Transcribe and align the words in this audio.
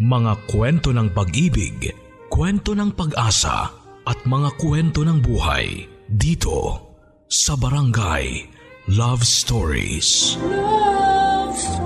Mga 0.00 0.48
kwento 0.48 0.96
ng 0.96 1.12
pag-ibig, 1.12 1.92
kwento 2.32 2.72
ng 2.72 2.88
pag-asa 2.96 3.68
at 4.08 4.16
mga 4.24 4.56
kwento 4.56 5.04
ng 5.04 5.20
buhay 5.20 5.84
dito 6.08 6.88
sa 7.28 7.52
Barangay 7.52 8.48
Love 8.96 9.20
Stories. 9.20 10.40
Love 10.40 11.52
Stories. 11.52 11.84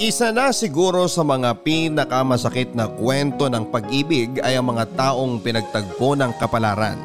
Isa 0.00 0.32
na 0.32 0.48
siguro 0.56 1.12
sa 1.12 1.20
mga 1.20 1.60
pinakamasakit 1.60 2.72
na 2.72 2.88
kwento 2.88 3.52
ng 3.52 3.68
pag-ibig 3.68 4.40
ay 4.40 4.56
ang 4.56 4.72
mga 4.72 4.96
taong 4.96 5.44
pinagtagpo 5.44 6.16
ng 6.16 6.32
kapalaran 6.40 6.96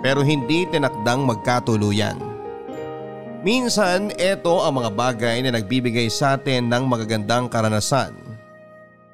pero 0.00 0.24
hindi 0.24 0.64
tinakdang 0.64 1.28
magkatuluyan. 1.28 2.29
Minsan, 3.40 4.12
ito 4.20 4.52
ang 4.60 4.84
mga 4.84 4.90
bagay 4.92 5.40
na 5.40 5.56
nagbibigay 5.56 6.12
sa 6.12 6.36
atin 6.36 6.68
ng 6.68 6.84
magagandang 6.84 7.48
karanasan 7.48 8.12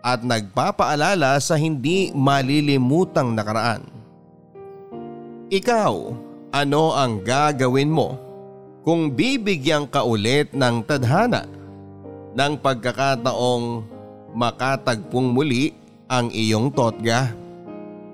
at 0.02 0.26
nagpapaalala 0.26 1.38
sa 1.38 1.54
hindi 1.54 2.10
malilimutang 2.10 3.38
nakaraan. 3.38 3.86
Ikaw, 5.46 5.94
ano 6.50 6.82
ang 6.98 7.22
gagawin 7.22 7.86
mo 7.86 8.18
kung 8.82 9.14
bibigyan 9.14 9.86
ka 9.86 10.02
ulit 10.02 10.50
ng 10.50 10.82
tadhana 10.82 11.46
ng 12.34 12.52
pagkakataong 12.58 13.86
makatagpong 14.34 15.30
muli 15.30 15.70
ang 16.10 16.34
iyong 16.34 16.74
totga? 16.74 17.30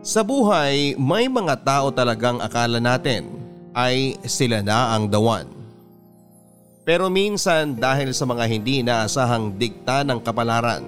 Sa 0.05 0.21
buhay, 0.21 0.93
may 1.01 1.25
mga 1.25 1.57
tao 1.65 1.89
talagang 1.89 2.37
akala 2.37 2.85
natin 2.85 3.33
ay 3.73 4.21
sila 4.29 4.61
na 4.61 4.93
ang 4.93 5.09
one. 5.09 5.62
Pero 6.83 7.07
minsan 7.07 7.79
dahil 7.79 8.11
sa 8.11 8.27
mga 8.27 8.45
hindi 8.51 8.83
naasahang 8.83 9.55
dikta 9.55 10.03
ng 10.03 10.19
kapalaran, 10.19 10.83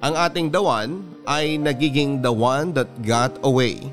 ang 0.00 0.14
ating 0.16 0.48
dawan 0.48 1.04
ay 1.28 1.60
nagiging 1.60 2.24
the 2.24 2.32
one 2.32 2.72
that 2.72 2.88
got 3.04 3.36
away. 3.44 3.84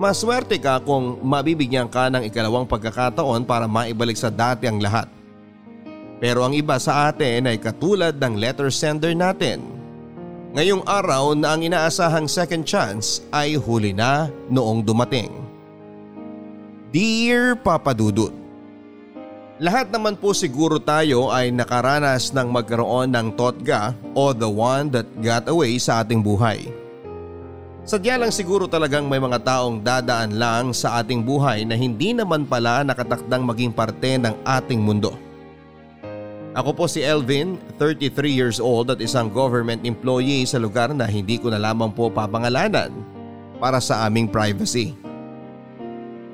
Maswerte 0.00 0.56
ka 0.56 0.80
kung 0.80 1.20
mabibigyan 1.20 1.92
ka 1.92 2.08
ng 2.08 2.24
ikalawang 2.24 2.64
pagkakataon 2.64 3.44
para 3.44 3.68
maibalik 3.68 4.16
sa 4.16 4.32
dati 4.32 4.64
ang 4.64 4.80
lahat. 4.80 5.12
Pero 6.24 6.40
ang 6.40 6.56
iba 6.56 6.80
sa 6.80 7.12
atin 7.12 7.44
ay 7.44 7.60
katulad 7.60 8.16
ng 8.16 8.40
letter 8.40 8.72
sender 8.72 9.12
natin. 9.12 9.60
Ngayong 10.56 10.88
araw 10.88 11.36
na 11.36 11.52
ang 11.52 11.60
inaasahang 11.60 12.24
second 12.24 12.64
chance 12.64 13.20
ay 13.28 13.60
huli 13.60 13.92
na 13.92 14.32
noong 14.48 14.80
dumating. 14.80 15.28
Dear 16.88 17.60
Papa 17.60 17.92
Dudut, 17.92 18.47
lahat 19.58 19.90
naman 19.90 20.14
po 20.14 20.30
siguro 20.30 20.78
tayo 20.78 21.34
ay 21.34 21.50
nakaranas 21.50 22.30
ng 22.30 22.46
magkaroon 22.46 23.10
ng 23.10 23.34
totga 23.34 23.90
o 24.14 24.30
the 24.30 24.46
one 24.46 24.86
that 24.94 25.06
got 25.18 25.50
away 25.50 25.74
sa 25.82 26.06
ating 26.06 26.22
buhay. 26.22 26.70
Sadya 27.82 28.20
lang 28.20 28.30
siguro 28.30 28.70
talagang 28.70 29.10
may 29.10 29.18
mga 29.18 29.42
taong 29.42 29.82
dadaan 29.82 30.38
lang 30.38 30.70
sa 30.70 31.02
ating 31.02 31.24
buhay 31.24 31.66
na 31.66 31.74
hindi 31.74 32.14
naman 32.14 32.46
pala 32.46 32.86
nakatakdang 32.86 33.42
maging 33.42 33.72
parte 33.74 34.14
ng 34.20 34.34
ating 34.46 34.78
mundo. 34.78 35.16
Ako 36.54 36.74
po 36.74 36.84
si 36.86 37.02
Elvin, 37.02 37.58
33 37.80 38.12
years 38.28 38.58
old 38.62 38.92
at 38.92 39.00
isang 39.02 39.26
government 39.30 39.82
employee 39.82 40.46
sa 40.46 40.60
lugar 40.62 40.92
na 40.94 41.06
hindi 41.08 41.40
ko 41.40 41.50
na 41.50 41.58
lamang 41.58 41.90
po 41.90 42.12
papangalanan 42.12 42.92
para 43.58 43.82
sa 43.82 44.06
aming 44.06 44.30
privacy. 44.30 45.07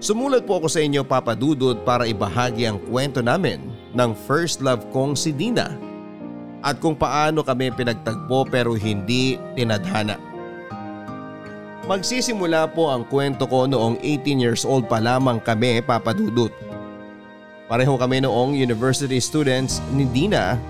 Sumulat 0.05 0.45
po 0.45 0.61
ako 0.61 0.69
sa 0.69 0.85
inyo 0.85 1.01
Papa 1.01 1.33
Dudut 1.33 1.81
para 1.81 2.05
ibahagi 2.05 2.69
ang 2.69 2.77
kwento 2.77 3.25
namin 3.25 3.73
ng 3.97 4.13
first 4.29 4.61
love 4.61 4.85
kong 4.93 5.17
si 5.17 5.33
Dina 5.33 5.73
at 6.61 6.77
kung 6.77 6.93
paano 6.93 7.41
kami 7.41 7.73
pinagtagpo 7.73 8.45
pero 8.53 8.77
hindi 8.77 9.41
tinadhana. 9.57 10.21
Magsisimula 11.89 12.69
po 12.77 12.93
ang 12.93 13.09
kwento 13.09 13.49
ko 13.49 13.65
noong 13.65 13.97
18 14.05 14.45
years 14.45 14.69
old 14.69 14.85
pa 14.93 15.01
lamang 15.01 15.41
kami 15.41 15.81
Papa 15.81 16.13
Dudut. 16.13 16.53
Pareho 17.65 17.97
kami 17.97 18.21
noong 18.21 18.53
university 18.53 19.17
students 19.25 19.81
ni 19.97 20.05
Dina. 20.05 20.61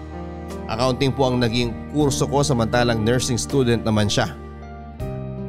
Accounting 0.70 1.10
po 1.10 1.34
ang 1.34 1.42
naging 1.42 1.74
kurso 1.90 2.30
ko 2.30 2.46
samantalang 2.46 3.02
nursing 3.02 3.42
student 3.42 3.82
naman 3.82 4.06
siya. 4.06 4.30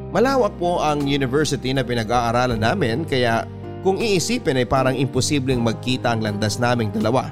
Malawak 0.09 0.57
po 0.57 0.81
ang 0.81 1.05
university 1.05 1.69
na 1.69 1.85
pinag-aaralan 1.85 2.57
namin 2.57 3.05
kaya 3.05 3.45
kung 3.85 4.01
iisipin 4.01 4.57
ay 4.57 4.65
parang 4.65 4.97
imposibleng 4.97 5.61
magkita 5.61 6.17
ang 6.17 6.25
landas 6.25 6.57
naming 6.57 6.89
dalawa 6.89 7.29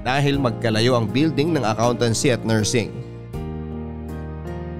dahil 0.00 0.40
magkalayo 0.40 0.96
ang 0.96 1.04
building 1.04 1.52
ng 1.52 1.60
accountancy 1.60 2.32
at 2.32 2.40
nursing. 2.40 2.88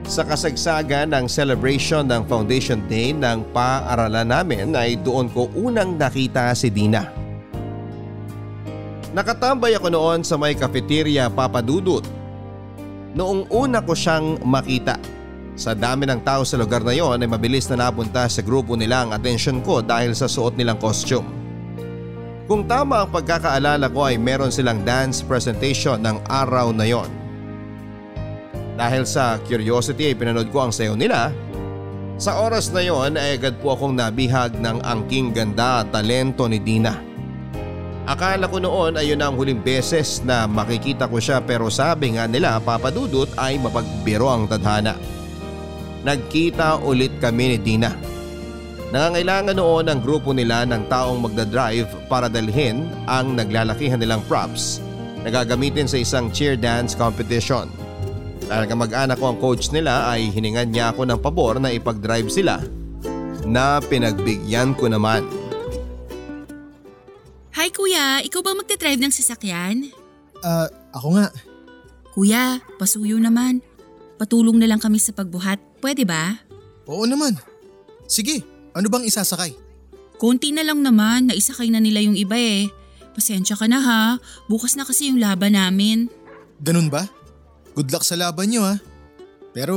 Sa 0.09 0.25
kasagsagan 0.25 1.13
ng 1.13 1.29
celebration 1.29 2.09
ng 2.09 2.25
foundation 2.25 2.81
day 2.89 3.13
ng 3.13 3.45
paaralan 3.53 4.25
namin 4.25 4.73
ay 4.73 4.97
doon 4.97 5.29
ko 5.29 5.53
unang 5.53 6.01
nakita 6.01 6.57
si 6.57 6.73
Dina. 6.73 7.05
Nakatambay 9.13 9.77
ako 9.77 9.93
noon 9.93 10.25
sa 10.25 10.41
may 10.41 10.57
cafeteria 10.57 11.29
Papadudut. 11.29 12.09
Noong 13.13 13.53
una 13.53 13.85
ko 13.85 13.93
siyang 13.93 14.41
makita 14.41 14.97
sa 15.59 15.75
dami 15.75 16.07
ng 16.07 16.23
tao 16.23 16.47
sa 16.47 16.55
lugar 16.55 16.87
na 16.87 16.95
yon 16.95 17.19
ay 17.19 17.27
mabilis 17.27 17.67
na 17.67 17.91
napunta 17.91 18.31
sa 18.31 18.47
grupo 18.47 18.79
nila 18.79 19.03
ang 19.03 19.11
atensyon 19.11 19.59
ko 19.67 19.83
dahil 19.83 20.15
sa 20.15 20.31
suot 20.31 20.55
nilang 20.55 20.79
costume. 20.79 21.27
Kung 22.47 22.65
tama 22.65 23.03
ang 23.05 23.11
pagkakaalala 23.11 23.91
ko 23.91 24.07
ay 24.07 24.17
meron 24.23 24.55
silang 24.55 24.87
dance 24.87 25.21
presentation 25.21 25.99
ng 25.99 26.23
araw 26.31 26.71
na 26.71 26.87
yon. 26.87 27.11
Dahil 28.79 29.03
sa 29.03 29.43
curiosity 29.43 30.15
ay 30.15 30.17
pinanood 30.17 30.49
ko 30.55 30.71
ang 30.71 30.73
sayo 30.73 30.95
nila. 30.95 31.35
Sa 32.23 32.39
oras 32.39 32.71
na 32.71 32.87
yon 32.87 33.19
ay 33.19 33.43
agad 33.43 33.59
po 33.59 33.75
akong 33.75 33.99
nabihag 33.99 34.55
ng 34.63 34.79
angking 34.87 35.35
ganda 35.35 35.83
at 35.83 35.91
talento 35.91 36.47
ni 36.47 36.63
Dina. 36.63 36.95
Akala 38.09 38.47
ko 38.49 38.63
noon 38.63 38.97
ay 38.97 39.13
yun 39.13 39.21
ang 39.21 39.35
huling 39.37 39.61
beses 39.61 40.23
na 40.23 40.49
makikita 40.49 41.11
ko 41.11 41.19
siya 41.21 41.43
pero 41.43 41.69
sabi 41.69 42.17
nga 42.17 42.25
nila 42.25 42.63
papadudot 42.63 43.29
ay 43.37 43.61
mapagbiro 43.61 44.31
ang 44.33 44.49
tadhana 44.49 45.18
nagkita 46.07 46.83
ulit 46.83 47.15
kami 47.19 47.55
ni 47.55 47.59
Dina. 47.59 47.93
Nangangailangan 48.89 49.57
noon 49.61 49.85
ang 49.93 50.01
grupo 50.01 50.33
nila 50.33 50.65
ng 50.65 50.89
taong 50.89 51.21
magdadrive 51.21 51.89
para 52.09 52.33
dalhin 52.33 52.89
ang 53.05 53.37
naglalakihan 53.37 54.01
nilang 54.01 54.25
props 54.25 54.81
na 55.21 55.29
gagamitin 55.29 55.85
sa 55.85 56.01
isang 56.01 56.33
cheer 56.33 56.57
dance 56.57 56.97
competition. 56.97 57.69
Dahil 58.49 58.65
kamag-anak 58.65 59.21
ko 59.21 59.29
ang 59.29 59.39
coach 59.45 59.69
nila 59.77 60.09
ay 60.09 60.33
hiningan 60.33 60.73
niya 60.73 60.97
ako 60.97 61.05
ng 61.05 61.21
pabor 61.21 61.61
na 61.61 61.69
ipag-drive 61.69 62.33
sila 62.33 62.65
na 63.45 63.77
pinagbigyan 63.85 64.73
ko 64.73 64.89
naman. 64.89 65.29
Hi 67.53 67.69
kuya, 67.69 68.25
ikaw 68.25 68.41
ba 68.41 68.57
magte-drive 68.57 69.05
ng 69.05 69.13
sasakyan? 69.13 69.93
Ah, 70.41 70.65
uh, 70.65 70.97
ako 70.97 71.09
nga. 71.21 71.29
Kuya, 72.17 72.65
pasuyo 72.81 73.21
naman. 73.21 73.61
Patulong 74.17 74.57
na 74.57 74.65
lang 74.65 74.81
kami 74.81 74.97
sa 74.97 75.13
pagbuhat. 75.13 75.68
Pwede 75.79 76.03
ba? 76.03 76.43
Oo 76.89 77.05
naman. 77.07 77.39
Sige, 78.09 78.43
ano 78.75 78.87
bang 78.89 79.05
isasakay? 79.07 79.55
Konti 80.19 80.51
na 80.51 80.67
lang 80.67 80.83
naman, 80.83 81.31
naisakay 81.31 81.71
na 81.71 81.79
nila 81.79 82.03
yung 82.03 82.19
iba 82.19 82.35
eh. 82.35 82.67
Pasensya 83.15 83.55
ka 83.55 83.67
na 83.71 83.79
ha, 83.79 84.03
bukas 84.51 84.75
na 84.75 84.83
kasi 84.83 85.11
yung 85.11 85.23
laban 85.23 85.55
namin. 85.55 86.11
Ganun 86.59 86.91
ba? 86.91 87.07
Good 87.79 87.95
luck 87.95 88.03
sa 88.03 88.19
laban 88.19 88.51
nyo 88.51 88.67
ha. 88.67 88.83
Pero 89.55 89.75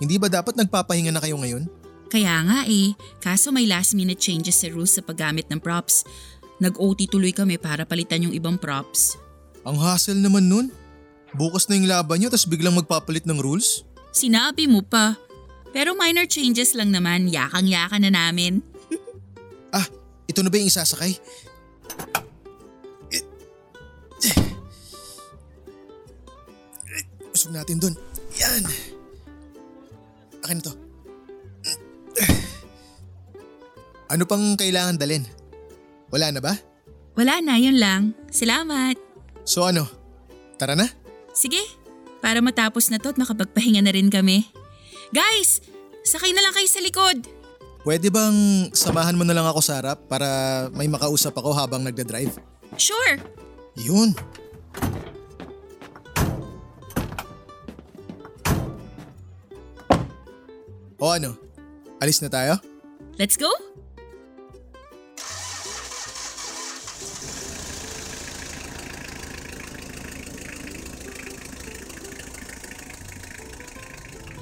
hindi 0.00 0.16
ba 0.16 0.32
dapat 0.32 0.56
nagpapahinga 0.56 1.12
na 1.12 1.20
kayo 1.20 1.36
ngayon? 1.36 1.68
Kaya 2.08 2.40
nga 2.46 2.64
eh, 2.64 2.94
kaso 3.18 3.50
may 3.50 3.68
last 3.68 3.92
minute 3.92 4.20
changes 4.20 4.60
sa 4.62 4.70
rules 4.72 4.94
sa 4.94 5.02
paggamit 5.04 5.44
ng 5.50 5.60
props. 5.60 6.06
Nag-OT 6.62 7.12
tuloy 7.12 7.36
kami 7.36 7.60
para 7.60 7.84
palitan 7.84 8.24
yung 8.24 8.32
ibang 8.32 8.56
props. 8.56 9.20
Ang 9.66 9.76
hassle 9.76 10.16
naman 10.16 10.48
nun. 10.48 10.72
Bukas 11.36 11.68
na 11.68 11.76
yung 11.76 11.90
laban 11.90 12.22
nyo 12.22 12.32
tapos 12.32 12.48
biglang 12.48 12.72
magpapalit 12.72 13.28
ng 13.28 13.36
rules? 13.36 13.84
Sinabi 14.14 14.64
mo 14.64 14.80
pa. 14.80 15.18
Pero 15.70 15.94
minor 15.96 16.26
changes 16.28 16.74
lang 16.74 16.92
naman, 16.92 17.30
yakang-yaka 17.30 17.96
na 18.02 18.10
namin. 18.10 18.60
ah, 19.76 19.86
ito 20.26 20.40
na 20.42 20.50
ba 20.50 20.56
yung 20.58 20.70
isasakay? 20.70 21.16
Usog 27.36 27.52
natin 27.52 27.76
dun. 27.76 27.94
Yan. 28.40 28.64
Akin 30.40 30.60
to. 30.64 30.72
Ano 34.06 34.22
pang 34.24 34.54
kailangan 34.54 34.96
dalin? 34.96 35.26
Wala 36.14 36.30
na 36.30 36.40
ba? 36.40 36.54
Wala 37.18 37.42
na, 37.42 37.58
yun 37.58 37.76
lang. 37.76 38.14
Salamat. 38.30 38.94
So 39.42 39.66
ano, 39.66 39.90
tara 40.56 40.78
na? 40.78 40.86
Sige, 41.34 41.60
para 42.22 42.40
matapos 42.40 42.88
na 42.88 42.96
to 43.02 43.12
at 43.12 43.18
makapagpahinga 43.18 43.82
na 43.82 43.92
rin 43.92 44.08
kami. 44.08 44.48
Guys, 45.16 45.64
sakay 46.04 46.36
na 46.36 46.44
lang 46.44 46.52
kayo 46.52 46.68
sa 46.68 46.84
likod. 46.84 47.24
Pwede 47.88 48.12
bang 48.12 48.68
samahan 48.76 49.16
mo 49.16 49.24
na 49.24 49.32
lang 49.32 49.48
ako 49.48 49.64
sa 49.64 49.80
harap 49.80 50.04
para 50.12 50.28
may 50.76 50.92
makausap 50.92 51.32
ako 51.32 51.56
habang 51.56 51.80
nagda-drive? 51.80 52.36
Sure. 52.76 53.16
Yun. 53.80 54.12
O 61.00 61.08
ano? 61.08 61.32
Alis 61.96 62.20
na 62.20 62.28
tayo? 62.28 62.60
Let's 63.16 63.40
go? 63.40 63.48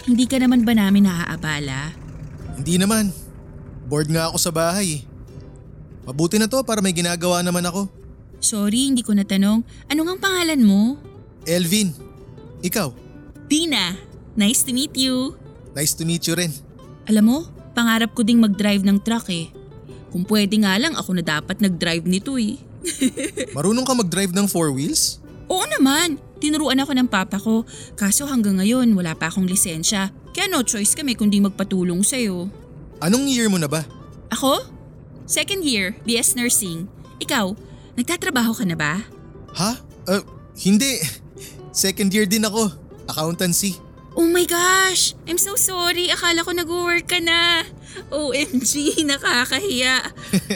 Hindi 0.05 0.29
ka 0.29 0.37
naman 0.37 0.69
ba 0.69 0.77
namin 0.77 1.09
naaabala? 1.09 1.97
Hindi 2.61 2.77
naman. 2.77 3.09
Bored 3.89 4.13
nga 4.13 4.29
ako 4.29 4.37
sa 4.37 4.53
bahay. 4.53 5.05
Mabuti 6.05 6.37
na 6.37 6.45
to 6.45 6.61
para 6.61 6.85
may 6.85 6.93
ginagawa 6.93 7.41
naman 7.41 7.65
ako. 7.65 7.89
Sorry, 8.37 8.93
hindi 8.93 9.01
ko 9.01 9.17
natanong. 9.17 9.65
Ano 9.89 10.01
ngang 10.05 10.21
pangalan 10.21 10.61
mo? 10.61 11.01
Elvin, 11.49 11.97
ikaw. 12.61 12.93
Tina. 13.49 13.97
Nice 14.37 14.61
to 14.69 14.77
meet 14.77 14.93
you. 14.93 15.33
Nice 15.73 15.97
to 15.97 16.05
meet 16.05 16.29
you 16.29 16.37
rin. 16.37 16.53
Alam 17.09 17.25
mo, 17.25 17.39
pangarap 17.73 18.13
ko 18.13 18.21
ding 18.21 18.41
mag-drive 18.45 18.85
ng 18.85 19.01
truck 19.01 19.29
eh. 19.33 19.49
Kung 20.13 20.29
pwede 20.29 20.61
nga 20.61 20.77
lang 20.77 20.93
ako 20.93 21.17
na 21.17 21.25
dapat 21.25 21.65
nag-drive 21.65 22.05
nito 22.05 22.37
eh. 22.37 22.61
Marunong 23.57 23.89
ka 23.89 23.97
mag-drive 23.97 24.37
ng 24.37 24.45
four 24.45 24.69
wheels? 24.69 25.25
Oo 25.49 25.65
naman, 25.81 26.21
tinuruan 26.45 26.77
ako 26.77 26.93
ng 26.93 27.09
papa 27.09 27.41
ko. 27.41 27.65
Kaso 27.97 28.29
hanggang 28.29 28.61
ngayon 28.61 28.93
wala 28.93 29.17
pa 29.17 29.33
akong 29.33 29.49
lisensya. 29.49 30.13
Kaya 30.37 30.53
no 30.53 30.61
choice 30.61 30.93
kami 30.93 31.17
kundi 31.17 31.41
magpatulong 31.41 32.05
sa'yo. 32.05 32.53
Anong 33.01 33.25
year 33.33 33.49
mo 33.49 33.57
na 33.57 33.65
ba? 33.65 33.89
Ako? 34.29 34.61
Second 35.25 35.65
year, 35.65 35.97
BS 36.05 36.37
Nursing. 36.37 36.85
Ikaw, 37.25 37.57
nagtatrabaho 37.97 38.53
ka 38.53 38.69
na 38.69 38.77
ba? 38.77 39.01
Ha? 39.57 39.81
Uh, 40.05 40.21
hindi. 40.61 41.01
Second 41.73 42.13
year 42.13 42.29
din 42.29 42.45
ako. 42.45 42.69
Accountancy. 43.09 43.81
Oh 44.15 44.31
my 44.31 44.47
gosh! 44.47 45.19
I'm 45.27 45.43
so 45.43 45.59
sorry. 45.59 46.07
Akala 46.07 46.47
ko 46.47 46.55
nag-work 46.55 47.11
ka 47.11 47.19
na. 47.19 47.67
OMG, 48.15 48.95
nakakahiya. 49.11 50.07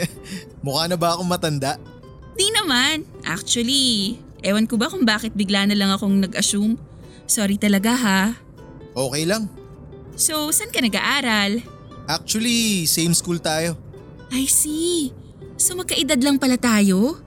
Mukha 0.63 0.87
na 0.87 0.95
ba 0.95 1.17
akong 1.17 1.27
matanda? 1.27 1.75
Di 2.39 2.47
naman. 2.55 3.03
Actually, 3.27 4.15
ewan 4.43 4.65
ko 4.67 4.79
ba 4.79 4.91
kung 4.91 5.03
bakit 5.03 5.35
bigla 5.35 5.67
na 5.67 5.75
lang 5.75 5.91
akong 5.91 6.23
nag-assume. 6.23 6.75
Sorry 7.29 7.59
talaga 7.59 7.93
ha. 7.93 8.21
Okay 8.95 9.23
lang. 9.23 9.47
So, 10.19 10.51
saan 10.51 10.73
ka 10.73 10.83
nag-aaral? 10.83 11.63
Actually, 12.09 12.89
same 12.89 13.13
school 13.13 13.37
tayo. 13.37 13.77
I 14.33 14.45
see. 14.49 15.13
So 15.59 15.75
magkaedad 15.75 16.23
lang 16.23 16.39
pala 16.39 16.55
tayo? 16.55 17.19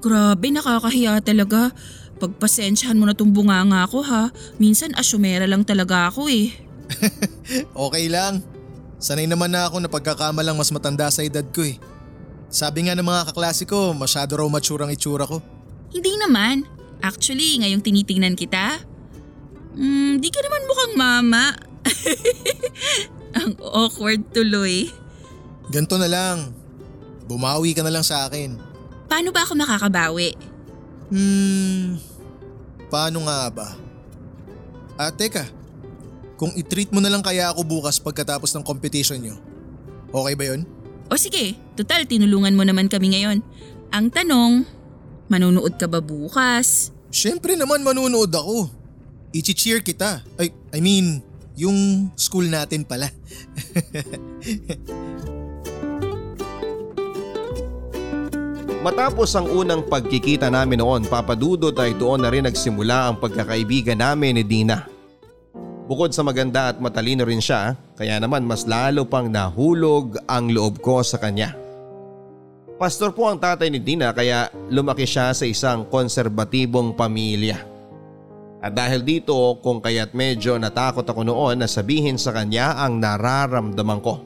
Grabe, 0.00 0.48
nakakahiya 0.48 1.20
talaga. 1.20 1.74
Pagpasensyahan 2.18 2.98
mo 2.98 3.06
na 3.06 3.14
tong 3.14 3.30
bunganga 3.30 3.86
ko 3.86 4.02
ha. 4.02 4.32
Minsan 4.58 4.96
asyumera 4.96 5.46
lang 5.46 5.62
talaga 5.62 6.10
ako 6.10 6.26
eh. 6.32 6.50
Okay 7.88 8.08
lang. 8.08 8.40
Sanay 8.98 9.28
naman 9.28 9.52
na 9.52 9.68
ako 9.68 9.84
na 9.84 9.90
pagkakamalang 9.92 10.58
mas 10.58 10.72
matanda 10.74 11.06
sa 11.12 11.22
edad 11.22 11.44
ko 11.52 11.62
eh. 11.62 11.78
Sabi 12.48 12.88
nga 12.88 12.96
ng 12.96 13.04
mga 13.04 13.30
kaklase 13.30 13.68
ko, 13.68 13.92
masyado 13.92 14.40
raw 14.40 14.48
mature 14.48 14.82
ang 14.82 14.90
itsura 14.90 15.28
ko. 15.28 15.44
Hindi 15.92 16.12
naman. 16.20 16.64
Actually, 16.98 17.62
ngayong 17.62 17.82
tinitingnan 17.84 18.34
kita, 18.34 18.82
hmm, 19.78 20.18
di 20.18 20.28
ka 20.28 20.40
naman 20.42 20.62
mukhang 20.66 20.94
mama. 20.98 21.44
Ang 23.38 23.54
awkward 23.62 24.26
tuloy. 24.34 24.90
Ganto 25.70 25.94
na 26.00 26.10
lang. 26.10 26.52
Bumawi 27.28 27.76
ka 27.76 27.84
na 27.84 27.92
lang 27.92 28.02
sa 28.02 28.26
akin. 28.26 28.56
Paano 29.06 29.30
ba 29.30 29.44
ako 29.44 29.52
makakabawi? 29.56 30.32
Hmm, 31.08 31.96
paano 32.92 33.24
nga 33.24 33.48
ba? 33.48 33.68
Ah, 34.98 35.12
teka. 35.12 35.48
Kung 36.36 36.52
i-treat 36.56 36.92
mo 36.92 37.00
na 37.00 37.08
lang 37.08 37.24
kaya 37.24 37.52
ako 37.52 37.64
bukas 37.64 38.00
pagkatapos 38.00 38.52
ng 38.54 38.64
competition 38.64 39.20
nyo. 39.20 39.36
Okay 40.12 40.34
ba 40.34 40.44
yun? 40.54 40.64
O 41.08 41.16
sige, 41.16 41.56
total 41.76 42.04
tinulungan 42.04 42.52
mo 42.56 42.64
naman 42.64 42.88
kami 42.88 43.16
ngayon. 43.16 43.40
Ang 43.92 44.06
tanong, 44.12 44.68
manunood 45.28 45.76
ka 45.76 45.84
ba 45.86 46.00
bukas? 46.00 46.90
Siyempre 47.12 47.56
naman 47.56 47.84
manunood 47.84 48.32
ako. 48.32 48.68
Ichi-cheer 49.32 49.84
kita. 49.84 50.24
Ay, 50.40 50.52
I 50.72 50.80
mean, 50.80 51.20
yung 51.56 52.10
school 52.16 52.48
natin 52.48 52.84
pala. 52.84 53.12
Matapos 58.78 59.34
ang 59.34 59.50
unang 59.50 59.84
pagkikita 59.84 60.48
namin 60.48 60.80
noon, 60.80 61.02
papadudot 61.10 61.74
ay 61.76 61.98
doon 61.98 62.22
na 62.24 62.30
rin 62.32 62.46
nagsimula 62.46 63.10
ang 63.10 63.18
pagkakaibigan 63.20 63.98
namin 64.00 64.38
ni 64.40 64.46
Dina. 64.46 64.86
Bukod 65.90 66.14
sa 66.14 66.22
maganda 66.22 66.70
at 66.72 66.78
matalino 66.78 67.26
rin 67.26 67.42
siya, 67.42 67.74
kaya 67.98 68.22
naman 68.22 68.46
mas 68.46 68.70
lalo 68.70 69.02
pang 69.02 69.26
nahulog 69.26 70.20
ang 70.30 70.52
loob 70.52 70.78
ko 70.78 71.02
sa 71.02 71.18
kanya. 71.18 71.67
Pastor 72.78 73.10
po 73.10 73.26
ang 73.26 73.42
tatay 73.42 73.74
ni 73.74 73.82
Dina 73.82 74.14
kaya 74.14 74.54
lumaki 74.70 75.02
siya 75.02 75.34
sa 75.34 75.42
isang 75.42 75.90
konserbatibong 75.90 76.94
pamilya. 76.94 77.58
At 78.62 78.70
dahil 78.70 79.02
dito 79.02 79.34
kung 79.58 79.82
kaya't 79.82 80.14
medyo 80.14 80.54
natakot 80.54 81.02
ako 81.02 81.26
noon 81.26 81.58
na 81.58 81.66
sabihin 81.66 82.14
sa 82.14 82.30
kanya 82.30 82.78
ang 82.78 83.02
nararamdaman 83.02 83.98
ko. 83.98 84.22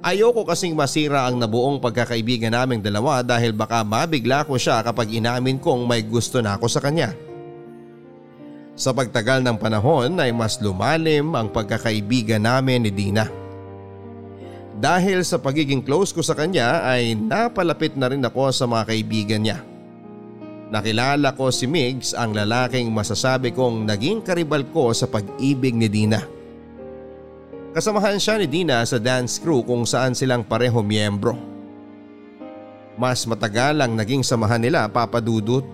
Ayoko 0.00 0.48
kasing 0.48 0.72
masira 0.72 1.28
ang 1.28 1.36
nabuong 1.36 1.76
pagkakaibigan 1.76 2.56
naming 2.56 2.80
dalawa 2.80 3.20
dahil 3.20 3.52
baka 3.52 3.84
mabigla 3.84 4.48
ko 4.48 4.56
siya 4.56 4.80
kapag 4.80 5.12
inamin 5.12 5.60
kong 5.60 5.84
may 5.84 6.00
gusto 6.08 6.40
na 6.40 6.56
ako 6.56 6.72
sa 6.72 6.80
kanya. 6.80 7.12
Sa 8.72 8.96
pagtagal 8.96 9.44
ng 9.44 9.60
panahon 9.60 10.16
ay 10.16 10.32
mas 10.32 10.56
lumalim 10.56 11.36
ang 11.36 11.52
pagkakaibigan 11.52 12.48
namin 12.48 12.88
ni 12.88 12.90
Dina. 12.96 13.41
Dahil 14.72 15.20
sa 15.20 15.36
pagiging 15.36 15.84
close 15.84 16.16
ko 16.16 16.24
sa 16.24 16.32
kanya 16.32 16.80
ay 16.88 17.12
napalapit 17.12 17.92
na 17.92 18.08
rin 18.08 18.24
ako 18.24 18.48
sa 18.52 18.64
mga 18.64 18.88
kaibigan 18.88 19.42
niya. 19.44 19.58
Nakilala 20.72 21.36
ko 21.36 21.52
si 21.52 21.68
Migs 21.68 22.16
ang 22.16 22.32
lalaking 22.32 22.88
masasabi 22.88 23.52
kong 23.52 23.84
naging 23.84 24.24
karibal 24.24 24.64
ko 24.72 24.88
sa 24.96 25.04
pag-ibig 25.04 25.76
ni 25.76 25.84
Dina. 25.84 26.24
Kasamahan 27.76 28.16
siya 28.16 28.40
ni 28.40 28.48
Dina 28.48 28.80
sa 28.88 28.96
dance 28.96 29.36
crew 29.36 29.60
kung 29.60 29.84
saan 29.84 30.16
silang 30.16 30.40
pareho 30.40 30.80
miyembro. 30.80 31.36
Mas 32.96 33.28
matagal 33.28 33.84
ang 33.84 33.92
naging 33.92 34.24
samahan 34.24 34.64
nila 34.64 34.88
papadudot. 34.88 35.64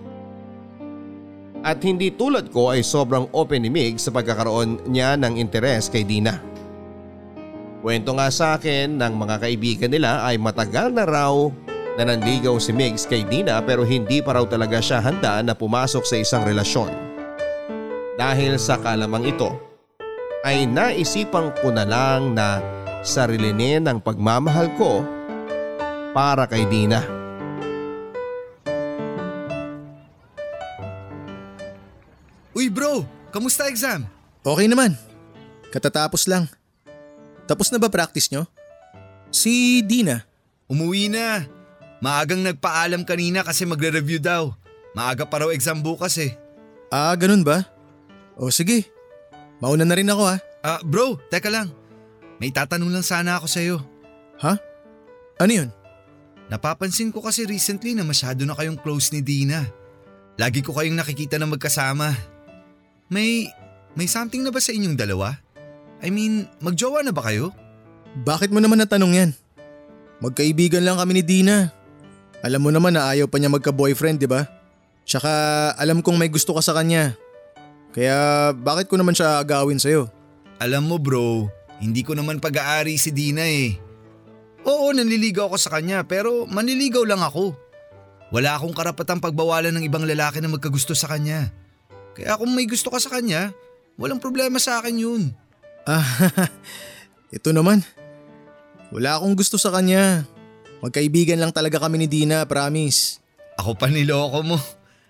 At 1.62 1.79
hindi 1.87 2.11
tulad 2.11 2.50
ko 2.50 2.75
ay 2.75 2.83
sobrang 2.83 3.31
open 3.31 3.62
ni 3.62 3.71
Mig 3.71 4.02
sa 4.02 4.11
pagkakaroon 4.11 4.90
niya 4.90 5.14
ng 5.14 5.38
interes 5.38 5.87
kay 5.87 6.02
Dina. 6.02 6.58
Kwento 7.78 8.11
nga 8.18 8.26
sa 8.35 8.58
akin 8.58 8.99
ng 8.99 9.14
mga 9.14 9.38
kaibigan 9.38 9.90
nila 9.94 10.26
ay 10.26 10.35
matagal 10.35 10.90
na 10.90 11.06
raw 11.06 11.47
na 11.94 12.11
nanligaw 12.11 12.58
si 12.58 12.75
Migs 12.75 13.06
kay 13.06 13.23
Dina 13.23 13.62
pero 13.62 13.87
hindi 13.87 14.18
pa 14.18 14.35
raw 14.35 14.42
talaga 14.50 14.82
siya 14.82 14.99
handa 14.99 15.38
na 15.47 15.54
pumasok 15.54 16.02
sa 16.02 16.18
isang 16.18 16.42
relasyon. 16.42 16.90
Dahil 18.18 18.58
sa 18.58 18.82
kalamang 18.82 19.30
ito 19.30 19.54
ay 20.42 20.66
naisipan 20.66 21.54
ko 21.62 21.70
na 21.70 21.87
lang 21.87 22.35
na 22.35 22.58
sarilinin 23.06 23.87
ang 23.87 24.02
pagmamahal 24.02 24.75
ko 24.75 25.06
para 26.11 26.50
kay 26.50 26.66
Dina. 26.66 26.99
Uy 32.58 32.66
bro, 32.66 33.06
kamusta 33.30 33.70
exam? 33.70 34.02
Okay 34.42 34.66
naman. 34.66 34.99
Katatapos 35.70 36.26
lang. 36.26 36.58
Tapos 37.49 37.73
na 37.73 37.81
ba 37.81 37.88
practice 37.88 38.28
nyo? 38.28 38.45
Si 39.33 39.81
Dina. 39.81 40.28
Umuwi 40.69 41.09
na. 41.09 41.49
Maagang 42.05 42.45
nagpaalam 42.45 43.02
kanina 43.09 43.40
kasi 43.40 43.64
magre-review 43.64 44.21
daw. 44.21 44.52
Maaga 44.93 45.25
pa 45.25 45.40
raw 45.40 45.49
exam 45.49 45.81
bukas 45.81 46.21
eh. 46.21 46.37
Ah, 46.93 47.17
ganun 47.17 47.40
ba? 47.40 47.64
O 48.37 48.52
sige. 48.52 48.87
Mauna 49.59 49.88
na 49.88 49.97
rin 49.97 50.12
ako 50.12 50.23
ha. 50.28 50.37
Ah, 50.62 50.81
bro, 50.85 51.17
teka 51.33 51.49
lang. 51.49 51.73
May 52.38 52.52
tatanong 52.55 52.93
lang 52.93 53.02
sana 53.02 53.40
ako 53.40 53.47
sa'yo. 53.50 53.76
Ha? 54.45 54.55
Ano 55.43 55.52
yun? 55.52 55.71
Napapansin 56.49 57.11
ko 57.11 57.21
kasi 57.21 57.45
recently 57.45 57.93
na 57.93 58.07
masyado 58.07 58.47
na 58.47 58.55
kayong 58.55 58.78
close 58.78 59.11
ni 59.11 59.21
Dina. 59.21 59.67
Lagi 60.38 60.62
ko 60.62 60.71
kayong 60.71 60.95
nakikita 60.95 61.35
na 61.37 61.50
magkasama. 61.50 62.14
May, 63.11 63.50
may 63.99 64.07
something 64.07 64.47
na 64.47 64.55
ba 64.55 64.62
sa 64.62 64.71
inyong 64.71 64.95
dalawa? 64.95 65.35
I 66.02 66.09
mean, 66.14 66.47
magjowa 66.62 67.02
na 67.02 67.11
ba 67.11 67.26
kayo? 67.26 67.50
Bakit 68.23 68.55
mo 68.55 68.62
naman 68.62 68.78
natanong 68.78 69.14
yan? 69.14 69.31
Magkaibigan 70.19 70.83
lang 70.83 70.99
kami 70.99 71.19
ni 71.19 71.23
Dina. 71.23 71.71
Alam 72.43 72.67
mo 72.67 72.71
naman 72.71 72.95
na 72.95 73.11
ayaw 73.11 73.26
pa 73.26 73.38
niya 73.38 73.50
magka-boyfriend, 73.50 74.23
di 74.23 74.31
ba? 74.31 74.47
Tsaka 75.02 75.31
alam 75.75 76.02
kong 76.02 76.19
may 76.19 76.31
gusto 76.31 76.55
ka 76.55 76.62
sa 76.62 76.75
kanya. 76.75 77.19
Kaya 77.95 78.50
bakit 78.55 78.87
ko 78.87 78.95
naman 78.95 79.17
siya 79.17 79.43
agawin 79.43 79.81
sa'yo? 79.81 80.07
Alam 80.62 80.87
mo 80.87 80.97
bro, 81.02 81.50
hindi 81.83 82.02
ko 82.02 82.14
naman 82.14 82.38
pag-aari 82.38 82.95
si 82.99 83.11
Dina 83.11 83.47
eh. 83.47 83.78
Oo, 84.67 84.90
nanliligaw 84.90 85.50
ako 85.50 85.57
sa 85.59 85.71
kanya 85.78 86.02
pero 86.05 86.45
manliligaw 86.47 87.07
lang 87.07 87.23
ako. 87.23 87.55
Wala 88.28 88.61
akong 88.61 88.76
karapatang 88.76 89.23
pagbawalan 89.23 89.73
ng 89.73 89.87
ibang 89.88 90.05
lalaki 90.05 90.45
na 90.45 90.52
magkagusto 90.52 90.93
sa 90.93 91.09
kanya. 91.09 91.49
Kaya 92.12 92.37
kung 92.37 92.52
may 92.52 92.69
gusto 92.69 92.93
ka 92.93 93.00
sa 93.00 93.09
kanya, 93.09 93.55
walang 93.97 94.21
problema 94.21 94.61
sa 94.61 94.83
akin 94.83 95.00
yun. 95.00 95.23
Ah, 95.88 96.04
ito 97.37 97.49
naman. 97.49 97.80
Wala 98.92 99.16
akong 99.16 99.33
gusto 99.33 99.57
sa 99.57 99.73
kanya. 99.73 100.28
Magkaibigan 100.85 101.40
lang 101.40 101.49
talaga 101.49 101.80
kami 101.80 102.04
ni 102.04 102.07
Dina, 102.07 102.45
promise. 102.45 103.25
Ako 103.57 103.73
pa 103.73 103.88
niloko 103.88 104.45
mo. 104.45 104.61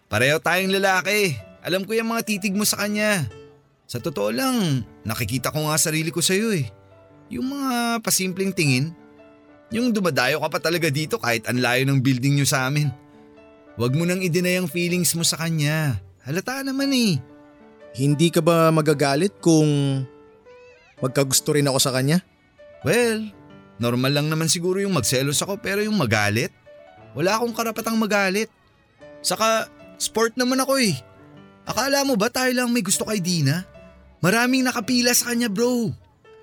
Pareho 0.06 0.38
tayong 0.38 0.78
lalaki. 0.78 1.35
Alam 1.66 1.82
ko 1.82 1.99
yung 1.99 2.14
mga 2.14 2.23
titig 2.23 2.54
mo 2.54 2.62
sa 2.62 2.78
kanya. 2.78 3.26
Sa 3.90 3.99
totoo 3.99 4.30
lang, 4.30 4.87
nakikita 5.02 5.50
ko 5.50 5.66
nga 5.66 5.75
sarili 5.82 6.14
ko 6.14 6.23
sa'yo 6.23 6.54
eh. 6.54 6.70
Yung 7.35 7.50
mga 7.50 7.99
pasimpleng 7.99 8.54
tingin. 8.54 8.94
Yung 9.75 9.90
dumadayo 9.90 10.38
ka 10.38 10.49
pa 10.49 10.58
talaga 10.62 10.88
dito 10.94 11.18
kahit 11.18 11.42
ang 11.50 11.58
layo 11.58 11.90
ng 11.90 11.99
building 11.99 12.38
nyo 12.38 12.47
sa 12.47 12.70
amin. 12.70 12.88
Huwag 13.75 13.99
mo 13.99 14.06
nang 14.06 14.23
i-deny 14.23 14.62
ang 14.62 14.70
feelings 14.70 15.11
mo 15.18 15.26
sa 15.26 15.42
kanya. 15.42 15.99
Halata 16.23 16.62
naman 16.62 16.94
eh. 16.94 17.18
Hindi 17.99 18.30
ka 18.30 18.40
ba 18.40 18.70
magagalit 18.70 19.42
kung 19.42 20.06
magkagusto 21.02 21.55
rin 21.55 21.67
ako 21.67 21.78
sa 21.78 21.95
kanya? 21.95 22.23
Well, 22.87 23.31
normal 23.83 24.12
lang 24.14 24.26
naman 24.31 24.50
siguro 24.50 24.78
yung 24.78 24.95
magselos 24.95 25.43
ako 25.43 25.59
pero 25.59 25.83
yung 25.83 25.99
magalit? 25.99 26.55
Wala 27.14 27.38
akong 27.38 27.55
karapatang 27.55 27.99
magalit. 27.99 28.50
Saka, 29.23 29.67
sport 29.99 30.38
naman 30.38 30.62
ako 30.62 30.78
eh. 30.78 30.95
Akala 31.69 32.07
mo 32.07 32.14
ba 32.14 32.31
tayo 32.31 32.55
lang 32.55 32.71
may 32.71 32.81
gusto 32.81 33.05
kay 33.05 33.21
Dina? 33.21 33.67
Maraming 34.25 34.67
nakapila 34.67 35.12
sa 35.14 35.31
kanya 35.31 35.50
bro. 35.50 35.90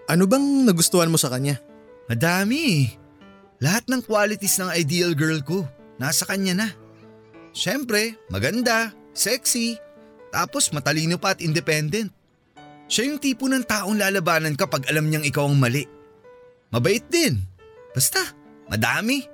Ano 0.06 0.24
bang 0.30 0.68
nagustuhan 0.70 1.10
mo 1.10 1.18
sa 1.18 1.34
kanya? 1.34 1.58
Madami 2.06 2.60
eh. 2.62 2.86
Lahat 3.64 3.88
ng 3.88 4.04
qualities 4.04 4.60
ng 4.60 4.70
ideal 4.76 5.16
girl 5.16 5.40
ko, 5.42 5.66
nasa 5.98 6.28
kanya 6.28 6.54
na. 6.54 6.68
Siyempre, 7.56 8.20
maganda, 8.28 8.92
sexy, 9.16 9.80
tapos 10.30 10.70
matalino 10.76 11.16
pa 11.16 11.34
at 11.34 11.40
independent. 11.40 12.12
Siya 12.86 13.10
yung 13.10 13.18
tipo 13.18 13.50
ng 13.50 13.66
taong 13.66 13.98
lalabanan 13.98 14.54
kapag 14.54 14.86
alam 14.90 15.10
niyang 15.10 15.26
ikaw 15.26 15.50
ang 15.50 15.58
mali. 15.58 15.86
Mabait 16.70 17.02
din. 17.10 17.42
Basta, 17.96 18.22
madami. 18.70 19.26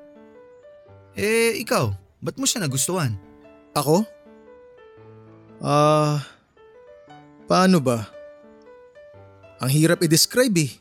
Eh, 1.18 1.60
ikaw, 1.60 1.92
ba't 2.24 2.40
mo 2.40 2.48
siya 2.48 2.64
nagustuhan? 2.64 3.18
Ako? 3.76 4.08
Ah, 5.60 6.24
paano 7.46 7.84
ba? 7.84 8.08
Ang 9.62 9.70
hirap 9.70 10.00
i-describe 10.02 10.58
eh. 10.58 10.72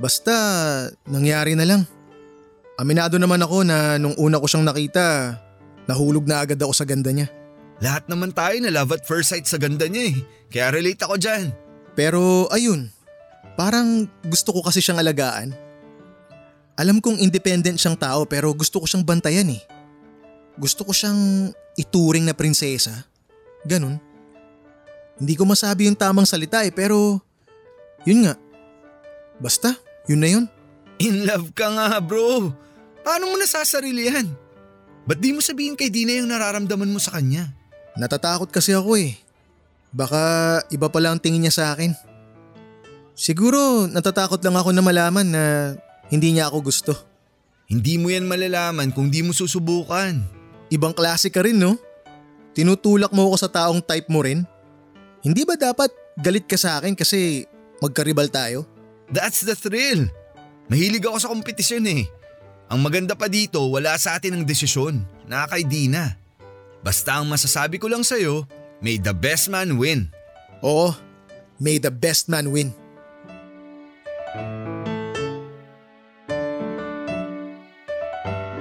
Basta, 0.00 0.34
nangyari 1.06 1.54
na 1.54 1.68
lang. 1.68 1.82
Aminado 2.74 3.14
naman 3.20 3.38
ako 3.38 3.62
na 3.62 3.94
nung 4.00 4.16
una 4.18 4.42
ko 4.42 4.50
siyang 4.50 4.66
nakita, 4.66 5.38
nahulog 5.86 6.26
na 6.26 6.42
agad 6.42 6.58
ako 6.58 6.72
sa 6.74 6.88
ganda 6.88 7.14
niya. 7.14 7.30
Lahat 7.82 8.06
naman 8.06 8.30
tayo 8.30 8.54
na 8.62 8.70
love 8.70 8.94
at 8.94 9.02
first 9.02 9.34
sight 9.34 9.46
sa 9.48 9.58
ganda 9.58 9.90
niya 9.90 10.14
eh. 10.14 10.16
Kaya 10.52 10.74
relate 10.74 11.02
ako 11.02 11.18
dyan. 11.18 11.50
Pero 11.98 12.46
ayun, 12.54 12.90
parang 13.58 14.06
gusto 14.26 14.54
ko 14.54 14.62
kasi 14.62 14.78
siyang 14.78 15.02
alagaan. 15.02 15.50
Alam 16.74 16.98
kong 16.98 17.22
independent 17.22 17.78
siyang 17.78 17.98
tao 17.98 18.26
pero 18.26 18.50
gusto 18.54 18.82
ko 18.82 18.86
siyang 18.86 19.06
bantayan 19.06 19.46
eh. 19.50 19.62
Gusto 20.58 20.86
ko 20.86 20.94
siyang 20.94 21.50
ituring 21.74 22.26
na 22.26 22.34
prinsesa. 22.34 23.06
Ganon. 23.66 23.98
Hindi 25.18 25.34
ko 25.38 25.46
masabi 25.46 25.86
yung 25.86 25.98
tamang 25.98 26.26
salita 26.26 26.66
eh 26.66 26.74
pero 26.74 27.22
yun 28.06 28.26
nga. 28.26 28.34
Basta, 29.38 29.74
yun 30.06 30.20
na 30.22 30.28
yun. 30.30 30.44
In 31.02 31.26
love 31.26 31.50
ka 31.54 31.70
nga 31.70 31.98
bro. 31.98 32.54
Paano 33.02 33.30
mo 33.30 33.34
nasasarili 33.38 34.10
yan? 34.10 34.26
Ba't 35.04 35.20
di 35.20 35.36
mo 35.36 35.44
sabihin 35.44 35.76
kay 35.76 35.92
Dina 35.92 36.16
yung 36.16 36.32
nararamdaman 36.32 36.88
mo 36.88 36.98
sa 36.98 37.18
kanya? 37.18 37.52
Natatakot 37.94 38.50
kasi 38.50 38.74
ako 38.74 38.98
eh. 38.98 39.14
Baka 39.94 40.58
iba 40.74 40.90
pala 40.90 41.14
ang 41.14 41.22
tingin 41.22 41.46
niya 41.46 41.54
sa 41.54 41.64
akin. 41.70 41.94
Siguro 43.14 43.86
natatakot 43.86 44.42
lang 44.42 44.58
ako 44.58 44.74
na 44.74 44.82
malaman 44.82 45.26
na 45.30 45.44
hindi 46.10 46.34
niya 46.34 46.50
ako 46.50 46.58
gusto. 46.66 46.92
Hindi 47.70 47.96
mo 47.96 48.10
yan 48.10 48.26
malalaman 48.26 48.90
kung 48.90 49.06
di 49.06 49.22
mo 49.22 49.30
susubukan. 49.30 50.18
Ibang 50.68 50.92
klase 50.92 51.30
ka 51.30 51.46
rin 51.46 51.62
no? 51.62 51.78
Tinutulak 52.54 53.14
mo 53.14 53.30
ako 53.30 53.36
sa 53.38 53.50
taong 53.50 53.78
type 53.82 54.10
mo 54.10 54.26
rin? 54.26 54.42
Hindi 55.22 55.46
ba 55.46 55.54
dapat 55.54 55.94
galit 56.18 56.50
ka 56.50 56.58
sa 56.58 56.82
akin 56.82 56.98
kasi 56.98 57.46
magkaribal 57.78 58.26
tayo? 58.26 58.66
That's 59.10 59.46
the 59.46 59.54
thrill. 59.54 60.10
Mahilig 60.66 61.06
ako 61.06 61.18
sa 61.22 61.30
kompetisyon 61.30 61.86
eh. 61.86 62.02
Ang 62.72 62.80
maganda 62.82 63.14
pa 63.14 63.30
dito, 63.30 63.62
wala 63.70 63.94
sa 64.00 64.16
atin 64.18 64.40
ang 64.40 64.44
desisyon. 64.44 65.04
Na 65.28 65.46
kay 65.46 65.62
Dina. 65.62 66.23
Basta 66.84 67.16
ang 67.16 67.24
masasabi 67.32 67.80
ko 67.80 67.88
lang 67.88 68.04
sa'yo, 68.04 68.44
may 68.84 69.00
the 69.00 69.16
best 69.16 69.48
man 69.48 69.80
win. 69.80 70.12
Oo, 70.60 70.92
may 71.56 71.80
the 71.80 71.88
best 71.88 72.28
man 72.28 72.52
win. 72.52 72.76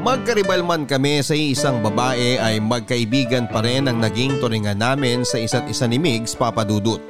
Magkaribal 0.04 0.64
man 0.64 0.88
kami 0.88 1.20
sa 1.20 1.36
isang 1.36 1.84
babae 1.84 2.40
ay 2.40 2.64
magkaibigan 2.64 3.52
pa 3.52 3.60
rin 3.60 3.92
ang 3.92 4.00
naging 4.00 4.40
turingan 4.40 4.80
namin 4.80 5.28
sa 5.28 5.36
isa't 5.36 5.68
isa 5.68 5.84
ni 5.84 6.00
Migs 6.00 6.32
Papadudut. 6.32 7.04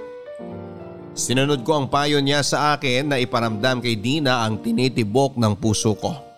Sinunod 1.13 1.61
ko 1.61 1.77
ang 1.77 1.93
payo 1.93 2.17
niya 2.25 2.41
sa 2.41 2.73
akin 2.73 3.13
na 3.13 3.21
iparamdam 3.21 3.85
kay 3.85 4.01
Dina 4.01 4.49
ang 4.49 4.61
tinitibok 4.65 5.37
ng 5.37 5.53
puso 5.61 5.93
ko. 5.93 6.32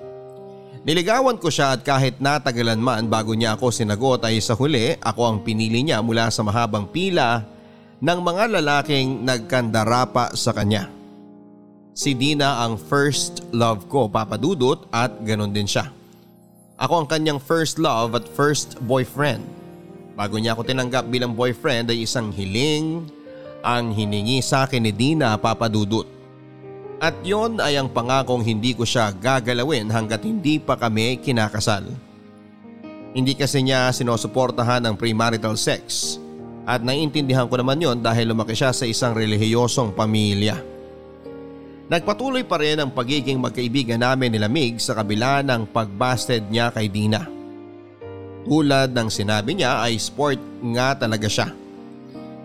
Niligawan 0.86 1.42
ko 1.42 1.50
siya 1.50 1.74
at 1.74 1.82
kahit 1.82 2.22
natagalan 2.22 2.78
man 2.78 3.10
bago 3.10 3.34
niya 3.34 3.58
ako 3.58 3.74
sinagot 3.74 4.22
ay 4.22 4.38
sa 4.38 4.54
huli 4.54 4.94
ako 5.02 5.22
ang 5.26 5.38
pinili 5.42 5.82
niya 5.82 5.98
mula 6.06 6.30
sa 6.30 6.46
mahabang 6.46 6.86
pila 6.86 7.42
ng 7.98 8.20
mga 8.22 8.54
lalaking 8.54 9.26
nagkandarapa 9.26 10.38
sa 10.38 10.54
kanya. 10.54 10.86
Si 11.98 12.14
Dina 12.14 12.62
ang 12.62 12.78
first 12.78 13.50
love 13.50 13.90
ko 13.90 14.06
papadudot 14.06 14.86
at 14.94 15.10
ganon 15.26 15.50
din 15.50 15.66
siya. 15.66 15.90
Ako 16.78 17.02
ang 17.02 17.08
kanyang 17.10 17.42
first 17.42 17.82
love 17.82 18.14
at 18.14 18.30
first 18.38 18.78
boyfriend. 18.86 19.42
Bago 20.14 20.38
niya 20.38 20.54
ako 20.54 20.70
tinanggap 20.70 21.10
bilang 21.10 21.34
boyfriend 21.34 21.90
ay 21.90 22.06
isang 22.06 22.30
hiling 22.30 23.10
ang 23.66 23.90
hiningi 23.90 24.38
sa 24.46 24.70
akin 24.70 24.86
ni 24.86 24.94
Dina 24.94 25.34
papadudot. 25.42 26.15
At 27.00 27.16
yon 27.28 27.60
ay 27.60 27.76
ang 27.76 27.92
pangakong 27.92 28.40
hindi 28.40 28.72
ko 28.72 28.88
siya 28.88 29.12
gagalawin 29.12 29.92
hanggat 29.92 30.24
hindi 30.24 30.64
pa 30.64 30.80
kami 30.80 31.20
kinakasal. 31.20 31.92
Hindi 33.16 33.36
kasi 33.36 33.64
niya 33.64 33.92
sinusuportahan 33.92 34.84
ng 34.88 34.96
premarital 34.96 35.60
sex 35.60 36.16
at 36.64 36.82
naiintindihan 36.82 37.48
ko 37.52 37.60
naman 37.60 37.80
yon 37.80 38.00
dahil 38.00 38.32
lumaki 38.32 38.56
siya 38.56 38.72
sa 38.72 38.88
isang 38.88 39.12
relihiyosong 39.12 39.92
pamilya. 39.92 40.60
Nagpatuloy 41.86 42.42
pa 42.42 42.58
rin 42.58 42.82
ang 42.82 42.90
pagiging 42.90 43.38
magkaibigan 43.38 44.02
namin 44.02 44.34
ni 44.34 44.40
Lamig 44.42 44.82
sa 44.82 44.98
kabila 44.98 45.46
ng 45.46 45.70
pagbasted 45.70 46.50
niya 46.50 46.74
kay 46.74 46.90
Dina. 46.90 47.30
Tulad 48.42 48.90
ng 48.90 49.10
sinabi 49.12 49.54
niya 49.54 49.86
ay 49.86 50.02
sport 50.02 50.42
nga 50.74 50.98
talaga 50.98 51.30
siya. 51.30 51.54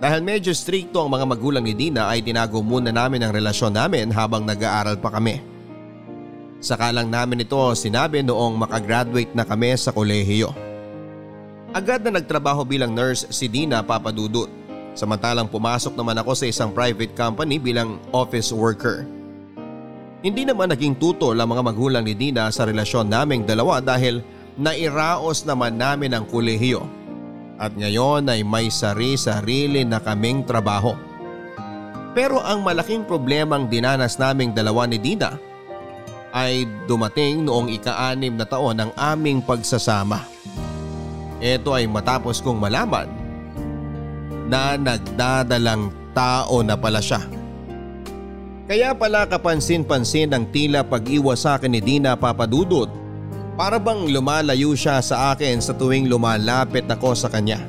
Dahil 0.00 0.25
medyo 0.25 0.57
stricto 0.57 1.04
ang 1.04 1.12
mga 1.12 1.28
magulang 1.28 1.61
ni 1.61 1.76
Dina 1.76 2.09
ay 2.09 2.25
tinago 2.25 2.64
muna 2.64 2.88
namin 2.88 3.21
ang 3.21 3.37
relasyon 3.37 3.76
namin 3.76 4.09
habang 4.09 4.49
nag-aaral 4.49 4.97
pa 4.97 5.12
kami. 5.12 5.45
Saka 6.57 6.88
lang 6.88 7.12
namin 7.12 7.45
ito 7.45 7.61
sinabi 7.76 8.25
noong 8.25 8.57
makagraduate 8.57 9.37
na 9.37 9.45
kami 9.45 9.76
sa 9.76 9.92
kolehiyo. 9.92 10.57
Agad 11.76 12.00
na 12.00 12.16
nagtrabaho 12.16 12.64
bilang 12.64 12.97
nurse 12.97 13.28
si 13.28 13.45
Dina 13.45 13.85
papadudot. 13.85 14.49
Samantalang 14.97 15.52
pumasok 15.52 15.92
naman 15.92 16.16
ako 16.16 16.33
sa 16.33 16.49
isang 16.49 16.73
private 16.73 17.12
company 17.12 17.61
bilang 17.61 18.00
office 18.11 18.50
worker. 18.57 19.04
Hindi 20.25 20.49
naman 20.49 20.73
naging 20.73 20.97
tutol 20.97 21.37
ang 21.37 21.49
mga 21.52 21.62
magulang 21.64 22.04
ni 22.04 22.16
Dina 22.16 22.49
sa 22.49 22.64
relasyon 22.64 23.09
naming 23.09 23.45
dalawa 23.45 23.85
dahil 23.85 24.25
nairaos 24.57 25.45
naman 25.45 25.76
namin 25.76 26.16
ang 26.16 26.25
kolehiyo. 26.25 27.00
At 27.61 27.76
ngayon 27.76 28.25
ay 28.33 28.40
may 28.40 28.73
sari-sarili 28.73 29.85
na 29.85 30.00
kaming 30.00 30.49
trabaho. 30.49 30.97
Pero 32.17 32.40
ang 32.40 32.64
malaking 32.64 33.05
problemang 33.05 33.69
dinanas 33.69 34.17
naming 34.17 34.57
dalawa 34.57 34.88
ni 34.88 34.97
Dina 34.97 35.37
ay 36.33 36.64
dumating 36.88 37.45
noong 37.45 37.69
ika-anim 37.69 38.33
na 38.33 38.49
taon 38.49 38.81
ng 38.81 38.90
aming 38.97 39.45
pagsasama. 39.45 40.25
Ito 41.45 41.76
ay 41.76 41.85
matapos 41.85 42.40
kong 42.40 42.57
malaman 42.57 43.12
na 44.49 44.81
nagdadalang 44.81 45.93
tao 46.17 46.64
na 46.64 46.81
pala 46.81 47.05
siya. 47.05 47.21
Kaya 48.71 48.97
pala 48.97 49.29
kapansin-pansin 49.29 50.33
ang 50.33 50.49
tila 50.49 50.81
pag-iwas 50.81 51.45
sa 51.45 51.61
akin 51.61 51.76
ni 51.76 51.85
Dina 51.85 52.17
papadudot 52.17 52.88
para 53.59 53.78
bang 53.78 54.11
lumalayo 54.11 54.75
siya 54.75 55.02
sa 55.02 55.35
akin 55.35 55.59
sa 55.59 55.75
tuwing 55.75 56.07
lumalapit 56.07 56.87
ako 56.87 57.14
sa 57.14 57.30
kanya. 57.30 57.62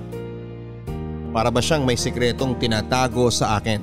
Para 1.31 1.47
ba 1.47 1.63
siyang 1.63 1.87
may 1.87 1.95
sikretong 1.95 2.59
tinatago 2.59 3.31
sa 3.31 3.55
akin? 3.55 3.79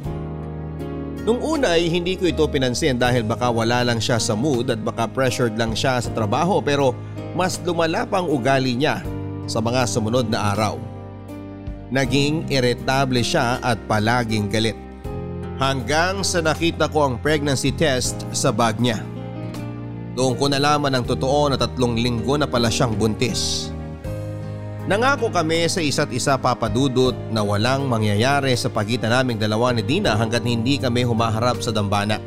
Nung 1.25 1.45
una 1.45 1.77
ay 1.77 1.93
hindi 1.93 2.17
ko 2.17 2.25
ito 2.29 2.45
pinansin 2.49 2.97
dahil 2.97 3.25
baka 3.25 3.53
wala 3.53 3.85
lang 3.85 4.01
siya 4.01 4.17
sa 4.17 4.33
mood 4.33 4.73
at 4.73 4.81
baka 4.81 5.05
pressured 5.09 5.57
lang 5.61 5.77
siya 5.77 6.01
sa 6.01 6.09
trabaho 6.13 6.61
pero 6.65 6.97
mas 7.37 7.61
lumala 7.61 8.09
pang 8.09 8.25
ugali 8.25 8.73
niya 8.77 9.05
sa 9.45 9.61
mga 9.61 9.85
sumunod 9.89 10.29
na 10.29 10.57
araw. 10.57 10.81
Naging 11.89 12.49
irritable 12.53 13.25
siya 13.25 13.61
at 13.65 13.81
palaging 13.89 14.49
galit. 14.49 14.77
Hanggang 15.57 16.21
sa 16.23 16.45
nakita 16.45 16.87
ko 16.89 17.09
ang 17.09 17.15
pregnancy 17.19 17.73
test 17.73 18.29
sa 18.33 18.53
bag 18.53 18.77
niya. 18.79 19.01
Doon 20.19 20.35
ko 20.35 20.51
nalaman 20.51 20.91
ang 20.99 21.07
totoo 21.07 21.47
na 21.47 21.55
tatlong 21.55 21.95
linggo 21.95 22.35
na 22.35 22.51
pala 22.51 22.67
siyang 22.67 22.99
buntis. 22.99 23.71
Nangako 24.91 25.31
kami 25.31 25.71
sa 25.71 25.79
isa't 25.79 26.11
isa 26.11 26.35
papadudot 26.35 27.15
na 27.31 27.47
walang 27.47 27.87
mangyayari 27.87 28.51
sa 28.59 28.67
pagitan 28.67 29.15
naming 29.15 29.39
dalawa 29.39 29.71
ni 29.71 29.87
Dina 29.87 30.19
hanggat 30.19 30.43
hindi 30.43 30.75
kami 30.75 31.07
humaharap 31.07 31.63
sa 31.63 31.71
dambana. 31.71 32.19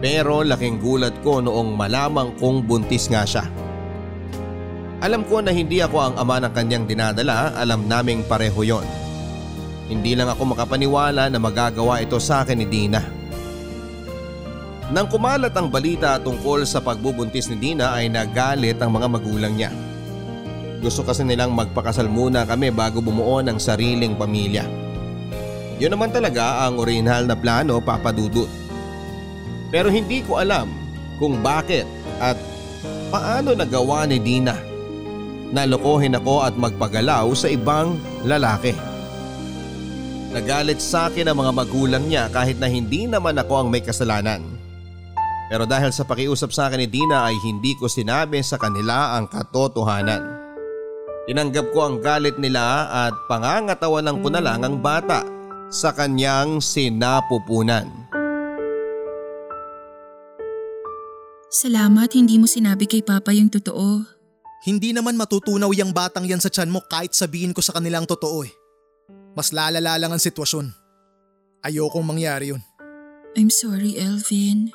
Pero 0.00 0.40
laking 0.40 0.80
gulat 0.80 1.12
ko 1.20 1.44
noong 1.44 1.76
malamang 1.76 2.32
kong 2.40 2.64
buntis 2.64 3.12
nga 3.12 3.28
siya. 3.28 3.44
Alam 5.04 5.28
ko 5.28 5.44
na 5.44 5.52
hindi 5.52 5.84
ako 5.84 6.00
ang 6.00 6.14
ama 6.16 6.40
ng 6.40 6.52
kanyang 6.56 6.88
dinadala, 6.88 7.52
alam 7.60 7.84
naming 7.84 8.24
pareho 8.24 8.64
yon. 8.64 8.86
Hindi 9.92 10.16
lang 10.16 10.32
ako 10.32 10.56
makapaniwala 10.56 11.28
na 11.28 11.36
magagawa 11.36 12.00
ito 12.00 12.16
sa 12.16 12.40
akin 12.40 12.56
ni 12.56 12.64
Dina. 12.64 13.15
Nang 14.86 15.10
kumalat 15.10 15.50
ang 15.58 15.66
balita 15.66 16.14
tungkol 16.22 16.62
sa 16.62 16.78
pagbubuntis 16.78 17.50
ni 17.50 17.58
Dina 17.58 17.90
ay 17.90 18.06
nagalit 18.06 18.78
ang 18.78 18.94
mga 18.94 19.10
magulang 19.10 19.58
niya. 19.58 19.74
Gusto 20.78 21.02
kasi 21.02 21.26
nilang 21.26 21.50
magpakasal 21.58 22.06
muna 22.06 22.46
kami 22.46 22.70
bago 22.70 23.02
bumuo 23.02 23.42
ng 23.42 23.58
sariling 23.58 24.14
pamilya. 24.14 24.62
Yun 25.82 25.90
naman 25.90 26.14
talaga 26.14 26.70
ang 26.70 26.78
original 26.78 27.26
na 27.26 27.34
plano 27.34 27.82
papadudot. 27.82 28.46
Pero 29.74 29.90
hindi 29.90 30.22
ko 30.22 30.38
alam 30.38 30.70
kung 31.18 31.42
bakit 31.42 31.84
at 32.22 32.38
paano 33.10 33.58
nagawa 33.58 34.06
ni 34.06 34.22
Dina. 34.22 34.54
Nalokohin 35.50 36.14
ako 36.14 36.46
at 36.46 36.54
magpagalaw 36.54 37.26
sa 37.34 37.50
ibang 37.50 37.98
lalaki. 38.22 38.70
Nagalit 40.30 40.78
sa 40.78 41.10
akin 41.10 41.26
ang 41.26 41.42
mga 41.42 41.52
magulang 41.54 42.04
niya 42.06 42.30
kahit 42.30 42.62
na 42.62 42.70
hindi 42.70 43.10
naman 43.10 43.34
ako 43.34 43.66
ang 43.66 43.68
may 43.70 43.82
kasalanan. 43.82 44.55
Pero 45.46 45.62
dahil 45.62 45.94
sa 45.94 46.02
pakiusap 46.02 46.50
sa 46.50 46.66
akin 46.66 46.82
ni 46.82 46.88
Dina 46.90 47.30
ay 47.30 47.38
hindi 47.38 47.78
ko 47.78 47.86
sinabi 47.86 48.42
sa 48.42 48.58
kanila 48.58 49.14
ang 49.14 49.30
katotohanan. 49.30 50.22
Tinanggap 51.26 51.74
ko 51.74 51.86
ang 51.86 51.96
galit 52.02 52.38
nila 52.38 52.86
at 53.06 53.14
pangangatawanan 53.26 54.22
ko 54.22 54.28
na 54.30 54.42
lang 54.42 54.62
ang 54.62 54.78
bata 54.78 55.26
sa 55.70 55.90
kanyang 55.90 56.62
sinapupunan. 56.62 57.90
Salamat 61.50 62.10
hindi 62.14 62.38
mo 62.38 62.46
sinabi 62.46 62.86
kay 62.90 63.02
Papa 63.02 63.34
yung 63.34 63.50
totoo. 63.50 64.02
Hindi 64.66 64.90
naman 64.90 65.14
matutunaw 65.14 65.70
yung 65.78 65.94
batang 65.94 66.26
yan 66.26 66.42
sa 66.42 66.50
tiyan 66.50 66.74
mo 66.74 66.82
kahit 66.90 67.14
sabihin 67.14 67.54
ko 67.54 67.62
sa 67.62 67.74
kanilang 67.74 68.02
totoo 68.02 68.42
eh. 68.42 68.52
Mas 69.38 69.54
lalala 69.54 69.94
lang 69.94 70.10
ang 70.10 70.22
sitwasyon. 70.22 70.74
Ayokong 71.62 72.06
mangyari 72.06 72.50
yun. 72.50 72.62
I'm 73.38 73.50
sorry, 73.50 73.94
Elvin. 73.94 74.74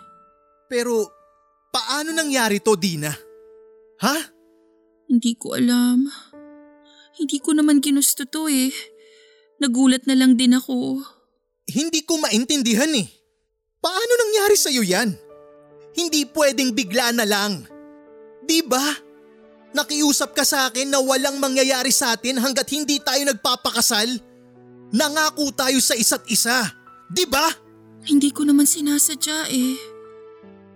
Pero 0.72 1.12
paano 1.75 2.16
nangyari 2.16 2.63
to, 2.63 2.80
Dina? 2.80 3.12
Ha? 4.00 4.18
Hindi 5.12 5.36
ko 5.36 5.60
alam. 5.60 6.08
Hindi 7.20 7.44
ko 7.44 7.51
naman 7.51 7.84
ginusto 7.84 8.24
to 8.24 8.48
eh. 8.48 8.72
Nagulat 9.60 10.08
na 10.08 10.16
lang 10.16 10.40
din 10.40 10.56
ako. 10.56 11.04
Hindi 11.68 12.08
ko 12.08 12.24
maintindihan 12.24 12.88
eh. 12.96 13.04
Paano 13.84 14.12
nangyari 14.16 14.56
sa'yo 14.56 14.80
yan? 14.80 15.12
Hindi 15.92 16.24
pwedeng 16.32 16.72
bigla 16.72 17.12
na 17.12 17.28
lang. 17.28 17.68
Di 18.48 18.63
ba? 18.63 18.96
Nakiusap 19.75 20.32
ka 20.32 20.48
sa 20.48 20.72
akin 20.72 20.88
na 20.88 21.04
walang 21.04 21.36
mangyayari 21.36 21.92
sa 21.92 22.16
atin 22.16 22.40
hanggat 22.40 22.72
hindi 22.72 23.04
tayo 23.04 23.28
nagpapakasal. 23.28 24.08
Nangako 24.96 25.51
tayo 25.51 25.84
sa 25.84 26.00
isa't 26.00 26.24
isa. 26.32 26.63
Di 27.12 27.28
ba? 27.28 27.44
Hindi 28.07 28.31
ko 28.31 28.48
naman 28.48 28.64
sinasadya 28.64 29.51
eh. 29.51 29.91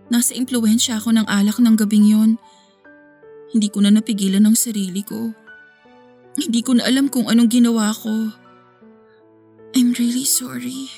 Nasa 0.09 0.37
impluensya 0.37 1.01
ako 1.01 1.17
ng 1.17 1.25
alak 1.25 1.57
ng 1.57 1.75
gabing 1.77 2.05
yon. 2.05 2.31
Hindi 3.49 3.67
ko 3.73 3.81
na 3.81 3.89
napigilan 3.89 4.45
ang 4.45 4.53
sarili 4.53 5.01
ko. 5.01 5.33
Hindi 6.35 6.59
ko 6.61 6.77
na 6.77 6.85
alam 6.85 7.07
kung 7.09 7.25
anong 7.25 7.49
ginawa 7.49 7.89
ko. 7.95 8.11
I'm 9.73 9.95
really 9.97 10.27
sorry. 10.27 10.91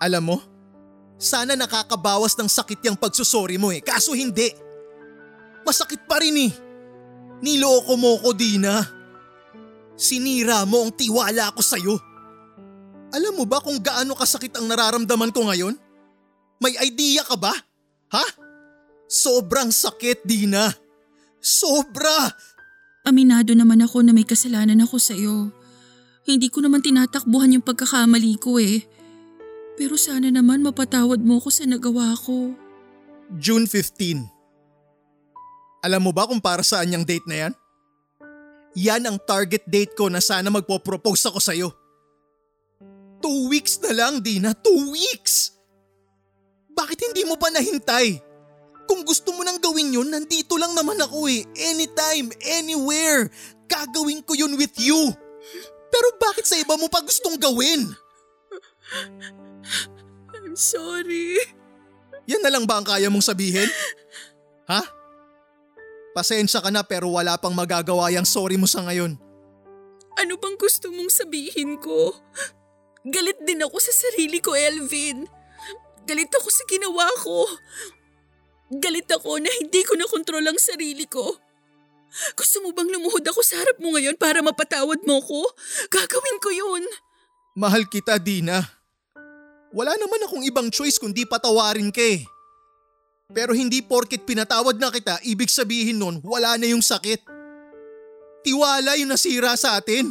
Alam 0.00 0.34
mo, 0.34 0.38
sana 1.20 1.52
nakakabawas 1.52 2.32
ng 2.40 2.48
sakit 2.48 2.80
yung 2.88 2.96
pagsusori 2.96 3.60
mo 3.60 3.70
eh. 3.70 3.84
Kaso 3.84 4.16
hindi. 4.16 4.48
Masakit 5.62 6.08
pa 6.08 6.18
rin 6.18 6.48
eh. 6.48 6.52
Niloko 7.44 7.94
mo 8.00 8.16
ko, 8.18 8.32
Dina. 8.32 8.80
Sinira 10.00 10.64
mo 10.64 10.88
ang 10.88 10.92
tiwala 10.96 11.52
ko 11.52 11.60
sa'yo. 11.60 11.94
Alam 13.12 13.36
mo 13.36 13.44
ba 13.44 13.60
kung 13.60 13.76
gaano 13.76 14.16
kasakit 14.16 14.56
ang 14.56 14.64
nararamdaman 14.64 15.28
ko 15.28 15.44
ngayon? 15.44 15.76
May 16.60 16.76
idea 16.80 17.20
ka 17.24 17.36
ba? 17.36 17.52
Ha? 18.10 18.26
Sobrang 19.10 19.70
sakit, 19.74 20.22
Dina. 20.26 20.70
Sobra! 21.38 22.30
Aminado 23.06 23.56
naman 23.56 23.80
ako 23.80 24.04
na 24.04 24.12
may 24.12 24.28
kasalanan 24.28 24.84
ako 24.84 25.00
sa 25.00 25.16
iyo. 25.16 25.48
Hindi 26.28 26.52
ko 26.52 26.60
naman 26.60 26.84
tinatakbuhan 26.84 27.56
yung 27.58 27.64
pagkakamali 27.64 28.36
ko 28.36 28.60
eh. 28.60 28.84
Pero 29.80 29.96
sana 29.96 30.28
naman 30.28 30.60
mapatawad 30.60 31.18
mo 31.24 31.40
ko 31.40 31.48
sa 31.48 31.64
nagawa 31.64 32.12
ko. 32.12 32.52
June 33.40 33.64
15. 33.64 34.28
Alam 35.80 36.02
mo 36.04 36.12
ba 36.12 36.28
kung 36.28 36.42
para 36.44 36.60
saan 36.60 36.92
yung 36.92 37.08
date 37.08 37.24
na 37.24 37.48
yan? 37.48 37.52
Yan 38.76 39.02
ang 39.08 39.18
target 39.18 39.64
date 39.64 39.96
ko 39.96 40.12
na 40.12 40.20
sana 40.20 40.52
magpo-propose 40.52 41.32
ako 41.32 41.40
sa'yo. 41.40 41.68
Two 43.24 43.48
weeks 43.48 43.80
na 43.80 43.96
lang, 43.96 44.20
Dina. 44.20 44.52
Two 44.52 44.92
weeks! 44.92 45.59
Bakit 46.80 47.12
hindi 47.12 47.28
mo 47.28 47.36
pa 47.36 47.52
nahintay? 47.52 48.16
Kung 48.88 49.04
gusto 49.04 49.36
mo 49.36 49.44
nang 49.44 49.60
gawin 49.60 49.92
yun, 49.92 50.08
nandito 50.08 50.56
lang 50.56 50.72
naman 50.72 50.96
ako 50.96 51.28
eh. 51.28 51.44
Anytime, 51.60 52.32
anywhere. 52.40 53.28
Gagawin 53.68 54.24
ko 54.24 54.32
yun 54.32 54.56
with 54.56 54.72
you. 54.80 55.12
Pero 55.92 56.08
bakit 56.16 56.48
sa 56.48 56.56
iba 56.56 56.80
mo 56.80 56.88
pa 56.88 57.04
gustong 57.04 57.36
gawin? 57.36 57.84
I'm 60.34 60.56
sorry. 60.56 61.36
Yan 62.26 62.40
na 62.40 62.50
lang 62.50 62.64
ba 62.64 62.80
ang 62.80 62.86
kaya 62.88 63.12
mong 63.12 63.28
sabihin? 63.28 63.68
Ha? 64.66 64.80
Pasensya 66.16 66.64
ka 66.64 66.72
na 66.72 66.82
pero 66.82 67.12
wala 67.12 67.36
pang 67.38 67.54
magagawa 67.54 68.10
yung 68.10 68.26
sorry 68.26 68.56
mo 68.56 68.66
sa 68.66 68.82
ngayon. 68.88 69.20
Ano 70.18 70.34
bang 70.40 70.56
gusto 70.58 70.90
mong 70.90 71.12
sabihin 71.12 71.78
ko? 71.78 72.16
Galit 73.06 73.38
din 73.46 73.62
ako 73.62 73.78
sa 73.78 73.92
sarili 73.94 74.42
ko, 74.42 74.58
Elvin. 74.58 75.39
Galit 76.06 76.32
ako 76.32 76.48
sa 76.48 76.64
ginawa 76.68 77.06
ko. 77.20 77.48
Galit 78.70 79.08
ako 79.10 79.42
na 79.42 79.50
hindi 79.60 79.82
ko 79.82 79.98
nakontrol 79.98 80.46
ang 80.46 80.58
sarili 80.60 81.04
ko. 81.10 81.36
Gusto 82.34 82.62
mo 82.62 82.74
bang 82.74 82.90
lumuhod 82.90 83.22
ako 83.22 83.40
sa 83.42 83.58
harap 83.62 83.78
mo 83.78 83.94
ngayon 83.94 84.18
para 84.18 84.42
mapatawad 84.42 84.98
mo 85.06 85.22
ko? 85.22 85.46
Gagawin 85.90 86.38
ko 86.42 86.50
yun. 86.50 86.82
Mahal 87.54 87.86
kita, 87.86 88.18
Dina. 88.18 88.62
Wala 89.70 89.94
naman 89.94 90.26
akong 90.26 90.42
ibang 90.42 90.68
choice 90.74 90.98
kundi 90.98 91.22
patawarin 91.22 91.94
ka 91.94 92.02
eh. 92.02 92.26
Pero 93.30 93.54
hindi 93.54 93.78
porket 93.78 94.26
pinatawad 94.26 94.74
na 94.74 94.90
kita, 94.90 95.22
ibig 95.22 95.46
sabihin 95.46 96.02
nun 96.02 96.18
wala 96.26 96.58
na 96.58 96.66
yung 96.66 96.82
sakit. 96.82 97.22
Tiwala 98.42 98.98
yung 98.98 99.14
nasira 99.14 99.54
sa 99.54 99.78
atin. 99.78 100.10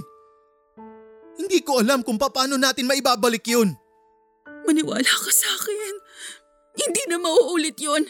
Hindi 1.36 1.60
ko 1.60 1.84
alam 1.84 2.00
kung 2.04 2.16
paano 2.16 2.56
natin 2.56 2.88
maibabalik 2.88 3.44
yun. 3.52 3.76
Maniwala 4.70 5.10
ka 5.10 5.32
sa 5.34 5.50
akin. 5.58 5.94
Hindi 6.78 7.02
na 7.10 7.18
mauulit 7.18 7.82
yun. 7.82 8.06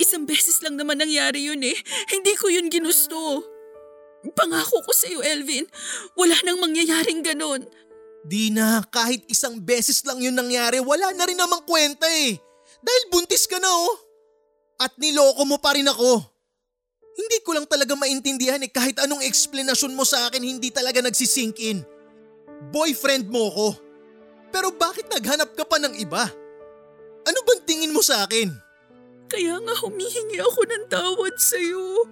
Isang 0.00 0.24
beses 0.24 0.64
lang 0.64 0.80
naman 0.80 0.96
nangyari 0.96 1.44
yun 1.44 1.60
eh. 1.60 1.76
Hindi 2.08 2.32
ko 2.40 2.48
yun 2.48 2.72
ginusto. 2.72 3.44
Pangako 4.32 4.80
ko 4.80 4.92
sa 4.96 5.12
iyo, 5.12 5.20
Elvin. 5.20 5.68
Wala 6.16 6.40
nang 6.40 6.56
mangyayaring 6.64 7.20
ganon. 7.20 7.68
Di 8.24 8.48
na, 8.48 8.80
kahit 8.88 9.28
isang 9.28 9.60
beses 9.60 10.00
lang 10.08 10.24
yun 10.24 10.32
nangyari, 10.32 10.80
wala 10.80 11.12
na 11.12 11.28
rin 11.28 11.36
namang 11.36 11.68
kwenta 11.68 12.08
eh. 12.08 12.40
Dahil 12.80 13.02
buntis 13.12 13.44
ka 13.44 13.60
na 13.60 13.68
oh. 13.68 13.94
At 14.80 14.96
niloko 14.96 15.44
mo 15.44 15.60
pa 15.60 15.76
rin 15.76 15.86
ako. 15.86 16.24
Hindi 17.18 17.38
ko 17.42 17.50
lang 17.52 17.66
talaga 17.66 17.98
maintindihan 17.98 18.62
eh 18.62 18.70
kahit 18.70 19.02
anong 19.02 19.26
explanation 19.26 19.90
mo 19.90 20.06
sa 20.06 20.30
akin 20.30 20.38
hindi 20.38 20.70
talaga 20.70 21.02
nagsisink 21.02 21.58
in. 21.60 21.82
Boyfriend 22.70 23.26
mo 23.26 23.50
ko. 23.50 23.68
Pero 24.48 24.72
bakit 24.74 25.06
naghanap 25.12 25.52
ka 25.54 25.64
pa 25.64 25.76
ng 25.80 25.94
iba? 26.00 26.24
Ano 27.28 27.38
bang 27.44 27.60
tingin 27.68 27.92
mo 27.92 28.00
sa 28.00 28.24
akin? 28.24 28.48
Kaya 29.28 29.60
nga 29.60 29.74
humihingi 29.84 30.40
ako 30.40 30.60
ng 30.64 30.84
tawad 30.88 31.36
sa 31.36 31.60
iyo. 31.60 32.08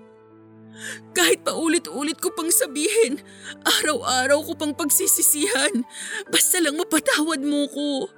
Kahit 1.16 1.40
paulit-ulit 1.40 2.20
ko 2.20 2.28
pang 2.36 2.52
sabihin, 2.52 3.24
araw-araw 3.64 4.44
ko 4.44 4.52
pang 4.52 4.76
pagsisisihan, 4.76 5.80
basta 6.28 6.60
lang 6.60 6.76
mapatawad 6.76 7.40
mo 7.40 7.64
ko. 7.72 8.12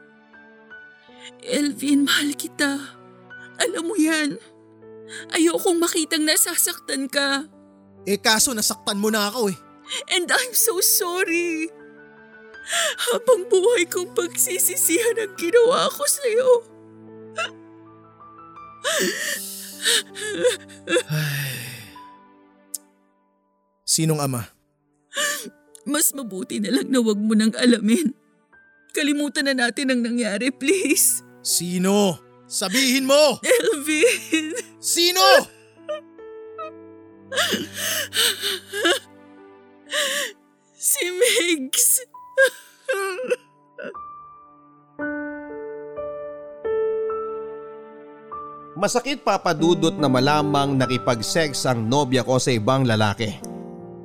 Elvin, 1.46 2.02
mahal 2.02 2.34
kita. 2.34 2.98
Alam 3.62 3.94
mo 3.94 3.94
yan. 3.94 4.42
Ayokong 5.30 5.78
makitang 5.78 6.26
nasasaktan 6.26 7.06
ka. 7.06 7.46
Eh 8.02 8.18
kaso 8.18 8.50
nasaktan 8.50 8.98
mo 8.98 9.14
na 9.14 9.30
ako 9.30 9.54
eh. 9.54 9.58
And 10.12 10.26
I'm 10.26 10.52
so 10.52 10.82
sorry. 10.82 11.70
Habang 13.08 13.48
buhay 13.48 13.88
kong 13.88 14.12
pagsisisihan 14.12 15.16
ang 15.16 15.32
ginawa 15.40 15.88
ko 15.88 16.04
sa'yo. 16.04 16.50
Sinong 23.88 24.20
ama? 24.20 24.52
Mas 25.88 26.12
mabuti 26.12 26.60
na 26.60 26.68
lang 26.68 26.92
na 26.92 27.00
wag 27.00 27.16
mo 27.16 27.32
nang 27.32 27.56
alamin. 27.56 28.12
Kalimutan 28.92 29.48
na 29.48 29.56
natin 29.56 29.88
ang 29.88 30.04
nangyari, 30.04 30.52
please. 30.52 31.24
Sino? 31.40 32.20
Sabihin 32.44 33.08
mo! 33.08 33.40
Elvin! 33.40 34.52
Sino? 34.80 35.24
Si 40.76 41.04
Migs! 41.08 42.04
Masakit 48.78 49.26
papadudot 49.26 49.90
na 49.98 50.06
malamang 50.06 50.78
nakipag-sex 50.78 51.66
ang 51.66 51.90
nobya 51.90 52.22
ko 52.22 52.38
sa 52.38 52.54
ibang 52.54 52.86
lalaki. 52.86 53.34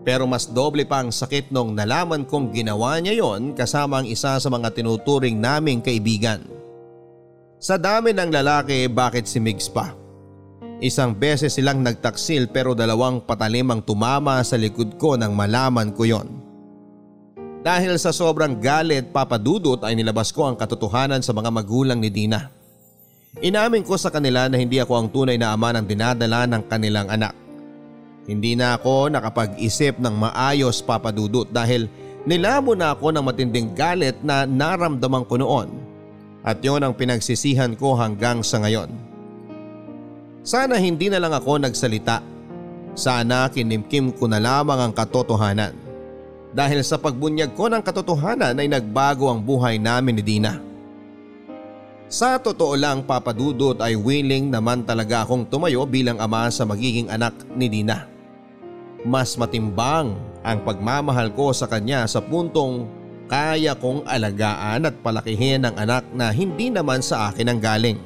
Pero 0.01 0.25
mas 0.25 0.49
doble 0.49 0.81
pa 0.81 1.05
ang 1.05 1.13
sakit 1.13 1.53
nung 1.53 1.77
nalaman 1.77 2.25
kong 2.25 2.49
ginawa 2.49 2.97
niya 2.97 3.21
yon 3.21 3.53
kasama 3.53 4.01
ang 4.01 4.09
isa 4.09 4.41
sa 4.41 4.49
mga 4.49 4.73
tinuturing 4.73 5.37
naming 5.37 5.77
kaibigan. 5.77 6.41
Sa 7.61 7.77
dami 7.77 8.17
ng 8.17 8.33
lalaki 8.33 8.89
bakit 8.89 9.29
si 9.29 9.37
Migs 9.37 9.69
pa? 9.69 9.93
Isang 10.81 11.15
beses 11.15 11.53
silang 11.53 11.85
nagtaksil 11.85 12.49
pero 12.49 12.73
dalawang 12.73 13.23
patalim 13.23 13.69
ang 13.69 13.85
tumama 13.85 14.41
sa 14.41 14.57
likod 14.57 14.97
ko 14.97 15.13
nang 15.15 15.37
malaman 15.37 15.93
ko 15.93 16.03
yon. 16.03 16.27
Dahil 17.63 17.95
sa 17.95 18.11
sobrang 18.11 18.59
galit 18.59 19.15
papadudot 19.15 19.79
ay 19.87 19.95
nilabas 19.95 20.35
ko 20.35 20.51
ang 20.51 20.59
katotohanan 20.59 21.23
sa 21.23 21.31
mga 21.31 21.47
magulang 21.47 21.95
ni 22.03 22.11
Dina. 22.11 22.51
Inamin 23.39 23.87
ko 23.87 23.95
sa 23.95 24.11
kanila 24.11 24.51
na 24.51 24.59
hindi 24.59 24.83
ako 24.83 24.93
ang 24.99 25.07
tunay 25.07 25.39
na 25.39 25.55
ama 25.55 25.71
ng 25.71 25.87
dinadala 25.87 26.43
ng 26.43 26.63
kanilang 26.67 27.07
anak. 27.07 27.31
Hindi 28.27 28.59
na 28.59 28.75
ako 28.75 29.15
nakapag-isip 29.15 29.95
ng 29.95 30.15
maayos 30.15 30.83
papadudot 30.83 31.47
dahil 31.47 31.87
nilamo 32.27 32.75
na 32.75 32.91
ako 32.91 33.15
ng 33.15 33.23
matinding 33.23 33.71
galit 33.71 34.19
na 34.19 34.43
naramdaman 34.43 35.23
ko 35.23 35.39
noon. 35.39 35.71
At 36.43 36.59
yon 36.59 36.83
ang 36.83 36.91
pinagsisihan 36.91 37.79
ko 37.79 37.95
hanggang 37.95 38.43
sa 38.43 38.59
ngayon. 38.59 38.91
Sana 40.43 40.75
hindi 40.75 41.07
na 41.07 41.23
lang 41.23 41.31
ako 41.31 41.63
nagsalita. 41.63 42.19
Sana 42.99 43.47
kinimkim 43.47 44.11
ko 44.11 44.27
na 44.27 44.43
lamang 44.43 44.83
ang 44.83 44.91
katotohanan. 44.91 45.82
Dahil 46.53 46.85
sa 46.85 47.01
pagbunyag 47.01 47.57
ko 47.57 47.65
ng 47.65 47.81
katotohanan 47.81 48.61
ay 48.61 48.69
nagbago 48.69 49.25
ang 49.25 49.41
buhay 49.41 49.81
namin 49.81 50.21
ni 50.21 50.23
Dina. 50.23 50.61
Sa 52.13 52.37
totoo 52.37 52.77
lang 52.77 53.01
papadudot 53.01 53.73
ay 53.81 53.97
willing 53.97 54.53
naman 54.53 54.85
talaga 54.85 55.25
akong 55.25 55.49
tumayo 55.49 55.81
bilang 55.89 56.21
ama 56.21 56.45
sa 56.53 56.61
magiging 56.61 57.09
anak 57.09 57.33
ni 57.57 57.65
Dina. 57.65 58.05
Mas 59.01 59.33
matimbang 59.33 60.13
ang 60.45 60.61
pagmamahal 60.61 61.33
ko 61.33 61.49
sa 61.57 61.65
kanya 61.65 62.05
sa 62.05 62.21
puntong 62.21 62.85
kaya 63.25 63.73
kong 63.73 64.05
alagaan 64.05 64.85
at 64.85 64.95
palakihin 65.01 65.65
ang 65.65 65.73
anak 65.73 66.05
na 66.13 66.29
hindi 66.29 66.69
naman 66.69 67.01
sa 67.01 67.33
akin 67.33 67.49
ang 67.49 67.57
galing. 67.57 67.97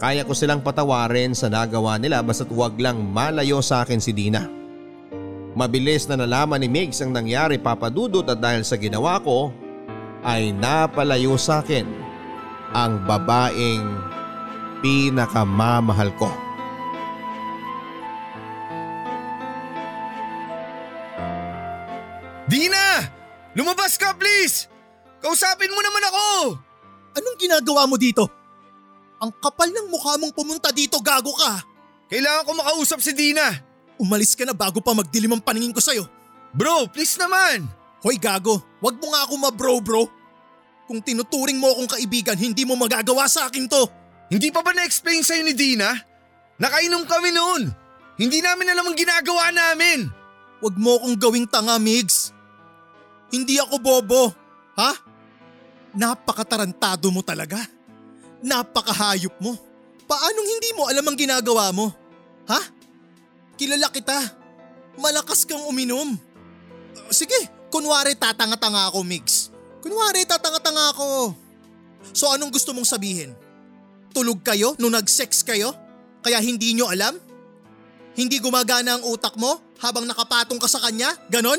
Kaya 0.00 0.24
ko 0.24 0.32
silang 0.32 0.64
patawarin 0.64 1.36
sa 1.36 1.52
nagawa 1.52 2.00
nila 2.00 2.24
basta't 2.24 2.48
huwag 2.48 2.80
lang 2.80 3.04
malayo 3.04 3.60
sa 3.60 3.84
akin 3.84 4.00
si 4.00 4.16
Dina. 4.16 4.57
Mabilis 5.58 6.06
na 6.06 6.14
nalaman 6.14 6.62
ni 6.62 6.70
Migs 6.70 7.02
ang 7.02 7.10
nangyari 7.10 7.58
papadudot 7.58 8.22
at 8.22 8.38
dahil 8.38 8.62
sa 8.62 8.78
ginawa 8.78 9.18
ko 9.18 9.50
ay 10.22 10.54
napalayo 10.54 11.34
sa 11.34 11.58
akin 11.58 11.82
ang 12.70 13.02
babaeng 13.02 13.90
pinakamamahal 14.78 16.14
ko. 16.14 16.30
Dina! 22.46 23.02
Lumabas 23.58 23.98
ka 23.98 24.14
please! 24.14 24.70
Kausapin 25.18 25.74
mo 25.74 25.82
naman 25.82 26.06
ako! 26.06 26.26
Anong 27.18 27.34
ginagawa 27.34 27.90
mo 27.90 27.98
dito? 27.98 28.30
Ang 29.18 29.34
kapal 29.42 29.74
ng 29.74 29.90
mukha 29.90 30.22
mong 30.22 30.30
pumunta 30.30 30.70
dito, 30.70 31.02
gago 31.02 31.34
ka! 31.34 31.66
Kailangan 32.06 32.46
ko 32.46 32.52
makausap 32.54 33.02
si 33.02 33.10
Dina. 33.10 33.67
Umalis 33.98 34.38
ka 34.38 34.46
na 34.46 34.54
bago 34.54 34.78
pa 34.78 34.94
magdilim 34.94 35.34
ang 35.34 35.42
paningin 35.42 35.74
ko 35.74 35.82
sa'yo. 35.82 36.06
Bro, 36.54 36.94
please 36.94 37.18
naman! 37.18 37.66
Hoy 37.98 38.14
gago, 38.14 38.62
wag 38.78 38.94
mo 39.02 39.10
nga 39.10 39.26
ako 39.26 39.34
mabro 39.36 39.74
bro. 39.82 40.06
Kung 40.86 41.02
tinuturing 41.02 41.58
mo 41.58 41.68
akong 41.74 41.98
kaibigan, 41.98 42.38
hindi 42.38 42.62
mo 42.62 42.78
magagawa 42.78 43.26
sa 43.26 43.50
akin 43.50 43.66
to. 43.66 43.84
Hindi 44.30 44.54
pa 44.54 44.62
ba 44.62 44.70
na-explain 44.72 45.20
sa'yo 45.20 45.42
ni 45.44 45.52
Dina? 45.52 45.92
Nakainom 46.62 47.04
kami 47.04 47.34
noon. 47.34 47.68
Hindi 48.16 48.38
namin 48.38 48.70
alam 48.70 48.86
ang 48.86 48.96
ginagawa 48.96 49.50
namin. 49.50 50.08
Wag 50.62 50.74
mo 50.78 50.98
akong 50.98 51.16
gawing 51.18 51.46
tanga, 51.50 51.76
Migs. 51.78 52.34
Hindi 53.34 53.60
ako 53.60 53.76
bobo. 53.78 54.22
Ha? 54.78 54.90
Napakatarantado 55.94 57.10
mo 57.10 57.20
talaga. 57.22 57.60
Napakahayop 58.40 59.34
mo. 59.42 59.58
Paanong 60.08 60.48
hindi 60.48 60.70
mo 60.72 60.88
alam 60.88 61.04
ang 61.04 61.18
ginagawa 61.18 61.68
mo? 61.74 61.92
Ha? 62.48 62.77
Kilala 63.58 63.90
kita. 63.90 64.14
Malakas 64.98 65.42
kang 65.42 65.66
uminom. 65.66 66.14
Sige, 67.10 67.36
kunwari 67.74 68.14
tatanga-tanga 68.14 68.88
ako, 68.94 69.02
Migs. 69.02 69.50
Kunwari 69.82 70.22
tatanga-tanga 70.22 70.94
ako. 70.94 71.34
So 72.14 72.30
anong 72.30 72.54
gusto 72.54 72.70
mong 72.70 72.86
sabihin? 72.86 73.34
Tulog 74.14 74.40
kayo 74.46 74.78
nung 74.78 74.94
nag-sex 74.94 75.42
kayo? 75.42 75.74
Kaya 76.22 76.38
hindi 76.38 76.74
nyo 76.74 76.86
alam? 76.86 77.14
Hindi 78.18 78.42
gumagana 78.42 78.98
ang 78.98 79.04
utak 79.06 79.38
mo 79.38 79.58
habang 79.78 80.06
nakapatong 80.06 80.58
ka 80.58 80.66
sa 80.66 80.82
kanya? 80.82 81.10
Ganon? 81.30 81.58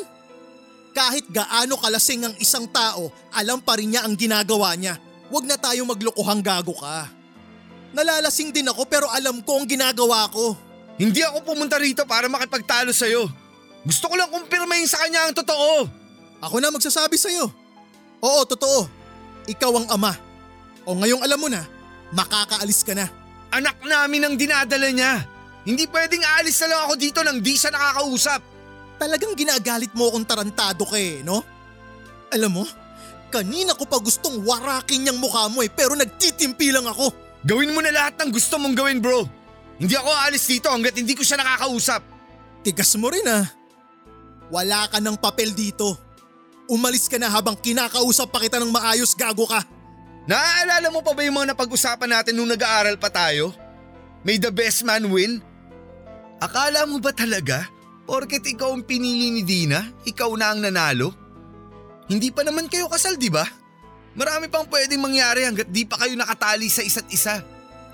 Kahit 0.91 1.27
gaano 1.31 1.79
kalasing 1.79 2.27
ang 2.27 2.35
isang 2.39 2.67
tao, 2.67 3.12
alam 3.31 3.63
pa 3.63 3.79
rin 3.79 3.95
niya 3.95 4.03
ang 4.03 4.15
ginagawa 4.19 4.75
niya. 4.75 4.99
Huwag 5.31 5.45
na 5.47 5.55
tayo 5.55 5.85
maglokohang 5.88 6.43
gago 6.43 6.75
ka. 6.75 7.07
Nalalasing 7.95 8.51
din 8.51 8.67
ako 8.67 8.83
pero 8.89 9.07
alam 9.07 9.39
ko 9.45 9.62
ang 9.62 9.67
ginagawa 9.69 10.27
ko. 10.33 10.68
Hindi 10.99 11.23
ako 11.23 11.47
pumunta 11.47 11.79
rito 11.79 12.03
para 12.03 12.27
makipagtalo 12.27 12.91
sa'yo. 12.91 13.31
Gusto 13.88 14.12
ko 14.12 14.19
lang 14.19 14.27
kumpirmahin 14.27 14.83
sa 14.83 14.99
kanya 14.99 15.31
ang 15.31 15.33
totoo. 15.33 15.88
Ako 16.43 16.59
na 16.59 16.75
magsasabi 16.75 17.15
sa'yo. 17.15 17.47
Oo, 18.19 18.41
totoo. 18.43 18.83
Ikaw 19.47 19.71
ang 19.79 19.88
ama. 19.95 20.12
O 20.83 20.99
ngayong 20.99 21.23
alam 21.23 21.39
mo 21.39 21.47
na, 21.47 21.63
makakaalis 22.12 22.83
ka 22.83 22.91
na. 22.91 23.07
Anak 23.55 23.79
namin 23.79 24.27
ang 24.27 24.35
dinadala 24.35 24.91
niya. 24.91 25.23
Hindi 25.63 25.88
pwedeng 25.88 26.19
aalis 26.19 26.59
na 26.63 26.75
lang 26.75 26.81
ako 26.91 26.93
dito 26.99 27.19
nang 27.23 27.39
di 27.39 27.55
siya 27.55 27.71
nakakausap. 27.71 28.41
Talagang 28.99 29.39
ginagalit 29.39 29.95
mo 29.95 30.12
akong 30.12 30.27
tarantado 30.27 30.83
ka 30.83 30.99
eh, 30.99 31.23
no? 31.23 31.39
Alam 32.35 32.62
mo, 32.62 32.63
kanina 33.31 33.71
ko 33.71 33.88
pa 33.88 34.03
gustong 34.03 34.43
warakin 34.43 35.07
niyang 35.07 35.19
mukha 35.23 35.47
mo 35.47 35.63
eh 35.63 35.71
pero 35.71 35.95
nagtitimpi 35.95 36.75
lang 36.75 36.83
ako. 36.91 37.15
Gawin 37.47 37.71
mo 37.71 37.79
na 37.79 37.95
lahat 37.95 38.19
ng 38.19 38.35
gusto 38.35 38.59
mong 38.59 38.75
gawin 38.75 38.99
bro. 38.99 39.38
Hindi 39.80 39.96
ako 39.96 40.10
aalis 40.12 40.44
dito 40.44 40.68
hanggat 40.68 41.00
hindi 41.00 41.15
ko 41.15 41.24
siya 41.24 41.39
nakakausap. 41.39 42.04
Tigas 42.68 42.92
mo 43.00 43.08
rin 43.08 43.24
ah. 43.32 43.48
Wala 44.52 44.92
ka 44.92 45.00
ng 45.00 45.15
papel 45.15 45.56
dito. 45.56 45.96
Umalis 46.68 47.08
ka 47.08 47.15
na 47.15 47.32
habang 47.32 47.56
kinakausap 47.56 48.28
pa 48.30 48.44
kita 48.44 48.60
ng 48.60 48.70
maayos 48.70 49.15
gago 49.15 49.48
ka. 49.48 49.63
Naaalala 50.28 50.92
mo 50.94 51.02
pa 51.02 51.15
ba 51.15 51.24
yung 51.26 51.42
mga 51.42 51.56
napag-usapan 51.56 52.12
natin 52.12 52.38
nung 52.38 52.52
nag-aaral 52.52 53.00
pa 53.00 53.10
tayo? 53.10 53.56
May 54.22 54.38
the 54.38 54.52
best 54.52 54.84
man 54.84 55.08
win? 55.10 55.39
Akala 56.44 56.86
mo 56.86 57.00
ba 57.00 57.15
talaga, 57.15 57.65
porket 58.04 58.44
ikaw 58.46 58.76
ang 58.76 58.84
pinili 58.84 59.32
ni 59.32 59.42
Dina, 59.48 59.89
ikaw 60.06 60.30
na 60.36 60.54
ang 60.54 60.60
nanalo? 60.62 61.15
Hindi 62.06 62.30
pa 62.30 62.44
naman 62.44 62.68
kayo 62.68 62.92
kasal, 62.92 63.15
di 63.15 63.32
ba? 63.32 63.48
Marami 64.13 64.52
pang 64.52 64.68
pwedeng 64.68 65.02
mangyari 65.02 65.48
hanggat 65.48 65.72
di 65.72 65.88
pa 65.88 65.98
kayo 65.98 66.13
nakatali 66.13 66.68
sa 66.68 66.84
isa't 66.84 67.08
isa. 67.10 67.42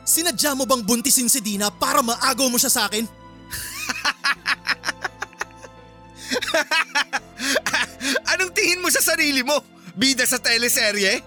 Sinadya 0.06 0.54
mo 0.54 0.70
bang 0.70 0.86
buntisin 0.86 1.26
si 1.26 1.42
Dina 1.42 1.74
para 1.74 2.06
maagaw 2.06 2.46
mo 2.46 2.62
siya 2.62 2.70
sa 2.70 2.86
akin? 2.86 3.10
Anong 8.38 8.54
tingin 8.54 8.86
mo 8.86 8.94
sa 8.94 9.02
sarili 9.02 9.42
mo? 9.42 9.58
Bida 9.98 10.30
sa 10.30 10.38
teleserye? 10.38 11.26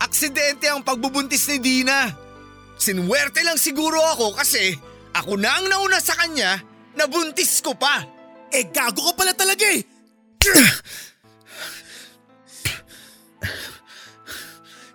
Aksidente 0.00 0.64
ang 0.64 0.80
pagbubuntis 0.80 1.44
ni 1.52 1.60
Dina. 1.60 2.08
Sinwerte 2.80 3.44
lang 3.44 3.60
siguro 3.60 4.00
ako 4.00 4.40
kasi 4.40 4.72
ako 5.12 5.36
na 5.36 5.60
ang 5.60 5.68
nauna 5.68 6.00
sa 6.00 6.16
kanya 6.16 6.56
na 6.96 7.04
buntis 7.04 7.60
ko 7.60 7.76
pa. 7.76 8.00
Eh 8.48 8.72
gago 8.72 9.12
ka 9.12 9.14
pala 9.16 9.36
talaga 9.36 9.76
eh! 9.76 9.84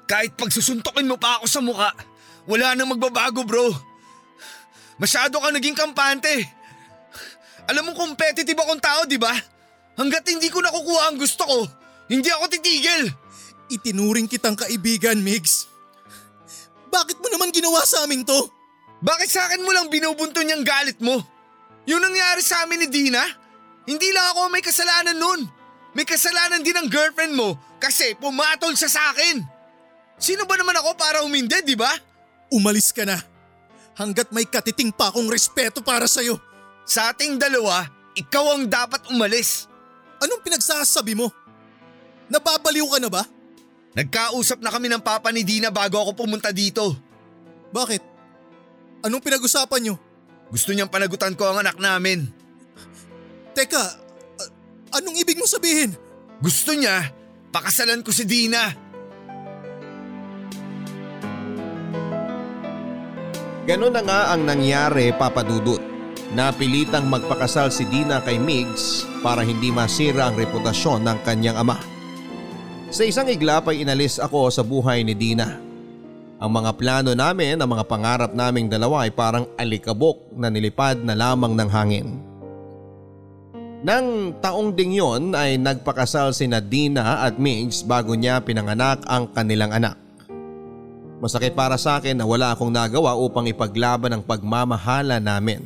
Kahit 0.10 0.34
pagsusuntokin 0.36 1.08
mo 1.08 1.16
pa 1.22 1.38
ako 1.40 1.46
sa 1.48 1.62
muka, 1.62 1.94
wala 2.46 2.74
nang 2.74 2.94
magbabago 2.94 3.46
bro. 3.46 3.70
Masyado 5.02 5.42
ka 5.42 5.50
naging 5.50 5.78
kampante. 5.78 6.46
Alam 7.70 7.90
mo 7.90 7.92
competitive 7.98 8.58
akong 8.58 8.82
tao, 8.82 9.06
di 9.06 9.18
ba? 9.18 9.34
Hanggat 9.98 10.26
hindi 10.30 10.50
ko 10.50 10.62
nakukuha 10.62 11.14
ang 11.14 11.18
gusto 11.18 11.44
ko, 11.46 11.60
hindi 12.10 12.30
ako 12.30 12.46
titigil. 12.50 13.10
Itinuring 13.72 14.28
kitang 14.28 14.58
kaibigan, 14.58 15.18
Migs. 15.22 15.70
Bakit 16.92 17.24
mo 17.24 17.28
naman 17.32 17.56
ginawa 17.56 17.82
sa 17.88 18.04
amin 18.04 18.28
to? 18.28 18.40
Bakit 19.02 19.30
sa 19.32 19.48
akin 19.48 19.64
mo 19.64 19.72
lang 19.72 19.88
binubunto 19.88 20.44
niyang 20.44 20.62
galit 20.68 21.00
mo? 21.00 21.24
Yung 21.88 22.04
nangyari 22.04 22.44
sa 22.44 22.68
amin 22.68 22.86
ni 22.86 22.88
Dina? 22.92 23.24
Hindi 23.88 24.12
lang 24.14 24.36
ako 24.36 24.54
may 24.54 24.62
kasalanan 24.62 25.18
nun. 25.18 25.42
May 25.98 26.06
kasalanan 26.06 26.62
din 26.62 26.78
ang 26.78 26.88
girlfriend 26.92 27.34
mo 27.34 27.58
kasi 27.82 28.14
pumatol 28.20 28.78
siya 28.78 28.92
sa 28.92 29.02
akin. 29.16 29.42
Sino 30.22 30.46
ba 30.46 30.54
naman 30.60 30.78
ako 30.78 30.94
para 30.94 31.26
uminde, 31.26 31.66
di 31.66 31.74
ba? 31.74 31.90
Umalis 32.52 32.92
ka 32.92 33.08
na. 33.08 33.18
Hanggat 33.96 34.32
may 34.36 34.44
katiting 34.44 34.92
pa 34.92 35.12
akong 35.12 35.32
respeto 35.32 35.80
para 35.80 36.06
sa'yo. 36.06 36.36
Sa 36.84 37.12
ating 37.12 37.40
dalawa, 37.40 37.88
ikaw 38.16 38.60
ang 38.60 38.68
dapat 38.68 39.08
umalis. 39.08 39.72
Anong 40.20 40.44
pinagsasabi 40.44 41.16
mo? 41.16 41.32
Nababaliw 42.28 42.88
ka 42.92 43.00
na 43.00 43.10
ba? 43.12 43.24
Nagkausap 43.92 44.64
na 44.64 44.72
kami 44.72 44.88
ng 44.88 45.04
papa 45.04 45.32
ni 45.36 45.44
Dina 45.44 45.68
bago 45.68 46.00
ako 46.00 46.24
pumunta 46.24 46.52
dito. 46.56 46.96
Bakit? 47.72 48.04
Anong 49.04 49.24
pinag-usapan 49.24 49.82
nyo? 49.84 49.96
Gusto 50.52 50.76
niyang 50.76 50.92
panagutan 50.92 51.36
ko 51.36 51.48
ang 51.48 51.64
anak 51.64 51.80
namin. 51.80 52.28
Teka, 53.56 53.84
anong 54.96 55.16
ibig 55.20 55.40
mo 55.40 55.48
sabihin? 55.48 55.96
Gusto 56.40 56.72
niya, 56.76 57.12
pakasalan 57.52 58.04
ko 58.04 58.12
si 58.16 58.24
Dina. 58.24 58.91
Ganun 63.72 63.96
na 63.96 64.04
nga 64.04 64.36
ang 64.36 64.44
nangyari 64.44 65.16
papadudot. 65.16 65.80
Napilitang 66.36 67.08
magpakasal 67.08 67.72
si 67.72 67.88
Dina 67.88 68.20
kay 68.20 68.36
Migs 68.36 69.08
para 69.24 69.48
hindi 69.48 69.72
masira 69.72 70.28
ang 70.28 70.36
reputasyon 70.36 71.00
ng 71.08 71.18
kanyang 71.24 71.56
ama. 71.56 71.80
Sa 72.92 73.08
isang 73.08 73.32
iglap 73.32 73.72
ay 73.72 73.88
inalis 73.88 74.20
ako 74.20 74.52
sa 74.52 74.60
buhay 74.60 75.08
ni 75.08 75.16
Dina. 75.16 75.56
Ang 76.44 76.52
mga 76.52 76.72
plano 76.76 77.16
namin, 77.16 77.64
ang 77.64 77.72
mga 77.72 77.88
pangarap 77.88 78.32
naming 78.36 78.68
dalawa 78.68 79.08
ay 79.08 79.16
parang 79.16 79.48
alikabok 79.56 80.36
na 80.36 80.52
nilipad 80.52 81.00
na 81.08 81.16
lamang 81.16 81.56
ng 81.56 81.70
hangin. 81.72 82.08
Nang 83.88 84.36
taong 84.44 84.76
ding 84.76 85.00
yon 85.00 85.32
ay 85.32 85.56
nagpakasal 85.56 86.36
si 86.36 86.44
Dina 86.68 87.24
at 87.24 87.40
Migs 87.40 87.88
bago 87.88 88.20
niya 88.20 88.44
pinanganak 88.44 89.00
ang 89.08 89.32
kanilang 89.32 89.72
anak. 89.72 89.96
Masakit 91.22 91.54
para 91.54 91.78
sa 91.78 92.02
akin 92.02 92.18
na 92.18 92.26
wala 92.26 92.50
akong 92.50 92.74
nagawa 92.74 93.14
upang 93.14 93.46
ipaglaban 93.46 94.10
ang 94.10 94.26
pagmamahala 94.26 95.22
namin. 95.22 95.62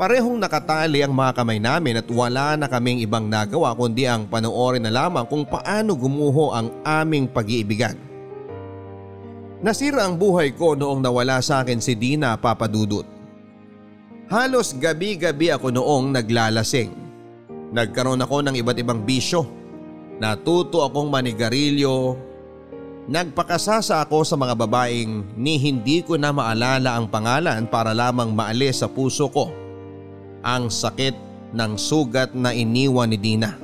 Parehong 0.00 0.40
nakatali 0.40 1.04
ang 1.04 1.12
mga 1.12 1.36
kamay 1.36 1.60
namin 1.60 2.00
at 2.00 2.08
wala 2.08 2.56
na 2.56 2.64
kaming 2.64 3.04
ibang 3.04 3.28
nagawa 3.28 3.76
kundi 3.76 4.08
ang 4.08 4.24
panoorin 4.24 4.80
na 4.80 4.88
lamang 4.88 5.28
kung 5.28 5.44
paano 5.44 5.92
gumuho 5.92 6.56
ang 6.56 6.72
aming 6.88 7.28
pag-iibigan. 7.28 8.00
Nasira 9.60 10.08
ang 10.08 10.16
buhay 10.16 10.56
ko 10.56 10.72
noong 10.72 11.04
nawala 11.04 11.44
sa 11.44 11.60
akin 11.60 11.84
si 11.84 11.92
Dina 11.92 12.32
Papadudut. 12.40 13.04
Halos 14.32 14.72
gabi-gabi 14.72 15.52
ako 15.52 15.68
noong 15.68 16.16
naglalasing. 16.16 16.96
Nagkaroon 17.76 18.24
ako 18.24 18.40
ng 18.40 18.56
iba't 18.56 18.80
ibang 18.80 19.04
bisyo. 19.04 19.44
Natuto 20.16 20.80
akong 20.80 21.12
manigarilyo, 21.12 22.16
Nagpakasasa 23.08 24.04
ako 24.04 24.28
sa 24.28 24.36
mga 24.36 24.52
babaeng 24.52 25.24
ni 25.32 25.56
hindi 25.56 26.04
ko 26.04 26.20
na 26.20 26.36
maalala 26.36 27.00
ang 27.00 27.08
pangalan 27.08 27.64
para 27.64 27.96
lamang 27.96 28.36
maalis 28.36 28.84
sa 28.84 28.88
puso 28.92 29.32
ko 29.32 29.48
ang 30.44 30.68
sakit 30.68 31.16
ng 31.56 31.72
sugat 31.80 32.36
na 32.36 32.52
iniwan 32.52 33.08
ni 33.08 33.16
Dina. 33.16 33.56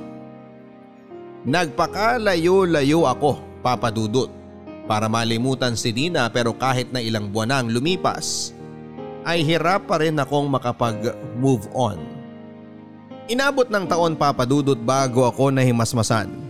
Nagpakalayo-layo 1.47 3.05
ako 3.05 3.61
papadudot 3.61 4.29
para 4.89 5.05
malimutan 5.05 5.77
si 5.77 5.93
Dina 5.93 6.27
pero 6.33 6.57
kahit 6.57 6.89
na 6.89 6.99
ilang 6.99 7.29
buwan 7.29 7.53
ang 7.53 7.67
lumipas 7.69 8.57
ay 9.27 9.43
hirap 9.43 9.85
pa 9.85 9.99
rin 10.01 10.17
akong 10.17 10.47
makapag-move 10.47 11.67
on. 11.75 11.99
Inabot 13.27 13.67
ng 13.67 13.85
taon 13.85 14.15
papadudot 14.15 14.79
bago 14.79 15.27
ako 15.27 15.51
nahimasmasan. 15.51 16.46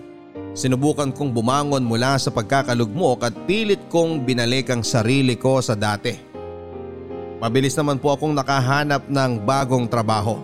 Sinubukan 0.57 1.13
kong 1.13 1.37
bumangon 1.37 1.85
mula 1.85 2.17
sa 2.17 2.33
pagkakalugmok 2.33 3.29
at 3.29 3.33
pilit 3.45 3.77
kong 3.93 4.25
binalik 4.25 4.73
ang 4.73 4.81
sarili 4.81 5.37
ko 5.37 5.61
sa 5.61 5.77
dati. 5.77 6.17
Mabilis 7.37 7.77
naman 7.77 8.01
po 8.01 8.17
akong 8.17 8.33
nakahanap 8.33 9.05
ng 9.05 9.45
bagong 9.45 9.85
trabaho. 9.85 10.41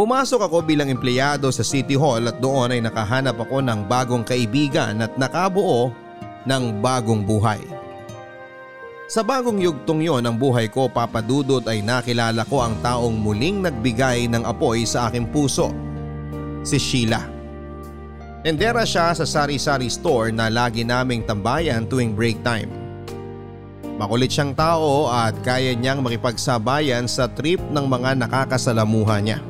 Pumasok 0.00 0.48
ako 0.48 0.64
bilang 0.64 0.88
empleyado 0.88 1.52
sa 1.52 1.60
City 1.60 1.92
Hall 1.92 2.24
at 2.24 2.40
doon 2.40 2.72
ay 2.72 2.80
nakahanap 2.80 3.36
ako 3.36 3.60
ng 3.60 3.84
bagong 3.84 4.24
kaibigan 4.24 5.04
at 5.04 5.12
nakabuo 5.20 5.92
ng 6.48 6.80
bagong 6.80 7.20
buhay. 7.20 7.60
Sa 9.12 9.20
bagong 9.20 9.60
yugtong 9.60 10.00
yon 10.00 10.24
ang 10.24 10.40
buhay 10.40 10.72
ko 10.72 10.88
papadudot 10.88 11.68
ay 11.68 11.84
nakilala 11.84 12.48
ko 12.48 12.64
ang 12.64 12.80
taong 12.80 13.12
muling 13.12 13.60
nagbigay 13.60 14.24
ng 14.24 14.40
apoy 14.48 14.88
sa 14.88 15.12
aking 15.12 15.28
puso. 15.28 15.68
Si 16.64 16.80
Sheila. 16.80 17.39
Tendera 18.40 18.88
siya 18.88 19.12
sa 19.12 19.28
sari-sari 19.28 19.92
store 19.92 20.32
na 20.32 20.48
lagi 20.48 20.80
naming 20.80 21.20
tambayan 21.28 21.84
tuwing 21.84 22.16
break 22.16 22.40
time. 22.40 22.72
Makulit 24.00 24.32
siyang 24.32 24.56
tao 24.56 25.12
at 25.12 25.36
kaya 25.44 25.76
niyang 25.76 26.00
makipagsabayan 26.00 27.04
sa 27.04 27.28
trip 27.28 27.60
ng 27.68 27.84
mga 27.84 28.16
nakakasalamuha 28.16 29.20
niya. 29.20 29.44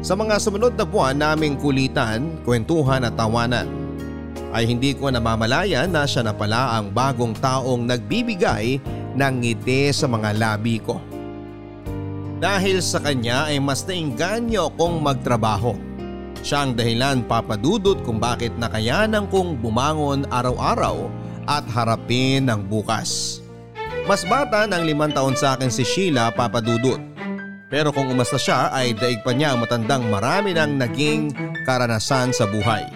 Sa 0.00 0.16
mga 0.16 0.40
sumunod 0.40 0.80
na 0.80 0.88
buwan 0.88 1.20
naming 1.20 1.60
kulitan, 1.60 2.40
kwentuhan 2.48 3.04
at 3.04 3.12
tawanan 3.20 3.68
ay 4.56 4.64
hindi 4.64 4.96
ko 4.96 5.12
namamalayan 5.12 5.92
na 5.92 6.08
siya 6.08 6.24
na 6.24 6.32
pala 6.32 6.80
ang 6.80 6.88
bagong 6.88 7.36
taong 7.36 7.84
nagbibigay 7.84 8.80
ng 9.12 9.34
ngiti 9.44 9.92
sa 9.92 10.08
mga 10.08 10.40
labi 10.40 10.80
ko. 10.80 10.96
Dahil 12.40 12.80
sa 12.80 12.96
kanya 12.96 13.52
ay 13.52 13.60
mas 13.60 13.84
nainganyo 13.84 14.72
akong 14.72 15.04
magtrabaho. 15.04 15.87
Siya 16.42 16.64
ang 16.64 16.78
dahilan 16.78 17.26
papadudot 17.26 18.00
kung 18.06 18.22
bakit 18.22 18.54
nakayanan 18.56 19.26
kong 19.28 19.58
bumangon 19.58 20.24
araw-araw 20.30 21.10
at 21.48 21.64
harapin 21.72 22.46
ang 22.46 22.64
bukas. 22.68 23.40
Mas 24.08 24.24
bata 24.24 24.64
ng 24.64 24.88
limang 24.88 25.12
taon 25.12 25.36
sa 25.36 25.56
akin 25.56 25.68
si 25.68 25.84
Sheila 25.84 26.32
papadudot. 26.32 27.00
Pero 27.68 27.92
kung 27.92 28.08
umasta 28.08 28.40
siya 28.40 28.72
ay 28.72 28.96
daig 28.96 29.20
pa 29.20 29.36
niya 29.36 29.52
ang 29.52 29.60
matandang 29.60 30.08
marami 30.08 30.56
ng 30.56 30.80
naging 30.80 31.22
karanasan 31.68 32.32
sa 32.32 32.48
buhay. 32.48 32.88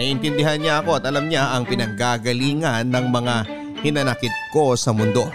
Naiintindihan 0.00 0.60
niya 0.60 0.80
ako 0.80 1.00
at 1.00 1.04
alam 1.08 1.28
niya 1.28 1.52
ang 1.52 1.68
pinanggagalingan 1.68 2.88
ng 2.88 3.06
mga 3.12 3.34
hinanakit 3.84 4.32
ko 4.52 4.72
sa 4.76 4.96
mundo. 4.96 5.28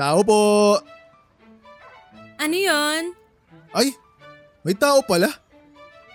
Tao 0.00 0.24
po! 0.24 0.80
Ano 2.40 2.56
yon? 2.56 3.12
Ay, 3.76 3.92
may 4.64 4.72
tao 4.72 5.04
pala. 5.04 5.28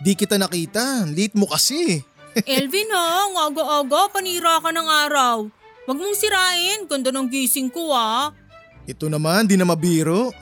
Di 0.02 0.18
kita 0.18 0.42
nakita, 0.42 1.06
late 1.06 1.38
mo 1.38 1.46
kasi. 1.46 2.02
Elvin 2.50 2.90
ha, 2.90 3.30
ang 3.30 3.38
aga-aga, 3.38 4.10
panira 4.10 4.58
ka 4.58 4.74
ng 4.74 4.90
araw. 5.06 5.46
Huwag 5.86 5.98
mong 6.02 6.18
sirain, 6.18 6.90
ganda 6.90 7.14
ng 7.14 7.30
gising 7.30 7.70
ko 7.70 7.94
ah. 7.94 8.34
Ito 8.90 9.06
naman, 9.06 9.46
di 9.46 9.54
na 9.54 9.70
mabiro. 9.70 10.34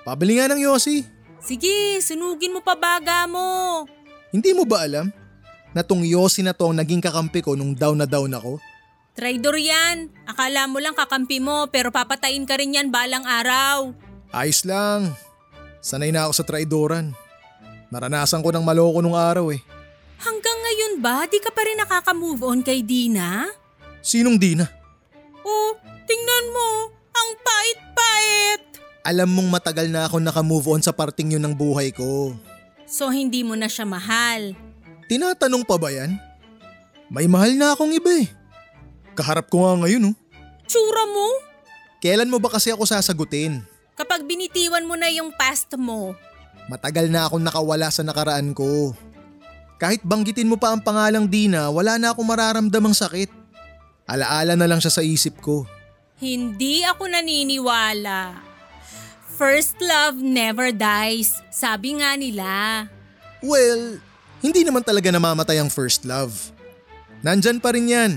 Pabili 0.00 0.40
nga 0.40 0.48
ng 0.48 0.64
Yossi. 0.64 1.04
Sige, 1.44 2.00
sunugin 2.00 2.56
mo 2.56 2.64
pa 2.64 2.72
baga 2.72 3.28
mo. 3.28 3.84
Hindi 4.32 4.56
mo 4.56 4.64
ba 4.64 4.88
alam 4.88 5.12
na 5.76 5.84
tong 5.84 6.08
Yossi 6.08 6.40
na 6.40 6.56
to 6.56 6.72
ang 6.72 6.80
naging 6.80 7.04
kakampi 7.04 7.44
ko 7.44 7.52
nung 7.52 7.76
down 7.76 8.00
na 8.00 8.08
down 8.08 8.32
ako? 8.32 8.56
Traidor 9.12 9.60
yan. 9.60 10.08
Akala 10.24 10.64
mo 10.64 10.80
lang 10.80 10.96
kakampi 10.96 11.36
mo 11.36 11.68
pero 11.68 11.92
papatayin 11.92 12.48
ka 12.48 12.56
rin 12.56 12.80
yan 12.80 12.88
balang 12.88 13.28
araw. 13.28 13.92
Ayos 14.30 14.62
lang. 14.62 15.10
Sanay 15.82 16.14
na 16.14 16.30
ako 16.30 16.32
sa 16.38 16.46
traidoran. 16.46 17.10
Naranasan 17.90 18.46
ko 18.46 18.54
ng 18.54 18.62
maloko 18.62 19.02
nung 19.02 19.18
araw 19.18 19.50
eh. 19.50 19.58
Hanggang 20.22 20.58
ngayon 20.62 20.94
ba, 21.02 21.26
di 21.26 21.42
ka 21.42 21.50
pa 21.50 21.66
rin 21.66 21.80
nakaka-move 21.82 22.42
on 22.46 22.60
kay 22.62 22.86
Dina? 22.86 23.50
Sinong 23.98 24.38
Dina? 24.38 24.70
Oh, 25.42 25.74
tingnan 26.06 26.46
mo. 26.54 26.94
Ang 27.10 27.30
pait-pait. 27.42 28.62
Alam 29.02 29.34
mong 29.34 29.48
matagal 29.58 29.90
na 29.90 30.06
ako 30.06 30.22
naka-move 30.22 30.78
on 30.78 30.82
sa 30.84 30.94
parting 30.94 31.34
yun 31.34 31.42
ng 31.42 31.56
buhay 31.56 31.90
ko. 31.90 32.38
So 32.86 33.10
hindi 33.10 33.42
mo 33.42 33.58
na 33.58 33.66
siya 33.66 33.82
mahal. 33.82 34.54
Tinatanong 35.10 35.66
pa 35.66 35.74
ba 35.74 35.90
yan? 35.90 36.14
May 37.10 37.26
mahal 37.26 37.58
na 37.58 37.74
akong 37.74 37.90
iba 37.90 38.22
eh. 38.22 38.30
Kaharap 39.18 39.50
ko 39.50 39.66
nga 39.66 39.82
ngayon 39.82 40.14
oh. 40.14 40.16
Tsura 40.70 41.02
mo? 41.10 41.26
Kailan 41.98 42.30
mo 42.30 42.38
ba 42.38 42.54
kasi 42.54 42.70
ako 42.70 42.86
sasagutin? 42.86 43.66
Kapag 44.00 44.24
binitiwan 44.24 44.88
mo 44.88 44.96
na 44.96 45.12
yung 45.12 45.28
past 45.36 45.76
mo, 45.76 46.16
Matagal 46.70 47.10
na 47.10 47.26
akong 47.26 47.42
nakawala 47.42 47.90
sa 47.90 48.06
nakaraan 48.06 48.54
ko. 48.54 48.94
Kahit 49.74 50.06
banggitin 50.06 50.46
mo 50.46 50.54
pa 50.54 50.70
ang 50.70 50.78
pangalang 50.78 51.26
Dina, 51.26 51.66
wala 51.66 51.98
na 51.98 52.14
akong 52.14 52.22
mararamdamang 52.22 52.94
sakit. 52.94 53.26
Alaala 54.06 54.54
na 54.54 54.70
lang 54.70 54.78
siya 54.78 54.94
sa 54.94 55.02
isip 55.02 55.42
ko. 55.42 55.66
Hindi 56.22 56.86
ako 56.86 57.10
naniniwala. 57.10 58.38
First 59.34 59.82
love 59.82 60.22
never 60.22 60.70
dies, 60.70 61.42
sabi 61.50 61.98
nga 61.98 62.14
nila. 62.14 62.86
Well, 63.42 63.98
hindi 64.38 64.62
naman 64.62 64.86
talaga 64.86 65.10
namamatay 65.10 65.58
ang 65.58 65.74
first 65.74 66.06
love. 66.06 66.54
Nandyan 67.26 67.58
pa 67.58 67.74
rin 67.74 67.90
yan. 67.90 68.12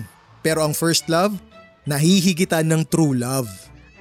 Pero 0.46 0.62
ang 0.62 0.78
first 0.78 1.10
love, 1.10 1.42
nahihigitan 1.90 2.70
ng 2.70 2.86
true 2.86 3.18
love. 3.18 3.50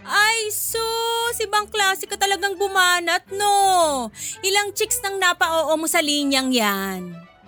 Ay, 0.02 0.50
sus! 0.50 1.38
Ibang 1.38 1.70
klase 1.70 2.10
ka 2.10 2.18
talagang 2.18 2.58
bumanat, 2.58 3.30
no? 3.34 4.10
Ilang 4.42 4.74
chicks 4.74 4.98
nang 5.02 5.22
napa-oo 5.22 5.74
mo 5.78 5.86
sa 5.86 6.02
linyang 6.02 6.50
yan. 6.50 7.00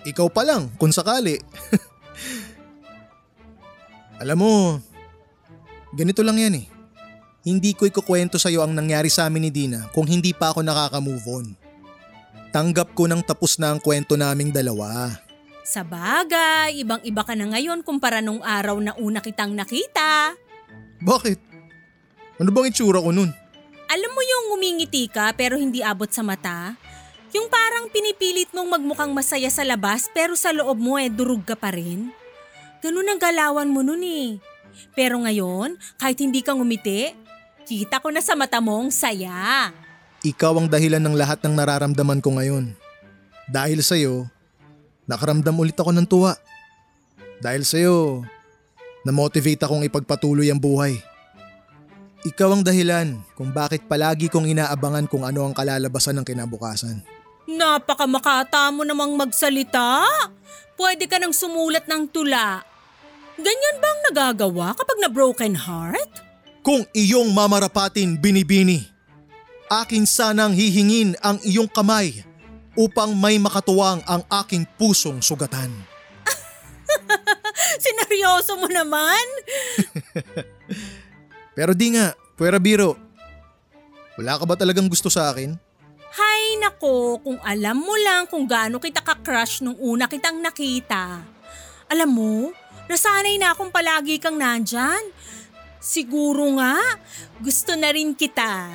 Ikaw 0.06 0.28
pa 0.30 0.46
lang, 0.46 0.70
kung 0.78 0.94
sakali. 0.94 1.40
Alam 4.22 4.38
mo, 4.38 4.52
ganito 5.92 6.22
lang 6.22 6.38
yan 6.38 6.54
eh. 6.62 6.66
Hindi 7.44 7.76
ko 7.76 7.84
ikukwento 7.84 8.40
sa'yo 8.40 8.64
ang 8.64 8.72
nangyari 8.72 9.12
sa 9.12 9.28
amin 9.28 9.48
ni 9.48 9.50
Dina 9.52 9.90
kung 9.92 10.08
hindi 10.08 10.32
pa 10.32 10.54
ako 10.54 10.64
nakaka-move 10.64 11.26
on. 11.28 11.46
Tanggap 12.54 12.94
ko 12.94 13.04
nang 13.04 13.20
tapos 13.20 13.60
na 13.60 13.74
ang 13.74 13.82
kwento 13.82 14.14
naming 14.14 14.54
dalawa. 14.54 15.10
Sa 15.66 15.82
bagay, 15.82 16.80
ibang-iba 16.80 17.22
ka 17.26 17.34
na 17.34 17.50
ngayon 17.50 17.82
kumpara 17.82 18.22
nung 18.22 18.40
araw 18.40 18.78
na 18.80 18.94
una 18.96 19.20
kitang 19.20 19.52
nakita. 19.52 20.38
Bakit? 21.02 21.53
Ano 22.34 22.50
bang 22.50 22.66
itsura 22.66 22.98
ko 22.98 23.14
nun? 23.14 23.30
Alam 23.86 24.10
mo 24.10 24.22
yung 24.26 24.44
ngumingiti 24.50 25.06
ka 25.06 25.30
pero 25.38 25.54
hindi 25.54 25.84
abot 25.86 26.10
sa 26.10 26.26
mata? 26.26 26.74
Yung 27.30 27.46
parang 27.46 27.86
pinipilit 27.90 28.50
mong 28.50 28.78
magmukhang 28.78 29.14
masaya 29.14 29.46
sa 29.50 29.62
labas 29.62 30.10
pero 30.10 30.34
sa 30.34 30.50
loob 30.50 30.78
mo 30.78 30.98
eh 30.98 31.10
durug 31.10 31.46
ka 31.46 31.54
pa 31.54 31.70
rin? 31.70 32.10
Ganun 32.82 33.06
ang 33.06 33.22
galawan 33.22 33.70
mo 33.70 33.86
nun 33.86 34.02
eh. 34.02 34.42
Pero 34.98 35.22
ngayon, 35.22 35.78
kahit 35.94 36.18
hindi 36.18 36.42
ka 36.42 36.58
ngumiti, 36.58 37.14
kita 37.66 38.02
ko 38.02 38.10
na 38.10 38.18
sa 38.18 38.34
mata 38.34 38.58
mong 38.58 38.90
saya. 38.90 39.70
Ikaw 40.26 40.52
ang 40.58 40.68
dahilan 40.70 41.02
ng 41.06 41.14
lahat 41.14 41.38
ng 41.46 41.54
nararamdaman 41.54 42.18
ko 42.18 42.34
ngayon. 42.34 42.74
Dahil 43.46 43.78
sa'yo, 43.78 44.26
nakaramdam 45.06 45.54
ulit 45.54 45.78
ako 45.78 45.94
ng 45.94 46.06
tuwa. 46.08 46.34
Dahil 47.38 47.62
sa'yo, 47.62 48.26
na-motivate 49.06 49.62
akong 49.62 49.86
ipagpatuloy 49.86 50.50
ang 50.50 50.58
buhay. 50.58 51.13
Ikaw 52.24 52.56
ang 52.56 52.64
dahilan 52.64 53.20
kung 53.36 53.52
bakit 53.52 53.84
palagi 53.84 54.32
kong 54.32 54.48
inaabangan 54.48 55.04
kung 55.04 55.28
ano 55.28 55.44
ang 55.44 55.52
kalalabasan 55.52 56.16
ng 56.16 56.24
kinabukasan. 56.24 57.04
Napakamakata 57.44 58.72
mo 58.72 58.80
namang 58.80 59.12
magsalita. 59.12 60.08
Pwede 60.72 61.04
ka 61.04 61.20
nang 61.20 61.36
sumulat 61.36 61.84
ng 61.84 62.08
tula. 62.08 62.64
Ganyan 63.36 63.76
bang 63.76 63.98
nagagawa 64.08 64.72
kapag 64.72 65.04
na 65.04 65.12
broken 65.12 65.52
heart? 65.52 66.24
Kung 66.64 66.88
iyong 66.96 67.28
mamarapatin 67.28 68.16
binibini, 68.16 68.80
akin 69.68 70.08
sanang 70.08 70.56
hihingin 70.56 71.20
ang 71.20 71.36
iyong 71.44 71.68
kamay 71.68 72.24
upang 72.72 73.12
may 73.12 73.36
makatuwang 73.36 74.00
ang 74.08 74.24
aking 74.40 74.64
pusong 74.80 75.20
sugatan. 75.20 75.68
Sineryoso 77.84 78.56
mo 78.56 78.64
naman? 78.72 79.24
Pero 81.54 81.70
di 81.72 81.94
nga, 81.94 82.12
pwera 82.34 82.58
biro. 82.58 82.98
Wala 84.18 84.38
ka 84.38 84.44
ba 84.46 84.54
talagang 84.58 84.90
gusto 84.90 85.06
sa 85.10 85.30
akin? 85.30 85.54
Hay 86.14 86.42
nako, 86.62 87.18
kung 87.22 87.38
alam 87.42 87.78
mo 87.78 87.94
lang 87.98 88.30
kung 88.30 88.46
gaano 88.46 88.78
kita 88.78 89.02
ka-crush 89.02 89.62
nung 89.62 89.74
una 89.82 90.06
kitang 90.06 90.38
nakita. 90.38 91.22
Alam 91.90 92.10
mo, 92.10 92.34
nasanay 92.86 93.38
na 93.38 93.54
akong 93.54 93.74
palagi 93.74 94.22
kang 94.22 94.38
nandyan. 94.38 95.02
Siguro 95.82 96.54
nga, 96.58 96.78
gusto 97.42 97.74
na 97.74 97.90
rin 97.90 98.14
kita. 98.14 98.70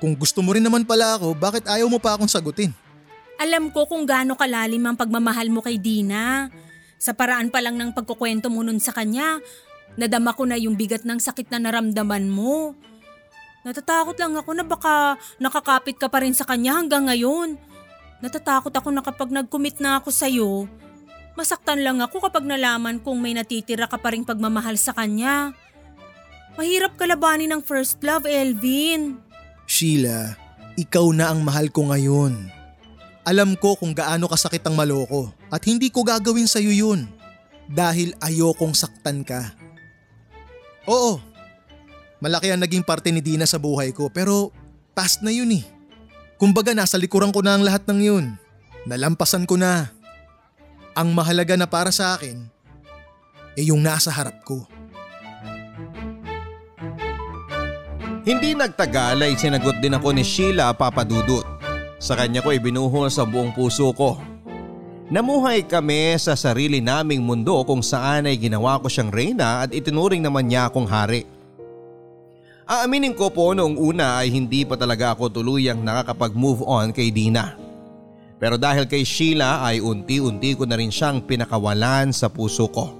Kung 0.00 0.12
gusto 0.12 0.44
mo 0.44 0.52
rin 0.52 0.64
naman 0.64 0.84
pala 0.84 1.16
ako, 1.16 1.32
bakit 1.32 1.64
ayaw 1.64 1.88
mo 1.88 1.96
pa 1.96 2.16
akong 2.16 2.28
sagutin? 2.28 2.72
Alam 3.40 3.72
ko 3.72 3.88
kung 3.88 4.04
gaano 4.06 4.36
kalalim 4.36 4.84
ang 4.84 4.94
pagmamahal 4.94 5.48
mo 5.48 5.64
kay 5.64 5.80
Dina. 5.80 6.52
Sa 7.00 7.16
paraan 7.16 7.50
pa 7.50 7.58
lang 7.64 7.74
ng 7.80 7.90
pagkukwento 7.96 8.52
mo 8.52 8.62
nun 8.62 8.78
sa 8.78 8.94
kanya, 8.94 9.40
nadama 9.94 10.34
ko 10.34 10.46
na 10.46 10.58
yung 10.58 10.74
bigat 10.74 11.02
ng 11.06 11.18
sakit 11.18 11.50
na 11.54 11.58
naramdaman 11.62 12.26
mo. 12.30 12.74
Natatakot 13.64 14.18
lang 14.20 14.36
ako 14.36 14.50
na 14.52 14.64
baka 14.66 15.16
nakakapit 15.40 15.96
ka 15.96 16.12
pa 16.12 16.20
rin 16.20 16.36
sa 16.36 16.44
kanya 16.44 16.76
hanggang 16.76 17.08
ngayon. 17.08 17.56
Natatakot 18.20 18.72
ako 18.72 18.88
na 18.92 19.00
kapag 19.00 19.32
nag-commit 19.32 19.80
na 19.80 20.00
ako 20.00 20.08
sa'yo, 20.12 20.50
masaktan 21.32 21.80
lang 21.80 22.00
ako 22.04 22.28
kapag 22.28 22.44
nalaman 22.44 23.00
kung 23.00 23.20
may 23.20 23.32
natitira 23.32 23.88
ka 23.88 23.96
pa 23.96 24.12
rin 24.12 24.24
pagmamahal 24.24 24.76
sa 24.76 24.92
kanya. 24.92 25.56
Mahirap 26.54 26.94
kalabanin 26.94 27.50
ng 27.50 27.62
first 27.64 27.98
love, 28.06 28.28
Elvin. 28.28 29.18
Sheila, 29.66 30.36
ikaw 30.78 31.10
na 31.10 31.32
ang 31.32 31.42
mahal 31.42 31.72
ko 31.72 31.90
ngayon. 31.90 32.52
Alam 33.24 33.56
ko 33.56 33.74
kung 33.80 33.96
gaano 33.96 34.28
kasakit 34.28 34.60
ang 34.68 34.76
maloko 34.76 35.32
at 35.48 35.64
hindi 35.64 35.88
ko 35.88 36.04
gagawin 36.04 36.44
sa'yo 36.44 36.68
yun 36.68 37.08
dahil 37.72 38.12
ayokong 38.20 38.76
saktan 38.76 39.24
ka. 39.24 39.56
Oo, 40.84 41.16
malaki 42.20 42.52
ang 42.52 42.60
naging 42.60 42.84
parte 42.84 43.08
ni 43.08 43.24
Dina 43.24 43.48
sa 43.48 43.56
buhay 43.56 43.92
ko 43.96 44.12
pero 44.12 44.52
past 44.92 45.24
na 45.24 45.32
yun 45.32 45.48
eh. 45.52 45.64
Kumbaga 46.36 46.76
nasa 46.76 47.00
likuran 47.00 47.32
ko 47.32 47.40
na 47.40 47.56
ang 47.56 47.64
lahat 47.64 47.88
ng 47.88 48.00
yun. 48.04 48.26
Nalampasan 48.84 49.48
ko 49.48 49.56
na. 49.56 49.88
Ang 50.92 51.16
mahalaga 51.16 51.56
na 51.56 51.64
para 51.64 51.88
sa 51.88 52.14
akin 52.14 52.46
ay 53.56 53.72
yung 53.72 53.80
nasa 53.80 54.12
harap 54.12 54.44
ko. 54.44 54.66
Hindi 58.24 58.56
nagtagal 58.56 59.20
ay 59.20 59.36
sinagot 59.36 59.84
din 59.84 59.96
ako 59.96 60.16
ni 60.16 60.24
Sheila 60.24 60.72
Papadudut. 60.72 61.44
Sa 62.00 62.16
kanya 62.16 62.44
ko 62.44 62.52
ibinuhol 62.52 63.08
sa 63.08 63.24
buong 63.24 63.52
puso 63.56 63.92
ko. 63.96 64.33
Namuhay 65.12 65.68
kami 65.68 66.16
sa 66.16 66.32
sarili 66.32 66.80
naming 66.80 67.20
mundo 67.20 67.60
kung 67.68 67.84
saan 67.84 68.24
ay 68.24 68.40
ginawa 68.40 68.80
ko 68.80 68.88
siyang 68.88 69.12
reyna 69.12 69.68
at 69.68 69.76
itinuring 69.76 70.24
naman 70.24 70.48
niya 70.48 70.72
akong 70.72 70.88
hari. 70.88 71.28
Aaminin 72.64 73.12
ko 73.12 73.28
po 73.28 73.52
noong 73.52 73.76
una 73.76 74.16
ay 74.24 74.32
hindi 74.32 74.64
pa 74.64 74.80
talaga 74.80 75.12
ako 75.12 75.28
tuluyang 75.28 75.84
nakakapag-move 75.84 76.64
on 76.64 76.88
kay 76.96 77.12
Dina. 77.12 77.52
Pero 78.40 78.56
dahil 78.56 78.88
kay 78.88 79.04
Sheila 79.04 79.60
ay 79.60 79.84
unti-unti 79.84 80.56
ko 80.56 80.64
na 80.64 80.80
rin 80.80 80.88
siyang 80.88 81.20
pinakawalan 81.20 82.08
sa 82.08 82.32
puso 82.32 82.64
ko. 82.72 82.96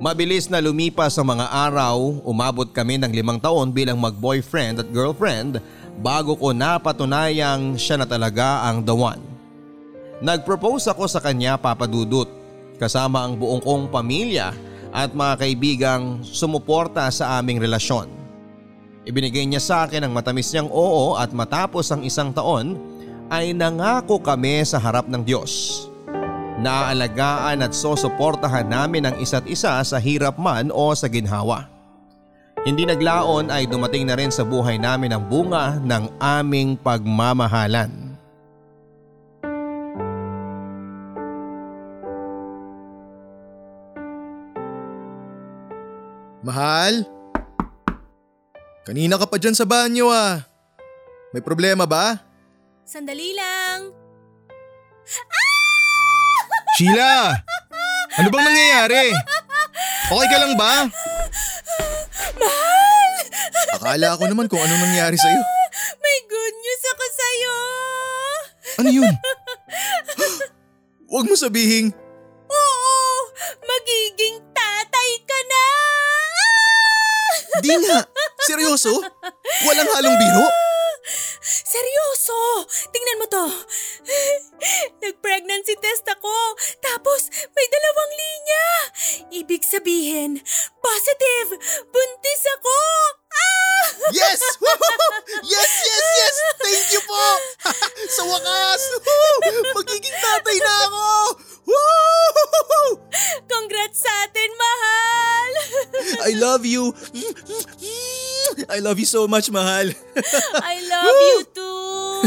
Mabilis 0.00 0.48
na 0.48 0.64
lumipas 0.64 1.20
ang 1.20 1.28
mga 1.36 1.52
araw, 1.52 2.24
umabot 2.24 2.72
kami 2.72 2.96
ng 2.96 3.12
limang 3.12 3.36
taon 3.36 3.68
bilang 3.68 4.00
mag-boyfriend 4.00 4.80
at 4.80 4.88
girlfriend 4.88 5.60
bago 6.00 6.32
ko 6.40 6.56
napatunayang 6.56 7.76
siya 7.76 8.00
na 8.00 8.08
talaga 8.08 8.64
ang 8.64 8.80
the 8.80 8.96
one. 8.96 9.37
Nag-propose 10.18 10.90
ako 10.90 11.06
sa 11.06 11.22
kanya 11.22 11.54
papadudot 11.54 12.26
kasama 12.78 13.22
ang 13.22 13.38
buong 13.38 13.62
kong 13.62 13.86
pamilya 13.86 14.50
at 14.90 15.14
mga 15.14 15.34
kaibigang 15.38 16.26
sumuporta 16.26 17.06
sa 17.14 17.38
aming 17.38 17.62
relasyon. 17.62 18.10
Ibinigay 19.06 19.46
niya 19.46 19.62
sa 19.62 19.76
akin 19.86 20.04
ang 20.04 20.12
matamis 20.12 20.50
niyang 20.50 20.70
oo 20.74 21.14
at 21.14 21.30
matapos 21.30 21.94
ang 21.94 22.02
isang 22.02 22.34
taon 22.34 22.74
ay 23.30 23.54
nangako 23.54 24.18
kami 24.18 24.66
sa 24.66 24.82
harap 24.82 25.06
ng 25.06 25.22
Diyos. 25.22 25.86
Naaalagaan 26.58 27.62
at 27.62 27.70
sosuportahan 27.70 28.66
namin 28.66 29.06
ang 29.06 29.16
isa't 29.22 29.46
isa 29.46 29.78
sa 29.86 29.98
hirap 30.02 30.34
man 30.34 30.74
o 30.74 30.90
sa 30.98 31.06
ginhawa. 31.06 31.70
Hindi 32.66 32.90
naglaon 32.90 33.54
ay 33.54 33.70
dumating 33.70 34.10
na 34.10 34.18
rin 34.18 34.34
sa 34.34 34.42
buhay 34.42 34.82
namin 34.82 35.14
ang 35.14 35.22
bunga 35.30 35.78
ng 35.78 36.18
aming 36.18 36.74
pagmamahalan. 36.74 38.07
Mahal? 46.48 47.04
Kanina 48.88 49.20
ka 49.20 49.28
pa 49.28 49.36
dyan 49.36 49.52
sa 49.52 49.68
banyo 49.68 50.08
ah. 50.08 50.40
May 51.36 51.44
problema 51.44 51.84
ba? 51.84 52.24
Sandali 52.88 53.36
lang. 53.36 53.92
Sheila! 56.80 57.36
Ano 58.16 58.32
bang 58.32 58.46
nangyayari? 58.48 59.12
Okay 60.08 60.28
ka 60.32 60.38
lang 60.40 60.56
ba? 60.56 60.88
Mahal! 62.40 63.12
Akala 63.76 64.16
ko 64.16 64.24
naman 64.24 64.48
kung 64.48 64.64
anong 64.64 64.88
nangyari 64.88 65.20
sa'yo. 65.20 65.44
May 66.00 66.18
good 66.24 66.54
news 66.64 66.82
ako 66.96 67.04
sa'yo! 67.12 67.56
Ano 68.80 68.88
yun? 68.88 69.14
Huwag 71.12 71.28
mo 71.28 71.36
sabihin. 71.36 71.92
Oo! 72.48 72.96
Magiging 73.68 74.40
tatay 74.56 75.10
ka 75.28 75.40
na! 75.44 75.64
Di 77.62 77.74
nga. 77.84 78.00
Seryoso? 78.46 78.94
Walang 79.66 79.90
halong 79.98 80.16
biro? 80.18 80.46
Seryoso! 81.42 82.68
Tingnan 82.92 83.18
mo 83.20 83.26
to. 83.28 83.46
Nag-pregnancy 85.02 85.74
test 85.80 86.04
ako. 86.08 86.32
Tapos 86.82 87.28
may 87.54 87.66
dalawang 87.68 88.12
linya. 88.14 88.66
Ibig 89.42 89.62
sabihin, 89.64 90.40
positive! 90.80 91.58
Buntis 91.88 92.42
ako! 92.58 92.78
Ah! 93.32 93.86
Yes! 94.18 94.40
Yes, 95.38 95.70
yes, 95.84 96.06
yes! 96.18 96.36
Thank 96.58 96.86
you 96.96 97.02
po! 97.04 97.24
Sa 98.16 98.22
wakas! 98.26 98.82
Magiging 99.76 100.16
tatay 100.18 100.56
na 100.58 100.72
ako! 100.88 101.06
Woo! 101.68 102.88
Congrats 103.44 104.00
sa 104.02 104.12
atin, 104.24 104.50
mahal! 104.56 105.50
I 106.24 106.32
love 106.40 106.64
you! 106.64 106.96
I 108.72 108.80
love 108.80 108.96
you 108.98 109.06
so 109.06 109.28
much, 109.28 109.52
mahal. 109.52 109.92
I 110.64 110.76
love 110.88 111.20
you 111.20 111.40
too! 111.52 112.24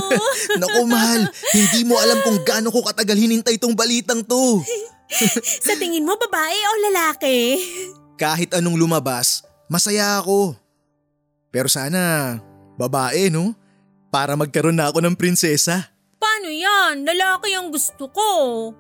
Naku, 0.62 0.82
mahal. 0.86 1.28
Hindi 1.52 1.82
mo 1.84 1.98
alam 1.98 2.22
kung 2.22 2.38
gaano 2.46 2.70
ko 2.70 2.86
katagal 2.86 3.18
hinintay 3.18 3.58
tong 3.58 3.74
balitang 3.74 4.22
to. 4.24 4.62
sa 5.42 5.74
tingin 5.76 6.06
mo, 6.06 6.16
babae 6.16 6.56
o 6.56 6.72
lalaki? 6.92 7.38
Kahit 8.16 8.54
anong 8.54 8.78
lumabas, 8.78 9.42
masaya 9.66 10.22
ako. 10.22 10.61
Pero 11.52 11.68
sana, 11.68 12.40
babae 12.80 13.28
no? 13.28 13.54
Para 14.08 14.40
magkaroon 14.40 14.76
na 14.76 14.88
ako 14.88 15.04
ng 15.04 15.16
prinsesa. 15.20 15.92
Paano 16.16 16.48
yan? 16.48 17.04
Lalaki 17.04 17.52
ang 17.56 17.72
gusto 17.72 18.08
ko. 18.12 18.30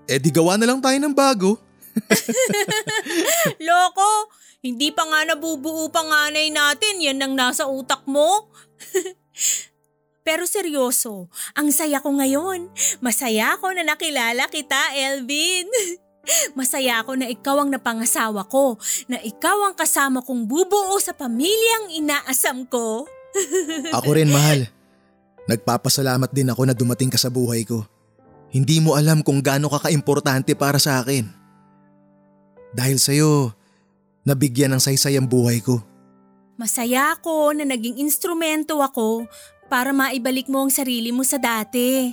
Eh 0.07 0.19
di 0.19 0.31
gawa 0.31 0.55
na 0.55 0.67
lang 0.67 0.79
tayo 0.79 0.95
ng 0.99 1.15
bago. 1.15 1.59
Loko, 3.67 4.31
hindi 4.63 4.91
pa 4.95 5.03
nga 5.07 5.27
nabubuo 5.27 5.91
panganay 5.91 6.51
natin. 6.51 7.03
Yan 7.03 7.19
ang 7.19 7.33
nasa 7.35 7.67
utak 7.67 8.07
mo. 8.07 8.51
Pero 10.27 10.45
seryoso, 10.45 11.33
ang 11.57 11.73
saya 11.73 11.97
ko 11.99 12.13
ngayon. 12.13 12.69
Masaya 13.01 13.57
ako 13.57 13.73
na 13.73 13.81
nakilala 13.81 14.45
kita, 14.53 14.93
Elvin. 14.93 15.65
Masaya 16.53 17.01
ako 17.01 17.17
na 17.17 17.27
ikaw 17.27 17.65
ang 17.65 17.73
napangasawa 17.73 18.45
ko, 18.45 18.77
na 19.09 19.17
ikaw 19.19 19.69
ang 19.69 19.75
kasama 19.75 20.21
kong 20.21 20.45
bubuo 20.45 20.93
sa 21.01 21.17
pamilyang 21.17 21.97
inaasam 21.97 22.69
ko. 22.69 23.09
Ako 23.97 24.11
rin, 24.11 24.27
mahal. 24.27 24.67
Nagpapasalamat 25.47 26.29
din 26.35 26.51
ako 26.51 26.67
na 26.67 26.75
dumating 26.75 27.07
ka 27.07 27.15
sa 27.15 27.31
buhay 27.31 27.63
ko. 27.63 27.87
Hindi 28.51 28.83
mo 28.83 28.99
alam 28.99 29.23
kung 29.23 29.39
gaano 29.39 29.71
ka 29.71 29.87
kaimportante 29.87 30.51
para 30.53 30.75
sa 30.77 30.99
akin. 30.99 31.31
Dahil 32.75 32.99
sa'yo, 32.99 33.55
nabigyan 34.27 34.75
ng 34.75 34.83
saysay 34.83 35.15
ang 35.15 35.31
buhay 35.31 35.63
ko. 35.63 35.79
Masaya 36.59 37.15
ako 37.15 37.55
na 37.55 37.63
naging 37.63 38.03
instrumento 38.03 38.83
ako 38.83 39.25
para 39.71 39.95
maibalik 39.95 40.51
mo 40.51 40.67
ang 40.67 40.71
sarili 40.71 41.15
mo 41.15 41.23
sa 41.23 41.39
dati. 41.39 42.11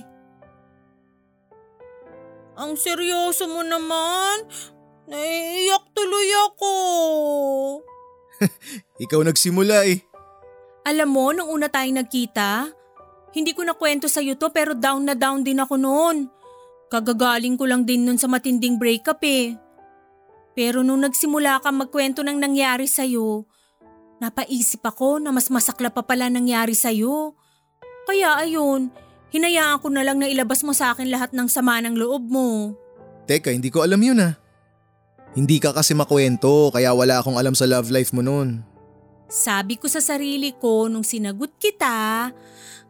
Ang 2.58 2.74
seryoso 2.74 3.46
mo 3.46 3.62
naman. 3.62 4.50
Naiiyak 5.06 5.94
tuloy 5.94 6.28
ako. 6.50 6.74
Ikaw 9.06 9.20
nagsimula 9.22 9.86
eh. 9.86 10.02
Alam 10.82 11.08
mo, 11.08 11.30
nung 11.30 11.48
una 11.48 11.70
tayong 11.70 12.02
nagkita, 12.02 12.66
hindi 13.32 13.54
ko 13.54 13.62
na 13.62 13.78
kwento 13.78 14.10
sa'yo 14.10 14.34
to 14.34 14.50
pero 14.50 14.74
down 14.74 15.06
na 15.06 15.14
down 15.14 15.46
din 15.46 15.62
ako 15.62 15.78
noon. 15.78 16.26
Kagagaling 16.90 17.54
ko 17.54 17.64
lang 17.68 17.86
din 17.86 18.02
nun 18.02 18.18
sa 18.18 18.26
matinding 18.26 18.74
breakup 18.74 19.22
eh. 19.22 19.54
Pero 20.58 20.82
nung 20.82 21.06
nagsimula 21.06 21.62
ka 21.62 21.70
magkwento 21.70 22.26
ng 22.26 22.42
nangyari 22.42 22.90
sa'yo, 22.90 23.46
napaisip 24.18 24.82
ako 24.82 25.22
na 25.22 25.30
mas 25.30 25.46
masakla 25.46 25.94
pa 25.94 26.02
pala 26.02 26.26
nangyari 26.26 26.74
sa'yo. 26.74 27.38
Kaya 28.08 28.42
ayun, 28.42 28.90
hinayaan 29.34 29.80
ko 29.80 29.88
na 29.92 30.04
lang 30.04 30.20
na 30.20 30.28
ilabas 30.28 30.64
mo 30.64 30.72
sa 30.72 30.92
akin 30.92 31.08
lahat 31.08 31.32
ng 31.32 31.48
sama 31.48 31.80
ng 31.84 31.96
loob 31.96 32.24
mo. 32.28 32.76
Teka, 33.28 33.52
hindi 33.52 33.68
ko 33.68 33.84
alam 33.84 34.00
yun 34.00 34.24
ah. 34.24 34.34
Hindi 35.36 35.60
ka 35.60 35.76
kasi 35.76 35.92
makwento 35.92 36.72
kaya 36.72 36.96
wala 36.96 37.20
akong 37.20 37.36
alam 37.36 37.52
sa 37.52 37.68
love 37.68 37.92
life 37.92 38.16
mo 38.16 38.24
noon. 38.24 38.64
Sabi 39.28 39.76
ko 39.76 39.84
sa 39.84 40.00
sarili 40.00 40.56
ko 40.56 40.88
nung 40.88 41.04
sinagot 41.04 41.60
kita, 41.60 42.32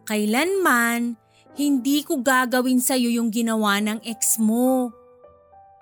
kailanman 0.07 1.19
hindi 1.59 2.07
ko 2.07 2.23
gagawin 2.23 2.79
sa'yo 2.79 3.11
yung 3.11 3.35
ginawa 3.35 3.83
ng 3.83 4.07
ex 4.07 4.39
mo. 4.39 4.95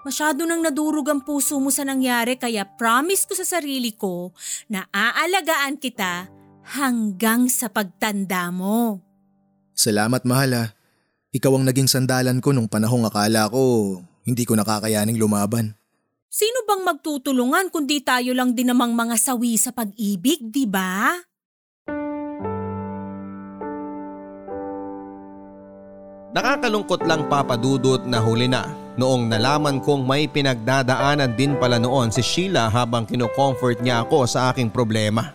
Masyado 0.09 0.48
nang 0.48 0.64
nadurog 0.64 1.04
ang 1.12 1.20
puso 1.20 1.61
mo 1.61 1.68
sa 1.68 1.84
nangyari 1.84 2.40
kaya 2.40 2.64
promise 2.64 3.28
ko 3.28 3.36
sa 3.36 3.44
sarili 3.44 3.92
ko 3.92 4.32
na 4.72 4.88
aalagaan 4.88 5.76
kita 5.76 6.32
hanggang 6.72 7.52
sa 7.52 7.68
pagtanda 7.68 8.48
mo. 8.48 9.05
Salamat 9.77 10.24
mahal 10.24 10.57
ah. 10.57 10.68
Ikaw 11.37 11.53
ang 11.53 11.68
naging 11.68 11.85
sandalan 11.85 12.41
ko 12.41 12.57
nung 12.57 12.64
panahong 12.64 13.05
akala 13.05 13.45
ko 13.53 14.01
hindi 14.24 14.49
ko 14.49 14.57
nakakayaning 14.57 15.20
lumaban. 15.20 15.77
Sino 16.33 16.64
bang 16.64 16.83
magtutulungan 16.83 17.68
kundi 17.68 18.01
tayo 18.01 18.33
lang 18.33 18.57
din 18.57 18.72
namang 18.72 18.97
mga 18.97 19.20
sawi 19.20 19.61
sa 19.61 19.70
pag-ibig, 19.77 20.49
di 20.49 20.64
ba? 20.64 21.12
Nakakalungkot 26.37 27.09
lang 27.09 27.29
papadudot 27.33 28.05
na 28.05 28.20
huli 28.20 28.45
na 28.45 28.68
noong 29.01 29.29
nalaman 29.33 29.81
kong 29.81 30.05
may 30.05 30.29
pinagdadaanan 30.29 31.33
din 31.33 31.57
pala 31.57 31.81
noon 31.81 32.12
si 32.12 32.20
Sheila 32.20 32.68
habang 32.68 33.09
kinocomfort 33.09 33.81
niya 33.81 34.05
ako 34.05 34.29
sa 34.29 34.53
aking 34.53 34.68
problema. 34.68 35.33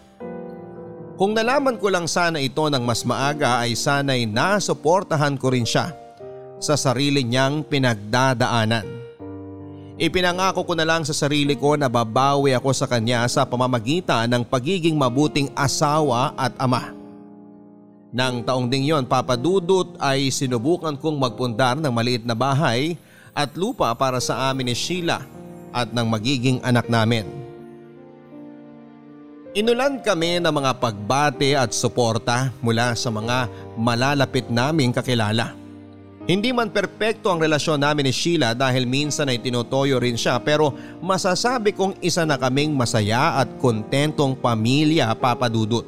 Kung 1.21 1.37
nalaman 1.37 1.77
ko 1.77 1.93
lang 1.93 2.09
sana 2.09 2.41
ito 2.41 2.65
ng 2.65 2.81
mas 2.81 3.05
maaga 3.05 3.61
ay 3.61 3.77
sana'y 3.77 4.25
nasuportahan 4.25 5.37
ko 5.37 5.53
rin 5.53 5.69
siya 5.69 5.93
sa 6.57 6.73
sarili 6.73 7.21
niyang 7.21 7.61
pinagdadaanan. 7.61 8.81
Ipinangako 10.01 10.65
ko 10.65 10.73
na 10.73 10.81
lang 10.81 11.05
sa 11.05 11.13
sarili 11.13 11.53
ko 11.53 11.77
na 11.77 11.85
babawi 11.93 12.57
ako 12.57 12.73
sa 12.73 12.89
kanya 12.89 13.21
sa 13.29 13.45
pamamagitan 13.45 14.25
ng 14.33 14.41
pagiging 14.49 14.97
mabuting 14.97 15.53
asawa 15.53 16.33
at 16.33 16.57
ama. 16.57 16.89
Nang 18.09 18.41
taong 18.41 18.65
ding 18.65 18.89
yon 18.89 19.05
papadudot 19.05 19.93
ay 20.01 20.33
sinubukan 20.33 20.97
kong 20.97 21.21
magpundar 21.21 21.77
ng 21.77 21.93
maliit 21.93 22.25
na 22.25 22.33
bahay 22.33 22.97
at 23.37 23.53
lupa 23.53 23.93
para 23.93 24.17
sa 24.17 24.49
amin 24.49 24.73
ni 24.73 24.73
Sheila 24.73 25.21
at 25.69 25.93
ng 25.93 26.07
magiging 26.09 26.57
anak 26.65 26.89
namin. 26.89 27.29
Inulan 29.51 29.99
kami 29.99 30.39
ng 30.39 30.47
mga 30.47 30.79
pagbate 30.79 31.59
at 31.59 31.75
suporta 31.75 32.55
mula 32.63 32.95
sa 32.95 33.11
mga 33.11 33.51
malalapit 33.75 34.47
naming 34.47 34.95
kakilala. 34.95 35.51
Hindi 36.23 36.55
man 36.55 36.71
perpekto 36.71 37.27
ang 37.27 37.43
relasyon 37.43 37.83
namin 37.83 38.07
ni 38.07 38.15
Sheila 38.15 38.55
dahil 38.55 38.87
minsan 38.87 39.27
ay 39.27 39.43
tinutoyo 39.43 39.99
rin 39.99 40.15
siya 40.15 40.39
pero 40.39 40.71
masasabi 41.03 41.75
kong 41.75 41.99
isa 41.99 42.23
na 42.23 42.39
kaming 42.39 42.71
masaya 42.71 43.43
at 43.43 43.51
kontentong 43.59 44.39
pamilya 44.39 45.11
papadudot. 45.19 45.83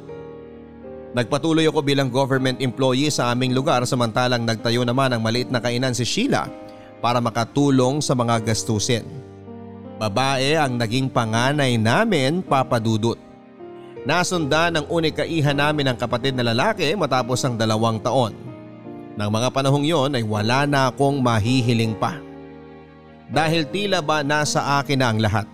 Nagpatuloy 1.16 1.64
ako 1.64 1.80
bilang 1.80 2.12
government 2.12 2.60
employee 2.60 3.08
sa 3.08 3.32
aming 3.32 3.56
lugar 3.56 3.80
samantalang 3.88 4.44
nagtayo 4.44 4.84
naman 4.84 5.16
ang 5.16 5.24
maliit 5.24 5.48
na 5.48 5.64
kainan 5.64 5.96
si 5.96 6.04
Sheila 6.04 6.52
para 7.00 7.16
makatulong 7.16 8.04
sa 8.04 8.12
mga 8.12 8.44
gastusin. 8.44 9.08
Babae 9.96 10.52
ang 10.52 10.76
naging 10.76 11.08
panganay 11.08 11.80
namin 11.80 12.44
papadudot. 12.44 13.32
Nasundan 14.04 14.76
ng 14.76 14.86
unikaihan 14.92 15.56
namin 15.56 15.88
ng 15.88 15.96
kapatid 15.96 16.36
na 16.36 16.52
lalaki 16.52 16.92
matapos 16.92 17.40
ang 17.40 17.56
dalawang 17.56 17.96
taon. 17.96 18.36
Nang 19.16 19.32
mga 19.32 19.48
panahong 19.48 19.88
yon 19.88 20.12
ay 20.12 20.20
wala 20.20 20.68
na 20.68 20.92
akong 20.92 21.24
mahihiling 21.24 21.96
pa. 21.96 22.20
Dahil 23.32 23.64
tila 23.64 24.04
ba 24.04 24.20
nasa 24.20 24.76
akin 24.76 25.00
na 25.00 25.08
ang 25.08 25.18
lahat. 25.24 25.48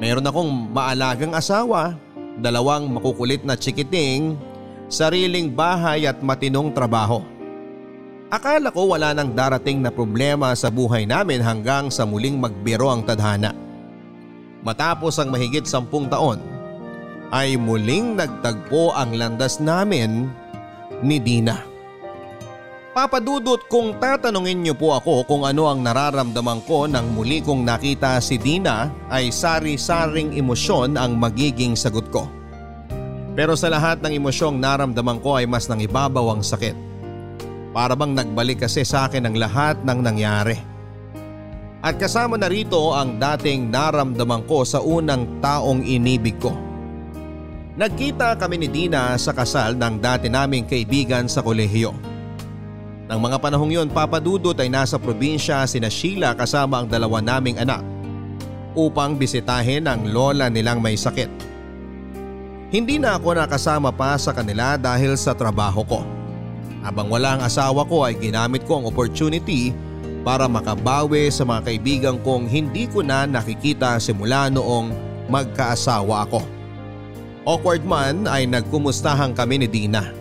Meron 0.00 0.24
akong 0.24 0.48
maalagang 0.72 1.36
asawa, 1.36 1.92
dalawang 2.40 2.88
makukulit 2.88 3.44
na 3.44 3.52
chikiting, 3.52 4.40
sariling 4.88 5.52
bahay 5.52 6.08
at 6.08 6.16
matinong 6.24 6.72
trabaho. 6.72 7.20
Akala 8.32 8.72
ko 8.72 8.96
wala 8.96 9.12
nang 9.12 9.36
darating 9.36 9.84
na 9.84 9.92
problema 9.92 10.56
sa 10.56 10.72
buhay 10.72 11.04
namin 11.04 11.44
hanggang 11.44 11.92
sa 11.92 12.08
muling 12.08 12.40
magbiro 12.40 12.88
ang 12.88 13.04
tadhana. 13.04 13.52
Matapos 14.64 15.20
ang 15.20 15.28
mahigit 15.28 15.68
sampung 15.68 16.08
taon, 16.08 16.40
ay 17.30 17.54
muling 17.54 18.18
nagtagpo 18.18 18.94
ang 18.94 19.14
landas 19.14 19.62
namin 19.62 20.26
ni 21.02 21.22
Dina. 21.22 21.70
Papadudot 22.90 23.70
kung 23.70 23.94
tatanungin 24.02 24.66
niyo 24.66 24.74
po 24.74 24.90
ako 24.98 25.22
kung 25.22 25.46
ano 25.46 25.70
ang 25.70 25.78
nararamdaman 25.78 26.58
ko 26.66 26.90
nang 26.90 27.14
muli 27.14 27.38
kong 27.38 27.62
nakita 27.62 28.18
si 28.18 28.34
Dina 28.34 28.90
ay 29.06 29.30
sari-saring 29.30 30.34
emosyon 30.34 30.98
ang 30.98 31.14
magiging 31.14 31.78
sagot 31.78 32.10
ko. 32.10 32.26
Pero 33.38 33.54
sa 33.54 33.70
lahat 33.70 34.02
ng 34.02 34.10
emosyong 34.10 34.58
naramdaman 34.58 35.22
ko 35.22 35.38
ay 35.38 35.46
mas 35.46 35.70
nangibabaw 35.70 36.34
ang 36.34 36.42
sakit. 36.42 36.74
Para 37.70 37.94
bang 37.94 38.10
nagbalik 38.10 38.66
kasi 38.66 38.82
sa 38.82 39.06
akin 39.06 39.30
ang 39.30 39.38
lahat 39.38 39.78
ng 39.86 39.98
nangyari. 40.02 40.58
At 41.80 41.94
kasama 41.94 42.34
na 42.36 42.50
rito 42.50 42.90
ang 42.90 43.22
dating 43.22 43.70
naramdaman 43.70 44.44
ko 44.50 44.66
sa 44.66 44.82
unang 44.82 45.38
taong 45.38 45.86
inibig 45.86 46.36
ko. 46.42 46.69
Nagkita 47.80 48.36
kami 48.36 48.60
ni 48.60 48.68
Dina 48.68 49.16
sa 49.16 49.32
kasal 49.32 49.72
ng 49.72 50.04
dati 50.04 50.28
naming 50.28 50.68
kaibigan 50.68 51.24
sa 51.32 51.40
kolehiyo. 51.40 51.96
Nang 53.08 53.24
mga 53.24 53.40
panahong 53.40 53.72
yon 53.72 53.88
papadudot 53.88 54.52
ay 54.60 54.68
nasa 54.68 55.00
probinsya 55.00 55.64
sina 55.64 55.88
Sheila 55.88 56.36
kasama 56.36 56.84
ang 56.84 56.92
dalawa 56.92 57.24
naming 57.24 57.56
anak 57.56 57.80
upang 58.76 59.16
bisitahin 59.16 59.88
ang 59.88 60.12
lola 60.12 60.52
nilang 60.52 60.84
may 60.84 60.92
sakit. 60.92 61.32
Hindi 62.68 63.00
na 63.00 63.16
ako 63.16 63.40
nakasama 63.40 63.96
pa 63.96 64.12
sa 64.20 64.36
kanila 64.36 64.76
dahil 64.76 65.16
sa 65.16 65.32
trabaho 65.32 65.80
ko. 65.80 66.04
Habang 66.84 67.08
wala 67.08 67.40
ang 67.40 67.48
asawa 67.48 67.88
ko 67.88 68.04
ay 68.04 68.12
ginamit 68.20 68.60
ko 68.68 68.84
ang 68.84 68.92
opportunity 68.92 69.72
para 70.20 70.44
makabawi 70.44 71.32
sa 71.32 71.48
mga 71.48 71.64
kaibigan 71.64 72.16
kong 72.20 72.44
hindi 72.44 72.84
ko 72.92 73.00
na 73.00 73.24
nakikita 73.24 73.96
simula 73.96 74.52
noong 74.52 74.92
magkaasawa 75.32 76.28
ako. 76.28 76.59
Awkward 77.48 77.88
man 77.88 78.28
ay 78.28 78.44
nagkumustahan 78.44 79.32
kami 79.32 79.64
ni 79.64 79.68
Dina. 79.68 80.12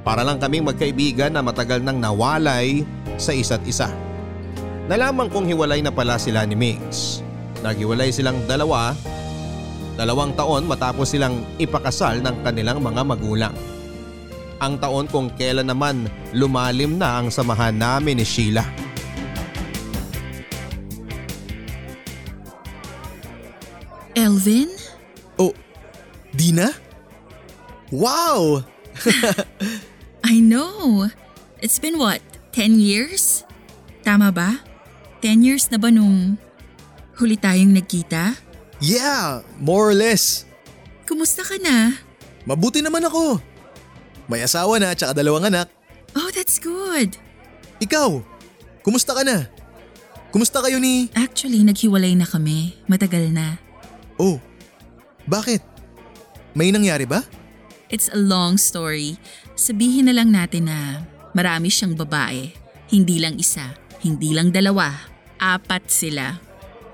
Para 0.00 0.24
lang 0.24 0.40
kaming 0.40 0.64
magkaibigan 0.64 1.36
na 1.36 1.44
matagal 1.44 1.84
nang 1.84 2.00
nawalay 2.00 2.80
sa 3.20 3.36
isa't 3.36 3.60
isa. 3.68 3.92
Nalaman 4.88 5.28
kong 5.28 5.50
hiwalay 5.50 5.84
na 5.84 5.92
pala 5.92 6.16
sila 6.16 6.46
ni 6.48 6.56
Migs. 6.56 7.20
Naghiwalay 7.60 8.08
silang 8.14 8.40
dalawa, 8.48 8.96
dalawang 10.00 10.32
taon 10.32 10.64
matapos 10.64 11.12
silang 11.12 11.44
ipakasal 11.60 12.24
ng 12.24 12.36
kanilang 12.46 12.80
mga 12.80 13.02
magulang. 13.04 13.54
Ang 14.56 14.80
taon 14.80 15.10
kung 15.12 15.28
kailan 15.36 15.68
naman 15.68 16.08
lumalim 16.32 16.96
na 16.96 17.20
ang 17.20 17.28
samahan 17.28 17.76
namin 17.76 18.16
ni 18.16 18.24
Sheila. 18.24 18.64
Elvin? 24.16 24.75
Oh, 26.36 26.44
Dina? 26.44 26.68
Wow! 27.88 28.60
I 30.20 30.36
know. 30.36 31.08
It's 31.64 31.80
been 31.80 31.96
what, 31.96 32.20
10 32.52 32.76
years? 32.76 33.40
Tama 34.04 34.28
ba? 34.28 34.60
10 35.24 35.40
years 35.40 35.72
na 35.72 35.80
ba 35.80 35.88
nung 35.88 36.36
huli 37.16 37.40
tayong 37.40 37.72
nagkita? 37.72 38.36
Yeah, 38.84 39.48
more 39.56 39.88
or 39.88 39.96
less. 39.96 40.44
Kumusta 41.08 41.40
ka 41.40 41.56
na? 41.56 41.96
Mabuti 42.44 42.84
naman 42.84 43.08
ako. 43.08 43.40
May 44.28 44.44
asawa 44.44 44.76
na 44.76 44.92
tsaka 44.92 45.16
dalawang 45.16 45.48
anak. 45.48 45.72
Oh, 46.12 46.28
that's 46.36 46.60
good. 46.60 47.16
Ikaw, 47.80 48.20
kumusta 48.84 49.16
ka 49.16 49.24
na? 49.24 49.48
Kumusta 50.28 50.60
kayo 50.60 50.76
ni… 50.76 51.08
Actually, 51.16 51.64
naghiwalay 51.64 52.12
na 52.12 52.28
kami. 52.28 52.76
Matagal 52.84 53.32
na. 53.32 53.56
Oh, 54.20 54.36
bakit? 55.24 55.64
May 56.56 56.72
nangyari 56.72 57.04
ba? 57.04 57.20
It's 57.92 58.08
a 58.08 58.16
long 58.16 58.56
story. 58.56 59.20
Sabihin 59.60 60.08
na 60.08 60.16
lang 60.16 60.32
natin 60.32 60.72
na 60.72 61.04
marami 61.36 61.68
siyang 61.68 61.92
babae. 61.92 62.48
Hindi 62.88 63.20
lang 63.20 63.36
isa, 63.36 63.76
hindi 64.00 64.32
lang 64.32 64.56
dalawa. 64.56 64.88
Apat 65.36 65.92
sila. 65.92 66.40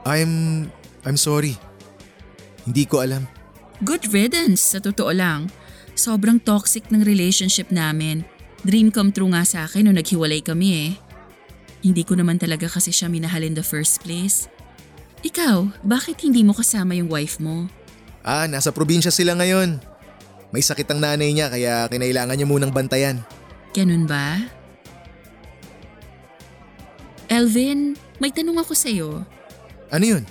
I'm… 0.03 0.67
I'm 1.07 1.15
sorry. 1.15 1.55
Hindi 2.67 2.91
ko 2.91 3.07
alam. 3.07 3.31
Good 3.87 4.11
riddance, 4.11 4.75
sa 4.75 4.79
totoo 4.83 5.15
lang. 5.15 5.51
Sobrang 5.95 6.43
toxic 6.43 6.91
ng 6.91 7.07
relationship 7.07 7.71
namin. 7.71 8.27
Dream 8.67 8.91
come 8.91 9.15
true 9.15 9.31
nga 9.31 9.47
sa 9.47 9.67
akin 9.67 9.87
nung 9.87 9.99
naghiwalay 9.99 10.43
kami 10.43 10.91
eh. 10.91 10.91
Hindi 11.83 12.03
ko 12.07 12.15
naman 12.15 12.39
talaga 12.39 12.71
kasi 12.71 12.95
siya 12.95 13.11
minahal 13.11 13.43
in 13.43 13.59
the 13.59 13.67
first 13.67 14.03
place. 14.03 14.47
Ikaw, 15.23 15.87
bakit 15.87 16.23
hindi 16.23 16.47
mo 16.47 16.55
kasama 16.55 16.95
yung 16.95 17.11
wife 17.11 17.43
mo? 17.43 17.67
Ah, 18.23 18.47
nasa 18.47 18.71
probinsya 18.71 19.11
sila 19.11 19.35
ngayon. 19.35 19.83
May 20.55 20.63
sakit 20.63 20.87
ang 20.95 21.03
nanay 21.03 21.35
niya 21.35 21.51
kaya 21.51 21.91
kinailangan 21.91 22.39
niya 22.39 22.47
munang 22.47 22.71
bantayan. 22.71 23.19
Ganun 23.75 24.07
ba? 24.07 24.39
Elvin, 27.27 27.99
may 28.21 28.31
tanong 28.31 28.61
ako 28.63 28.73
sa'yo. 28.77 29.11
Ano 29.91 30.05
yun? 30.05 30.25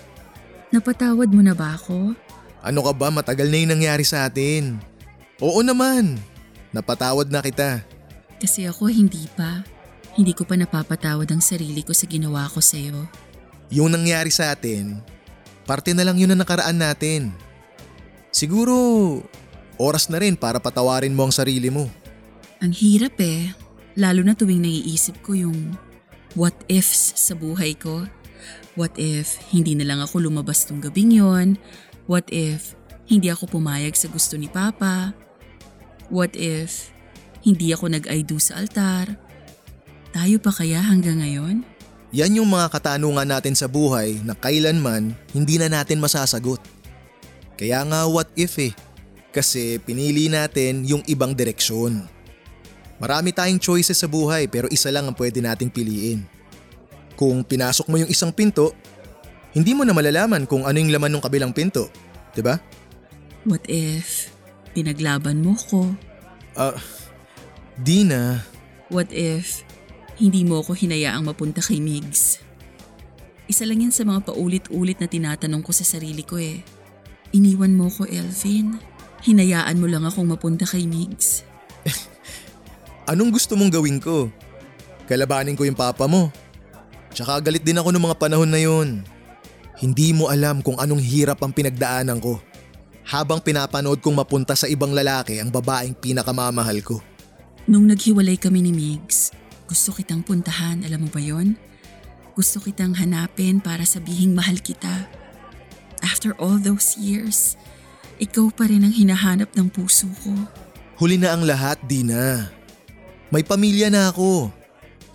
Napatawad 0.71 1.27
mo 1.33 1.41
na 1.43 1.51
ba 1.51 1.75
ako? 1.75 2.15
Ano 2.61 2.79
ka 2.85 2.93
ba 2.93 3.09
matagal 3.09 3.49
na 3.49 3.57
yung 3.59 3.73
nangyari 3.75 4.05
sa 4.05 4.29
atin? 4.29 4.77
Oo 5.41 5.65
naman. 5.65 6.21
Napatawad 6.71 7.27
na 7.27 7.41
kita. 7.41 7.81
Kasi 8.37 8.69
ako 8.69 8.87
hindi 8.87 9.25
pa. 9.33 9.65
Hindi 10.13 10.31
ko 10.37 10.45
pa 10.45 10.55
napapatawad 10.55 11.27
ang 11.33 11.41
sarili 11.41 11.81
ko 11.81 11.91
sa 11.91 12.05
ginawa 12.05 12.45
ko 12.47 12.61
sa'yo. 12.61 13.09
Yung 13.73 13.89
nangyari 13.89 14.29
sa 14.29 14.53
atin, 14.53 15.01
parte 15.65 15.97
na 15.97 16.05
lang 16.05 16.21
yun 16.21 16.29
na 16.29 16.37
nakaraan 16.37 16.77
natin. 16.77 17.33
Siguro, 18.31 18.73
oras 19.75 20.07
na 20.07 20.23
rin 20.23 20.39
para 20.39 20.57
patawarin 20.57 21.11
mo 21.11 21.27
ang 21.27 21.35
sarili 21.35 21.67
mo. 21.67 21.91
Ang 22.63 22.71
hirap 22.71 23.19
eh. 23.19 23.51
Lalo 23.99 24.23
na 24.23 24.31
tuwing 24.31 24.63
naiisip 24.63 25.19
ko 25.19 25.35
yung 25.35 25.75
what 26.39 26.55
ifs 26.71 27.19
sa 27.19 27.35
buhay 27.35 27.75
ko. 27.75 28.07
What 28.79 28.95
if 28.95 29.35
hindi 29.51 29.75
na 29.75 29.83
lang 29.83 29.99
ako 29.99 30.23
lumabas 30.23 30.63
tong 30.63 30.79
gabing 30.79 31.19
yon? 31.19 31.59
What 32.07 32.31
if 32.31 32.71
hindi 33.11 33.27
ako 33.27 33.59
pumayag 33.59 33.99
sa 33.99 34.07
gusto 34.07 34.39
ni 34.39 34.47
Papa? 34.47 35.11
What 36.07 36.31
if 36.39 36.95
hindi 37.43 37.75
ako 37.75 37.91
nag-I 37.91 38.23
do 38.23 38.39
sa 38.39 38.63
altar? 38.63 39.11
Tayo 40.15 40.39
pa 40.39 40.51
kaya 40.55 40.79
hanggang 40.79 41.19
ngayon? 41.19 41.67
Yan 42.15 42.35
yung 42.35 42.47
mga 42.51 42.71
katanungan 42.71 43.27
natin 43.27 43.55
sa 43.55 43.67
buhay 43.67 44.19
na 44.23 44.35
kailanman 44.35 45.15
hindi 45.35 45.59
na 45.59 45.71
natin 45.71 45.99
masasagot. 45.99 46.59
Kaya 47.61 47.85
nga 47.85 48.09
what 48.09 48.25
if 48.33 48.57
eh. 48.57 48.73
Kasi 49.29 49.77
pinili 49.77 50.33
natin 50.33 50.81
yung 50.81 51.05
ibang 51.05 51.37
direksyon. 51.37 52.09
Marami 52.97 53.29
tayong 53.29 53.61
choices 53.61 54.01
sa 54.01 54.09
buhay 54.09 54.49
pero 54.49 54.65
isa 54.73 54.89
lang 54.89 55.05
ang 55.05 55.13
pwede 55.13 55.45
nating 55.45 55.69
piliin. 55.69 56.25
Kung 57.13 57.45
pinasok 57.45 57.85
mo 57.85 58.01
yung 58.01 58.09
isang 58.09 58.33
pinto, 58.33 58.73
hindi 59.53 59.77
mo 59.77 59.85
na 59.85 59.93
malalaman 59.93 60.49
kung 60.49 60.65
ano 60.65 60.73
yung 60.81 60.89
laman 60.89 61.13
ng 61.13 61.21
kabilang 61.21 61.53
pinto. 61.53 61.85
'di 62.33 62.41
ba? 62.41 62.57
What 63.45 63.61
if 63.69 64.33
pinaglaban 64.73 65.45
mo 65.45 65.53
ko? 65.53 65.93
Ah, 66.57 66.81
di 67.77 68.01
na. 68.01 68.41
What 68.89 69.13
if 69.13 69.61
hindi 70.17 70.41
mo 70.41 70.65
ako 70.65 70.73
hinayaang 70.73 71.29
mapunta 71.29 71.61
kay 71.61 71.77
Migs? 71.77 72.41
Isa 73.45 73.69
lang 73.69 73.85
yan 73.85 73.93
sa 73.93 74.01
mga 74.01 74.33
paulit-ulit 74.33 74.97
na 74.97 75.05
tinatanong 75.05 75.61
ko 75.61 75.71
sa 75.75 75.85
sarili 75.85 76.25
ko 76.25 76.41
eh. 76.41 76.80
Iniwan 77.31 77.75
mo 77.79 77.87
ko, 77.87 78.03
Elvin. 78.03 78.75
Hinayaan 79.23 79.79
mo 79.79 79.87
lang 79.87 80.03
akong 80.03 80.27
mapunta 80.27 80.67
kay 80.67 80.83
Migs. 80.83 81.47
Anong 83.11 83.31
gusto 83.31 83.55
mong 83.55 83.71
gawin 83.71 84.03
ko? 84.03 84.27
Kalabanin 85.07 85.55
ko 85.55 85.63
yung 85.63 85.77
papa 85.77 86.07
mo. 86.07 86.27
Tsaka 87.11 87.39
galit 87.43 87.63
din 87.63 87.79
ako 87.79 87.91
ng 87.91 88.03
mga 88.03 88.19
panahon 88.19 88.51
na 88.51 88.59
yun. 88.59 89.03
Hindi 89.79 90.11
mo 90.15 90.27
alam 90.27 90.59
kung 90.63 90.79
anong 90.79 90.99
hirap 90.99 91.43
ang 91.43 91.51
pinagdaanan 91.51 92.19
ko. 92.19 92.39
Habang 93.07 93.43
pinapanood 93.43 93.99
kong 93.99 94.15
mapunta 94.23 94.55
sa 94.55 94.69
ibang 94.69 94.93
lalaki 94.95 95.41
ang 95.41 95.51
babaeng 95.51 95.97
pinakamamahal 95.97 96.79
ko. 96.85 97.03
Nung 97.67 97.87
naghiwalay 97.87 98.39
kami 98.39 98.63
ni 98.63 98.71
Migs, 98.71 99.35
gusto 99.67 99.95
kitang 99.95 100.23
puntahan, 100.23 100.83
alam 100.83 101.07
mo 101.07 101.09
ba 101.11 101.19
yon? 101.19 101.55
Gusto 102.35 102.63
kitang 102.63 102.95
hanapin 102.95 103.59
para 103.59 103.83
sabihing 103.83 104.31
mahal 104.31 104.59
kita. 104.59 105.07
After 106.01 106.33
all 106.41 106.57
those 106.57 106.97
years, 106.97 107.55
ikaw 108.21 108.49
pa 108.53 108.69
rin 108.69 108.85
ang 108.85 108.93
hinahanap 108.93 109.53
ng 109.53 109.69
puso 109.69 110.09
ko. 110.25 110.33
Huli 111.01 111.17
na 111.17 111.33
ang 111.33 111.45
lahat, 111.45 111.81
Dina. 111.85 112.49
May 113.33 113.41
pamilya 113.41 113.89
na 113.89 114.13
ako. 114.13 114.53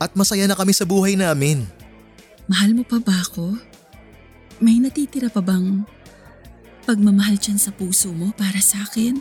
At 0.03 0.15
masaya 0.19 0.47
na 0.47 0.59
kami 0.59 0.75
sa 0.75 0.83
buhay 0.83 1.15
namin. 1.15 1.67
Mahal 2.47 2.75
mo 2.75 2.83
pa 2.87 2.99
ba 2.99 3.23
ako? 3.23 3.59
May 4.63 4.79
natitira 4.83 5.29
pa 5.29 5.43
bang 5.43 5.85
pagmamahal 6.87 7.37
dyan 7.37 7.59
sa 7.59 7.75
puso 7.75 8.15
mo 8.15 8.31
para 8.39 8.63
sa 8.63 8.87
akin? 8.87 9.19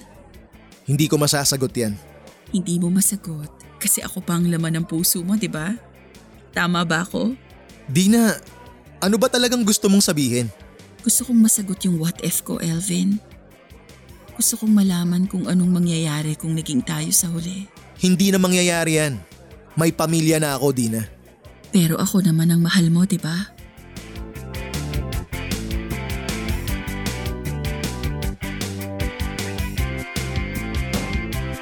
Hindi 0.86 1.10
ko 1.10 1.18
masasagot 1.18 1.74
yan. 1.74 1.98
Hindi 2.54 2.78
mo 2.78 2.94
masagot 2.94 3.50
kasi 3.82 4.02
ako 4.06 4.22
pa 4.22 4.38
ang 4.38 4.50
laman 4.50 4.82
ng 4.82 4.86
puso 4.86 5.22
mo, 5.26 5.34
di 5.38 5.50
ba? 5.50 5.74
Tama 6.54 6.86
ba 6.86 7.04
ako? 7.04 7.34
Dina, 7.90 8.38
ano 9.02 9.16
ba 9.18 9.28
talagang 9.30 9.66
gusto 9.66 9.90
mong 9.90 10.06
sabihin? 10.06 10.50
Gusto 11.06 11.22
kong 11.30 11.38
masagot 11.38 11.86
yung 11.86 12.02
what 12.02 12.18
if 12.26 12.42
ko, 12.42 12.58
Elvin. 12.58 13.22
Gusto 14.34 14.58
kong 14.58 14.74
malaman 14.74 15.30
kung 15.30 15.46
anong 15.46 15.70
mangyayari 15.70 16.34
kung 16.34 16.58
naging 16.58 16.82
tayo 16.82 17.14
sa 17.14 17.30
huli. 17.30 17.70
Hindi 18.02 18.34
na 18.34 18.42
mangyayari 18.42 18.98
yan. 18.98 19.22
May 19.78 19.94
pamilya 19.94 20.42
na 20.42 20.58
ako, 20.58 20.74
Dina. 20.74 21.06
Pero 21.70 22.02
ako 22.02 22.26
naman 22.26 22.50
ang 22.50 22.58
mahal 22.58 22.90
mo, 22.90 23.06
di 23.06 23.22
ba? 23.22 23.38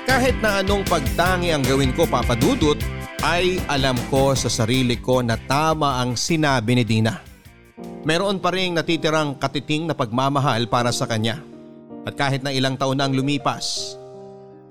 Kahit 0.08 0.39
na 0.39 0.64
anong 0.64 0.88
pagtangi 0.88 1.52
ang 1.52 1.68
gawin 1.68 1.91
ko 1.91 2.08
papadudot 2.08 2.80
ay 3.20 3.60
alam 3.68 4.00
ko 4.08 4.32
sa 4.39 4.48
sarili 4.48 5.04
ko 5.04 5.20
na 5.20 5.36
tama 5.36 6.00
ang 6.00 6.16
sinabi 6.16 6.80
ni 6.80 6.88
Dina. 6.88 7.32
Meron 8.04 8.43
pa 8.43 8.51
rin 8.51 8.76
natitirang 8.76 9.39
katiting 9.39 9.88
na 9.88 9.95
pagmamahal 9.95 10.68
para 10.68 10.91
sa 10.91 11.08
kanya. 11.08 11.39
At 12.04 12.20
kahit 12.20 12.43
na 12.43 12.51
ilang 12.51 12.76
taon 12.76 12.99
na 12.99 13.08
ang 13.08 13.16
lumipas, 13.16 13.95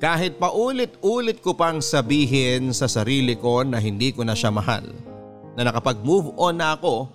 Kahit 0.02 0.34
paulit-ulit 0.34 1.38
ko 1.38 1.54
pang 1.54 1.78
sabihin 1.78 2.74
sa 2.74 2.90
sarili 2.90 3.38
ko 3.38 3.62
na 3.62 3.78
hindi 3.78 4.10
ko 4.10 4.26
na 4.26 4.34
siya 4.34 4.50
mahal, 4.50 4.82
na 5.54 5.62
nakapag-move 5.62 6.34
on 6.42 6.58
na 6.58 6.74
ako, 6.74 7.06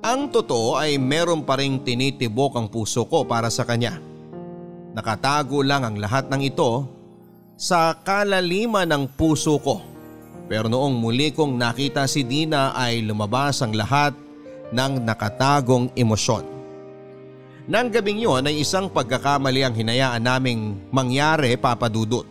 ang 0.00 0.32
totoo 0.32 0.80
ay 0.80 0.96
meron 0.96 1.44
pa 1.44 1.60
ring 1.60 1.76
tinitibok 1.84 2.56
ang 2.56 2.72
puso 2.72 3.04
ko 3.04 3.28
para 3.28 3.52
sa 3.52 3.68
kanya. 3.68 4.00
Nakatago 4.96 5.60
lang 5.60 5.84
ang 5.84 6.00
lahat 6.00 6.32
ng 6.32 6.40
ito 6.40 6.88
sa 7.60 7.92
kalaliman 8.00 8.88
ng 8.88 9.12
puso 9.12 9.60
ko. 9.60 9.84
Pero 10.48 10.72
noong 10.72 10.96
muli 10.96 11.36
kong 11.36 11.52
nakita 11.52 12.08
si 12.08 12.24
Dina 12.24 12.72
ay 12.72 13.04
lumabas 13.04 13.60
ang 13.60 13.76
lahat 13.76 14.16
ng 14.76 15.00
nakatagong 15.08 15.88
emosyon. 15.96 16.44
Nang 17.66 17.88
gabing 17.88 18.20
yon 18.20 18.46
ay 18.46 18.62
isang 18.62 18.92
pagkakamali 18.92 19.64
ang 19.64 19.74
hinayaan 19.74 20.22
naming 20.22 20.76
mangyari 20.92 21.56
papadudot. 21.56 22.28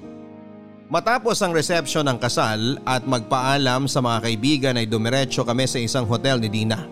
Matapos 0.85 1.41
ang 1.41 1.51
reception 1.51 2.05
ng 2.05 2.21
kasal 2.21 2.77
at 2.85 3.03
magpaalam 3.03 3.89
sa 3.89 3.99
mga 4.05 4.17
kaibigan 4.21 4.77
ay 4.77 4.85
dumiretso 4.85 5.41
kami 5.41 5.65
sa 5.65 5.81
isang 5.81 6.05
hotel 6.05 6.37
ni 6.37 6.47
Dina. 6.47 6.85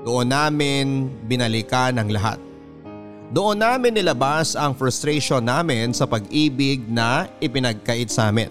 Doon 0.00 0.32
namin 0.32 1.12
binalikan 1.28 2.00
ang 2.00 2.08
lahat. 2.08 2.40
Doon 3.30 3.62
namin 3.62 3.94
nilabas 3.94 4.58
ang 4.58 4.74
frustration 4.74 5.44
namin 5.44 5.94
sa 5.94 6.08
pag-ibig 6.08 6.82
na 6.90 7.30
ipinagkait 7.38 8.10
sa 8.10 8.32
amin. 8.32 8.50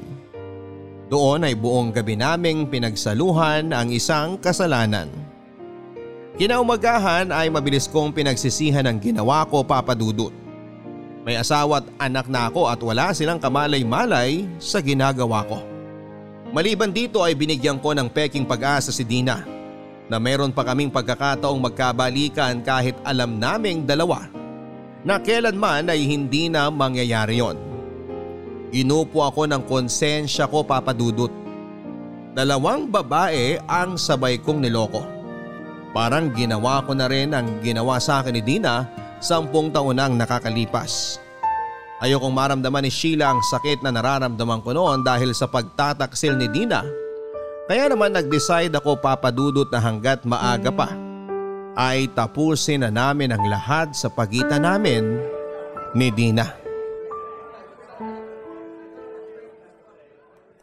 Doon 1.11 1.43
ay 1.43 1.57
buong 1.57 1.91
gabi 1.91 2.15
naming 2.15 2.69
pinagsaluhan 2.69 3.75
ang 3.75 3.89
isang 3.91 4.39
kasalanan. 4.39 5.11
Kinaumagahan 6.39 7.35
ay 7.35 7.51
mabilis 7.51 7.83
kong 7.83 8.15
pinagsisihan 8.15 8.87
ang 8.87 8.95
ginawa 8.95 9.43
ko 9.43 9.59
papadudot. 9.59 10.31
May 11.27 11.35
asawa 11.35 11.83
at 11.83 11.87
anak 11.99 12.31
na 12.31 12.47
ako 12.47 12.63
at 12.71 12.79
wala 12.79 13.11
silang 13.11 13.43
kamalay-malay 13.43 14.47
sa 14.55 14.79
ginagawa 14.79 15.43
ko. 15.43 15.59
Maliban 16.55 16.95
dito 16.95 17.19
ay 17.27 17.35
binigyan 17.35 17.75
ko 17.75 17.91
ng 17.91 18.07
peking 18.07 18.47
pag-asa 18.47 18.87
si 18.87 19.03
Dina 19.03 19.43
na 20.07 20.15
meron 20.15 20.55
pa 20.55 20.63
kaming 20.63 20.87
pagkakataong 20.87 21.59
magkabalikan 21.59 22.63
kahit 22.63 22.95
alam 23.03 23.35
naming 23.35 23.83
dalawa 23.83 24.31
na 25.03 25.19
kailanman 25.19 25.91
ay 25.91 26.07
hindi 26.07 26.47
na 26.47 26.71
mangyayari 26.71 27.43
yon. 27.43 27.59
Inupo 28.71 29.27
ako 29.27 29.43
ng 29.43 29.67
konsensya 29.67 30.47
ko 30.47 30.63
papadudot. 30.63 31.35
Dalawang 32.31 32.87
babae 32.87 33.59
ang 33.67 33.99
sabay 33.99 34.39
kong 34.39 34.63
niloko. 34.63 35.18
Parang 35.89 36.29
ginawa 36.33 36.85
ko 36.85 36.93
na 36.93 37.09
rin 37.09 37.33
ang 37.33 37.61
ginawa 37.65 37.97
sa 37.97 38.21
akin 38.21 38.37
ni 38.37 38.43
Dina 38.45 38.85
sampung 39.17 39.73
taon 39.73 39.97
nang 39.97 40.13
nakakalipas. 40.13 41.17
Ayokong 41.99 42.31
maramdaman 42.31 42.87
ni 42.87 42.91
Sheila 42.93 43.35
ang 43.35 43.41
sakit 43.43 43.83
na 43.83 43.91
nararamdaman 43.91 44.63
ko 44.63 44.71
noon 44.71 45.03
dahil 45.03 45.35
sa 45.35 45.49
pagtataksil 45.49 46.39
ni 46.39 46.47
Dina. 46.47 46.85
Kaya 47.67 47.91
naman 47.91 48.15
nag-decide 48.15 48.71
ako 48.71 48.97
papadudot 48.97 49.67
na 49.69 49.83
hanggat 49.83 50.23
maaga 50.23 50.71
pa 50.71 50.89
ay 51.77 52.09
tapusin 52.11 52.81
na 52.81 52.89
namin 52.89 53.35
ang 53.35 53.43
lahat 53.45 53.93
sa 53.93 54.09
pagitan 54.09 54.63
namin 54.63 55.19
ni 55.93 56.09
Dina. 56.09 56.47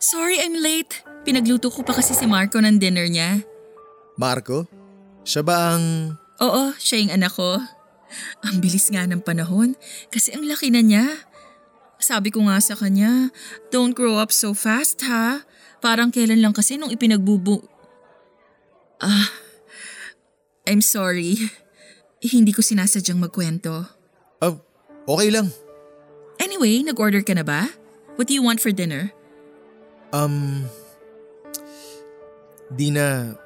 Sorry 0.00 0.38
I'm 0.38 0.54
late. 0.56 1.02
Pinagluto 1.26 1.66
ko 1.68 1.82
pa 1.82 1.98
kasi 1.98 2.14
si 2.14 2.24
Marco 2.30 2.62
ng 2.62 2.78
dinner 2.78 3.10
niya. 3.10 3.42
Marco? 4.14 4.75
Siya 5.26 5.42
ba 5.42 5.74
ang… 5.74 6.14
Oo, 6.38 6.70
siya 6.78 7.02
yung 7.02 7.12
anak 7.18 7.34
ko. 7.34 7.58
Ang 8.46 8.62
bilis 8.62 8.86
nga 8.94 9.02
ng 9.02 9.26
panahon 9.26 9.74
kasi 10.14 10.30
ang 10.30 10.46
laki 10.46 10.70
na 10.70 10.86
niya. 10.86 11.26
Sabi 11.98 12.30
ko 12.30 12.46
nga 12.46 12.62
sa 12.62 12.78
kanya, 12.78 13.34
don't 13.74 13.98
grow 13.98 14.22
up 14.22 14.30
so 14.30 14.54
fast 14.54 15.02
ha. 15.02 15.42
Parang 15.82 16.14
kailan 16.14 16.38
lang 16.38 16.54
kasi 16.54 16.78
nung 16.78 16.94
ipinagbubu… 16.94 17.66
Ah, 19.02 19.28
I'm 20.64 20.80
sorry. 20.80 21.36
Hindi 22.22 22.54
ko 22.54 22.62
sinasadyang 22.62 23.20
magkwento. 23.20 23.84
Oh, 24.40 24.62
okay 25.10 25.28
lang. 25.34 25.52
Anyway, 26.40 26.80
nag-order 26.86 27.20
ka 27.20 27.34
na 27.36 27.44
ba? 27.44 27.68
What 28.16 28.30
do 28.30 28.32
you 28.32 28.46
want 28.46 28.62
for 28.62 28.70
dinner? 28.70 29.10
Um… 30.14 30.64
Dina, 32.72 33.36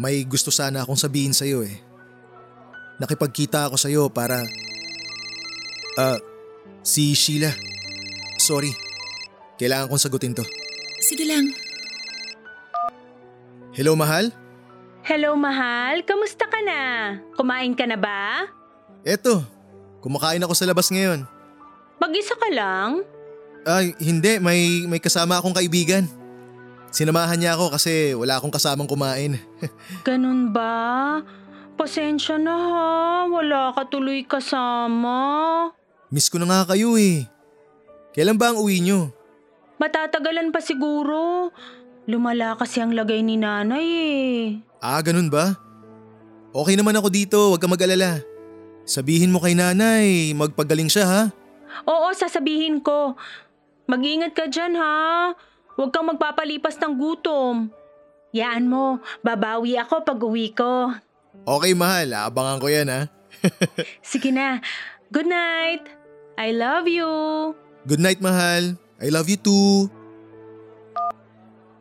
may 0.00 0.24
gusto 0.24 0.48
sana 0.48 0.80
akong 0.80 0.96
sabihin 0.96 1.36
sa'yo 1.36 1.60
eh. 1.60 1.76
Nakipagkita 2.96 3.68
ako 3.68 3.76
sa'yo 3.76 4.08
para… 4.08 4.48
Ah, 6.00 6.16
uh, 6.16 6.18
si 6.80 7.12
Sheila. 7.12 7.52
Sorry. 8.40 8.72
Kailangan 9.60 9.92
kong 9.92 10.00
sagutin 10.00 10.32
to. 10.32 10.40
Sige 11.04 11.28
lang. 11.28 11.52
Hello, 13.76 13.92
mahal? 13.92 14.32
Hello, 15.04 15.36
mahal. 15.36 16.00
Kamusta 16.08 16.48
ka 16.48 16.64
na? 16.64 16.80
Kumain 17.36 17.76
ka 17.76 17.84
na 17.84 18.00
ba? 18.00 18.48
Eto, 19.04 19.44
kumakain 20.00 20.40
ako 20.40 20.56
sa 20.56 20.64
labas 20.64 20.88
ngayon. 20.88 21.28
Mag-isa 22.00 22.32
ka 22.40 22.48
lang? 22.48 23.04
Ay, 23.68 23.92
hindi. 24.00 24.40
May, 24.40 24.88
may 24.88 25.00
kasama 25.00 25.36
akong 25.36 25.52
kaibigan. 25.52 26.08
Sinamahan 26.90 27.38
niya 27.38 27.54
ako 27.54 27.78
kasi 27.78 28.18
wala 28.18 28.38
akong 28.38 28.50
kasamang 28.50 28.90
kumain. 28.90 29.38
Ganun 30.06 30.50
ba? 30.50 31.22
Pasensya 31.78 32.36
na 32.36 32.54
ha, 32.54 32.88
wala 33.30 33.70
ka 33.72 33.86
tuloy 33.88 34.26
kasama. 34.26 35.16
Miss 36.10 36.28
ko 36.28 36.36
na 36.42 36.50
nga 36.50 36.74
kayo 36.74 36.98
eh. 36.98 37.24
Kailan 38.10 38.36
ba 38.36 38.50
ang 38.50 38.58
uwi 38.58 38.82
nyo? 38.82 39.14
Matatagalan 39.78 40.50
pa 40.50 40.60
siguro. 40.60 41.48
Lumala 42.10 42.58
kasi 42.58 42.82
ang 42.82 42.90
lagay 42.92 43.22
ni 43.22 43.38
nanay 43.38 43.86
eh. 43.86 44.42
Ah, 44.82 44.98
ganun 45.00 45.30
ba? 45.30 45.54
Okay 46.50 46.74
naman 46.74 46.98
ako 46.98 47.08
dito, 47.08 47.38
huwag 47.54 47.62
ka 47.62 47.70
mag-alala. 47.70 48.18
Sabihin 48.82 49.30
mo 49.30 49.38
kay 49.38 49.54
nanay, 49.54 50.34
magpagaling 50.34 50.90
siya 50.90 51.06
ha? 51.06 51.22
Oo, 51.86 52.10
sasabihin 52.10 52.82
ko. 52.82 53.14
Mag-ingat 53.86 54.34
ka 54.34 54.50
dyan 54.50 54.74
ha. 54.74 55.30
Huwag 55.80 55.96
kang 55.96 56.12
magpapalipas 56.12 56.76
ng 56.76 56.92
gutom. 56.92 57.72
Yaan 58.36 58.68
mo, 58.68 59.00
babawi 59.24 59.80
ako 59.80 60.04
pag 60.04 60.20
uwi 60.20 60.52
ko. 60.52 60.92
Okay 61.48 61.72
mahal, 61.72 62.04
abangan 62.12 62.60
ko 62.60 62.68
yan 62.68 62.92
ha. 62.92 63.08
Sige 64.04 64.28
na. 64.28 64.60
Good 65.08 65.24
night. 65.24 65.88
I 66.36 66.52
love 66.52 66.84
you. 66.84 67.08
Good 67.88 67.96
night 67.96 68.20
mahal. 68.20 68.76
I 69.00 69.08
love 69.08 69.32
you 69.32 69.40
too. 69.40 69.88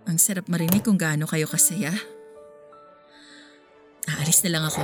Ang 0.08 0.16
sarap 0.16 0.47
marinig 0.47 0.80
kung 0.80 0.95
gaano 0.95 1.28
kayo 1.28 1.52
kasaya. 1.52 1.91
Aalis 4.08 4.39
na 4.47 4.50
lang 4.56 4.64
ako. 4.64 4.80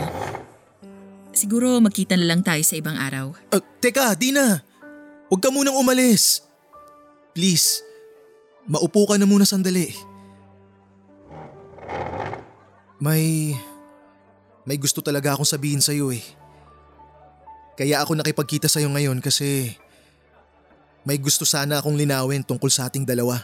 Siguro 1.32 1.80
magkita 1.80 2.20
na 2.20 2.28
lang 2.36 2.44
tayo 2.44 2.68
sa 2.68 2.76
ibang 2.76 3.00
araw. 3.00 3.32
Uh, 3.56 3.64
teka, 3.80 4.12
Dina. 4.20 4.60
Huwag 5.32 5.40
ka 5.40 5.56
munang 5.56 5.80
umalis. 5.80 6.44
Please, 7.32 7.80
Maupo 8.66 9.06
ka 9.06 9.16
na 9.22 9.30
muna 9.30 9.46
sandali. 9.46 9.94
May… 12.98 13.54
May 14.66 14.82
gusto 14.82 14.98
talaga 15.06 15.38
akong 15.38 15.46
sabihin 15.46 15.78
sa'yo 15.78 16.10
eh. 16.10 16.26
Kaya 17.78 18.02
ako 18.02 18.18
nakipagkita 18.18 18.66
sa'yo 18.66 18.90
ngayon 18.90 19.22
kasi 19.22 19.78
may 21.06 21.22
gusto 21.22 21.46
sana 21.46 21.78
akong 21.78 21.94
linawin 21.94 22.42
tungkol 22.42 22.74
sa 22.74 22.90
ating 22.90 23.06
dalawa. 23.06 23.38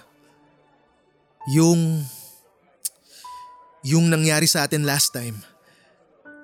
Yung… 1.53 2.01
Yung 3.85 4.09
nangyari 4.09 4.49
sa 4.49 4.65
atin 4.65 4.81
last 4.81 5.13
time. 5.13 5.37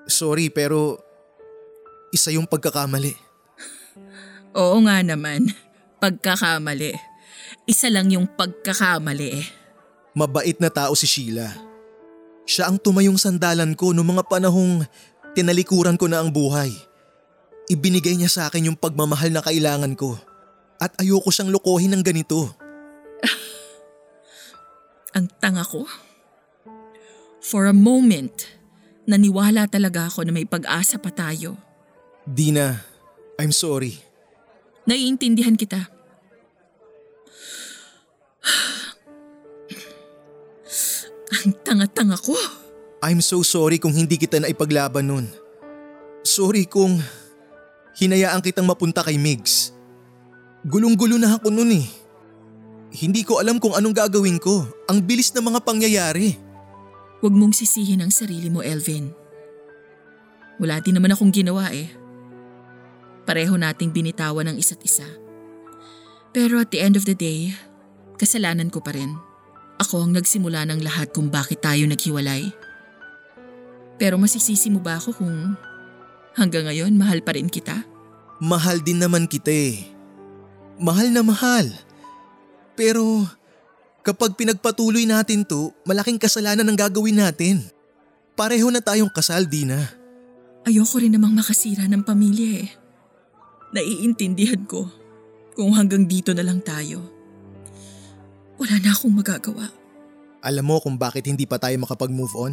Sorry 0.06 0.46
pero 0.46 1.02
isa 2.14 2.30
yung 2.30 2.46
pagkakamali. 2.46 3.18
Oo 4.58 4.78
nga 4.86 5.02
naman, 5.02 5.50
pagkakamali. 5.98 6.94
Isa 7.68 7.92
lang 7.92 8.08
yung 8.08 8.24
pagkakamali 8.24 9.44
eh. 9.44 9.46
Mabait 10.16 10.56
na 10.56 10.72
tao 10.72 10.96
si 10.96 11.04
Sheila. 11.04 11.52
Siya 12.48 12.64
ang 12.64 12.80
tumayong 12.80 13.20
sandalan 13.20 13.76
ko 13.76 13.92
noong 13.92 14.16
mga 14.16 14.24
panahong 14.24 14.88
tinalikuran 15.36 16.00
ko 16.00 16.08
na 16.08 16.24
ang 16.24 16.32
buhay. 16.32 16.72
Ibinigay 17.68 18.16
niya 18.16 18.32
sa 18.32 18.42
akin 18.48 18.72
yung 18.72 18.78
pagmamahal 18.80 19.28
na 19.28 19.44
kailangan 19.44 19.92
ko. 20.00 20.16
At 20.80 20.96
ayoko 20.96 21.28
siyang 21.28 21.52
lokohin 21.52 21.92
ng 21.92 22.00
ganito. 22.00 22.48
ang 25.16 25.28
tanga 25.36 25.60
ko. 25.60 25.84
For 27.44 27.68
a 27.68 27.76
moment, 27.76 28.48
naniwala 29.04 29.68
talaga 29.68 30.08
ako 30.08 30.24
na 30.24 30.32
may 30.32 30.48
pag-asa 30.48 30.96
pa 30.96 31.12
tayo. 31.12 31.60
Dina, 32.24 32.80
I'm 33.36 33.52
sorry. 33.52 34.00
Naiintindihan 34.88 35.52
kita. 35.52 35.97
Ang 41.44 41.52
tanga-tanga 41.62 42.16
ko. 42.18 42.34
I'm 43.04 43.22
so 43.22 43.44
sorry 43.46 43.78
kung 43.78 43.94
hindi 43.94 44.18
kita 44.18 44.42
na 44.42 44.50
ipaglaban 44.50 45.06
nun. 45.06 45.26
Sorry 46.26 46.66
kung 46.66 46.98
hinayaan 47.98 48.42
kitang 48.42 48.66
mapunta 48.66 49.06
kay 49.06 49.16
Migs. 49.16 49.70
Gulong-gulo 50.66 51.16
na 51.16 51.38
ako 51.38 51.54
nun 51.54 51.70
eh. 51.72 51.86
Hindi 52.88 53.22
ko 53.22 53.38
alam 53.38 53.62
kung 53.62 53.76
anong 53.76 53.94
gagawin 53.94 54.40
ko. 54.40 54.66
Ang 54.90 55.04
bilis 55.04 55.30
ng 55.36 55.44
mga 55.44 55.60
pangyayari. 55.62 56.34
Huwag 57.22 57.34
mong 57.34 57.54
sisihin 57.54 58.02
ang 58.02 58.10
sarili 58.10 58.48
mo, 58.48 58.64
Elvin. 58.64 59.12
Wala 60.58 60.82
din 60.82 60.98
naman 60.98 61.14
akong 61.14 61.30
ginawa 61.30 61.70
eh. 61.70 61.86
Pareho 63.28 63.54
nating 63.54 63.94
binitawan 63.94 64.50
ng 64.50 64.56
isa't 64.58 64.82
isa. 64.82 65.06
Pero 66.32 66.58
at 66.58 66.72
the 66.74 66.80
end 66.82 66.98
of 66.98 67.06
the 67.06 67.14
day, 67.14 67.54
kasalanan 68.18 68.68
ko 68.68 68.82
pa 68.82 68.92
rin. 68.92 69.14
Ako 69.78 70.02
ang 70.04 70.12
nagsimula 70.12 70.66
ng 70.66 70.82
lahat 70.82 71.14
kung 71.14 71.30
bakit 71.30 71.62
tayo 71.62 71.86
naghiwalay. 71.86 72.50
Pero 73.98 74.18
masisisi 74.18 74.68
mo 74.74 74.82
ba 74.82 74.98
ako 74.98 75.22
kung 75.22 75.54
hanggang 76.34 76.66
ngayon 76.66 76.98
mahal 76.98 77.22
pa 77.22 77.38
rin 77.38 77.46
kita? 77.46 77.86
Mahal 78.42 78.82
din 78.82 78.98
naman 78.98 79.30
kita 79.30 79.50
eh. 79.50 79.86
Mahal 80.78 81.14
na 81.14 81.22
mahal. 81.22 81.70
Pero 82.78 83.26
kapag 84.06 84.38
pinagpatuloy 84.38 85.02
natin 85.06 85.42
to, 85.42 85.74
malaking 85.82 86.18
kasalanan 86.18 86.66
ang 86.66 86.78
gagawin 86.78 87.18
natin. 87.18 87.66
Pareho 88.38 88.70
na 88.70 88.78
tayong 88.78 89.10
kasal, 89.10 89.50
Dina. 89.50 89.82
Ayoko 90.62 91.02
rin 91.02 91.10
namang 91.10 91.34
makasira 91.34 91.90
ng 91.90 92.06
pamilya 92.06 92.62
eh. 92.62 92.70
Naiintindihan 93.74 94.62
ko 94.62 94.86
kung 95.58 95.74
hanggang 95.74 96.06
dito 96.06 96.30
na 96.30 96.46
lang 96.46 96.62
tayo. 96.62 97.17
Wala 98.58 98.74
na 98.82 98.90
akong 98.90 99.14
magagawa. 99.14 99.70
Alam 100.42 100.64
mo 100.66 100.76
kung 100.82 100.98
bakit 100.98 101.26
hindi 101.26 101.46
pa 101.46 101.58
tayo 101.58 101.74
makapag-move 101.78 102.34
on? 102.34 102.52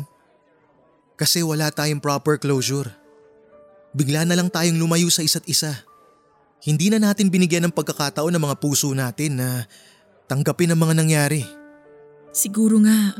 Kasi 1.17 1.41
wala 1.41 1.69
tayong 1.73 2.01
proper 2.01 2.37
closure. 2.37 2.89
Bigla 3.95 4.27
na 4.27 4.37
lang 4.37 4.51
tayong 4.51 4.77
lumayo 4.77 5.07
sa 5.09 5.25
isa't 5.25 5.47
isa. 5.49 5.85
Hindi 6.61 6.89
na 6.91 6.99
natin 6.99 7.31
binigyan 7.31 7.69
ng 7.69 7.75
pagkakataon 7.75 8.33
ng 8.33 8.43
mga 8.43 8.57
puso 8.59 8.91
natin 8.91 9.39
na 9.39 9.69
tanggapin 10.29 10.73
ang 10.73 10.81
mga 10.81 10.97
nangyari. 10.97 11.41
Siguro 12.35 12.81
nga, 12.83 13.15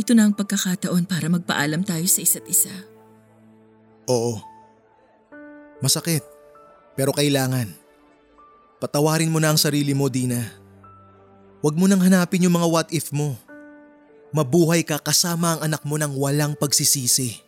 ito 0.00 0.16
na 0.16 0.24
ang 0.24 0.32
pagkakataon 0.32 1.04
para 1.04 1.28
magpaalam 1.28 1.84
tayo 1.84 2.06
sa 2.08 2.24
isa't 2.24 2.46
isa. 2.48 2.72
Oo. 4.08 4.40
Masakit. 5.84 6.24
Pero 6.96 7.12
kailangan. 7.12 7.68
Patawarin 8.80 9.28
mo 9.28 9.42
na 9.42 9.52
ang 9.52 9.60
sarili 9.60 9.92
mo, 9.92 10.08
Dina. 10.08 10.65
Huwag 11.66 11.74
mo 11.74 11.90
nang 11.90 11.98
hanapin 11.98 12.46
yung 12.46 12.54
mga 12.54 12.70
what 12.70 12.88
if 12.94 13.10
mo. 13.10 13.34
Mabuhay 14.30 14.86
ka 14.86 15.02
kasama 15.02 15.58
ang 15.58 15.66
anak 15.66 15.82
mo 15.82 15.98
ng 15.98 16.14
walang 16.14 16.54
pagsisisi. 16.54 17.42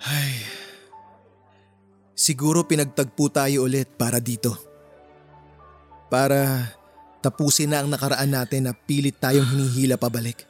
Ay. 0.00 0.40
Siguro 2.16 2.64
pinagtagpo 2.64 3.28
tayo 3.28 3.68
ulit 3.68 3.92
para 4.00 4.24
dito. 4.24 4.56
Para 6.08 6.72
tapusin 7.20 7.76
na 7.76 7.84
ang 7.84 7.92
nakaraan 7.92 8.40
natin 8.40 8.64
na 8.64 8.72
pilit 8.72 9.20
tayong 9.20 9.52
hinihila 9.52 10.00
pabalik. 10.00 10.48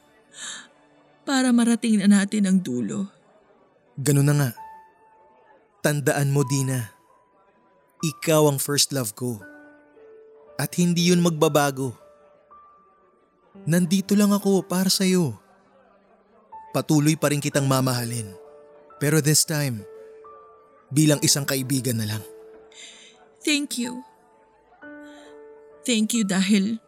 Para 1.27 1.51
marating 1.51 2.07
na 2.07 2.23
natin 2.23 2.47
ang 2.47 2.63
dulo. 2.63 3.11
Ganun 3.99 4.31
na 4.31 4.35
nga. 4.39 4.51
Tandaan 5.83 6.31
mo, 6.31 6.47
Dina. 6.47 6.95
Ikaw 7.99 8.47
ang 8.47 8.63
first 8.63 8.95
love 8.95 9.19
ko. 9.19 9.43
At 10.61 10.77
hindi 10.77 11.11
yun 11.11 11.25
magbabago. 11.25 11.97
Nandito 13.69 14.17
lang 14.17 14.33
ako 14.33 14.65
para 14.65 14.89
sa'yo. 14.89 15.37
Patuloy 16.73 17.21
pa 17.21 17.29
rin 17.31 17.43
kitang 17.43 17.69
mamahalin. 17.69 18.33
Pero 18.97 19.21
this 19.21 19.45
time, 19.45 19.85
bilang 20.89 21.21
isang 21.21 21.45
kaibigan 21.45 22.01
na 22.01 22.17
lang. 22.17 22.23
Thank 23.43 23.77
you. 23.77 24.07
Thank 25.83 26.15
you 26.15 26.23
dahil 26.23 26.79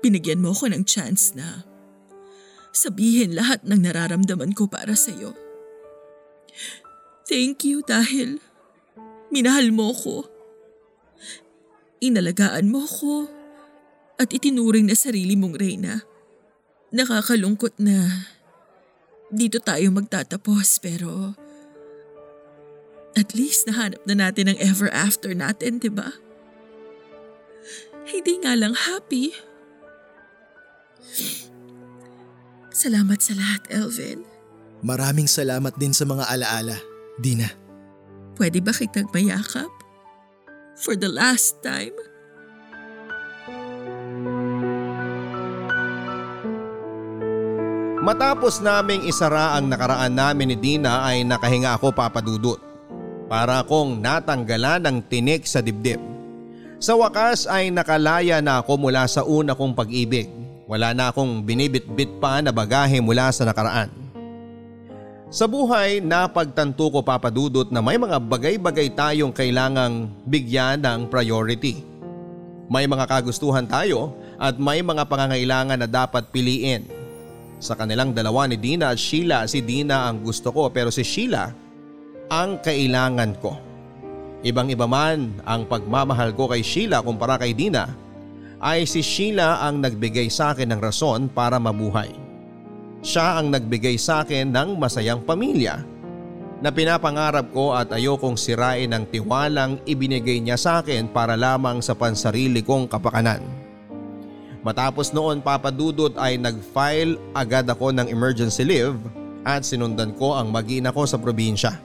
binigyan 0.00 0.38
mo 0.38 0.54
ko 0.54 0.70
ng 0.70 0.86
chance 0.86 1.34
na 1.34 1.66
sabihin 2.70 3.34
lahat 3.34 3.62
ng 3.66 3.80
nararamdaman 3.82 4.54
ko 4.54 4.70
para 4.70 4.94
sa'yo. 4.94 5.34
Thank 7.24 7.64
you 7.64 7.80
dahil 7.82 8.38
minahal 9.32 9.72
mo 9.72 9.90
ko. 9.90 10.33
Inalagaan 12.04 12.68
mo 12.68 12.84
ko 12.84 13.24
at 14.20 14.28
itinuring 14.28 14.92
na 14.92 14.96
sarili 14.96 15.40
mong 15.40 15.56
reyna. 15.56 16.04
Nakakalungkot 16.92 17.80
na 17.80 18.28
dito 19.32 19.56
tayo 19.58 19.88
magtatapos 19.88 20.84
pero 20.84 21.32
at 23.16 23.32
least 23.32 23.64
nahanap 23.64 24.04
na 24.04 24.14
natin 24.20 24.52
ang 24.52 24.58
ever 24.60 24.92
after 24.92 25.32
natin, 25.32 25.80
di 25.80 25.88
ba? 25.88 26.12
Hindi 28.04 28.42
nga 28.42 28.52
lang 28.58 28.76
happy. 28.76 29.32
Salamat 32.74 33.22
sa 33.22 33.32
lahat, 33.38 33.62
Elvin. 33.70 34.26
Maraming 34.84 35.30
salamat 35.30 35.72
din 35.78 35.94
sa 35.94 36.04
mga 36.04 36.26
alaala, 36.26 36.76
Dina. 37.16 37.48
Pwede 38.34 38.58
ba 38.58 38.74
kitang 38.74 39.08
mayakap? 39.14 39.70
For 40.74 40.98
the 40.98 41.06
last 41.06 41.62
time? 41.62 41.94
Matapos 48.04 48.58
naming 48.58 49.06
isara 49.06 49.54
ang 49.54 49.70
nakaraan 49.70 50.12
namin 50.12 50.52
ni 50.52 50.56
Dina 50.58 51.06
ay 51.06 51.22
nakahinga 51.22 51.78
ako 51.78 51.94
papadudot. 51.94 52.58
Para 53.30 53.62
akong 53.64 54.02
natanggalan 54.02 54.84
ng 54.84 54.96
tinik 55.08 55.48
sa 55.48 55.64
dibdib. 55.64 56.02
Sa 56.82 56.98
wakas 57.00 57.48
ay 57.48 57.72
nakalaya 57.72 58.44
na 58.44 58.60
ako 58.60 58.76
mula 58.76 59.08
sa 59.08 59.24
una 59.24 59.56
kong 59.56 59.72
pag-ibig. 59.72 60.28
Wala 60.68 60.92
na 60.92 61.14
akong 61.14 61.40
binibit-bit 61.46 62.20
pa 62.20 62.42
na 62.44 62.52
bagahe 62.52 63.00
mula 63.00 63.32
sa 63.32 63.48
nakaraan. 63.48 64.03
Sa 65.34 65.50
buhay, 65.50 65.98
napagtanto 65.98 66.94
ko 66.94 67.02
papadudot 67.02 67.66
na 67.74 67.82
may 67.82 67.98
mga 67.98 68.22
bagay-bagay 68.22 68.94
tayong 68.94 69.34
kailangang 69.34 70.06
bigyan 70.30 70.78
ng 70.78 71.10
priority. 71.10 71.82
May 72.70 72.86
mga 72.86 73.02
kagustuhan 73.10 73.66
tayo 73.66 74.14
at 74.38 74.62
may 74.62 74.78
mga 74.78 75.02
pangangailangan 75.10 75.82
na 75.82 75.90
dapat 75.90 76.30
piliin. 76.30 76.86
Sa 77.58 77.74
kanilang 77.74 78.14
dalawa 78.14 78.46
ni 78.46 78.54
Dina 78.54 78.94
at 78.94 78.98
Sheila, 79.02 79.42
si 79.50 79.58
Dina 79.58 80.06
ang 80.06 80.22
gusto 80.22 80.54
ko 80.54 80.70
pero 80.70 80.94
si 80.94 81.02
Sheila 81.02 81.50
ang 82.30 82.62
kailangan 82.62 83.34
ko. 83.42 83.58
Ibang 84.46 84.70
iba 84.70 84.86
man 84.86 85.42
ang 85.42 85.66
pagmamahal 85.66 86.30
ko 86.38 86.46
kay 86.46 86.62
Sheila 86.62 87.02
kumpara 87.02 87.42
kay 87.42 87.58
Dina, 87.58 87.90
ay 88.62 88.86
si 88.86 89.02
Sheila 89.02 89.66
ang 89.66 89.82
nagbigay 89.82 90.30
sa 90.30 90.54
akin 90.54 90.70
ng 90.70 90.78
rason 90.78 91.26
para 91.26 91.58
mabuhay. 91.58 92.23
Siya 93.04 93.36
ang 93.36 93.52
nagbigay 93.52 94.00
sa 94.00 94.24
akin 94.24 94.48
ng 94.48 94.80
masayang 94.80 95.20
pamilya 95.20 95.84
na 96.64 96.72
pinapangarap 96.72 97.52
ko 97.52 97.76
at 97.76 97.92
ayokong 97.92 98.40
sirain 98.40 98.88
ang 98.96 99.04
tiwalang 99.04 99.76
ibinigay 99.84 100.40
niya 100.40 100.56
sa 100.56 100.80
akin 100.80 101.12
para 101.12 101.36
lamang 101.36 101.84
sa 101.84 101.92
pansarili 101.92 102.64
kong 102.64 102.88
kapakanan. 102.88 103.44
Matapos 104.64 105.12
noon 105.12 105.44
papadudot 105.44 106.16
ay 106.16 106.40
nag-file 106.40 107.20
agad 107.36 107.68
ako 107.68 107.92
ng 107.92 108.08
emergency 108.08 108.64
leave 108.64 108.96
at 109.44 109.60
sinundan 109.60 110.16
ko 110.16 110.32
ang 110.32 110.48
mag-ina 110.48 110.88
ko 110.88 111.04
sa 111.04 111.20
probinsya. 111.20 111.76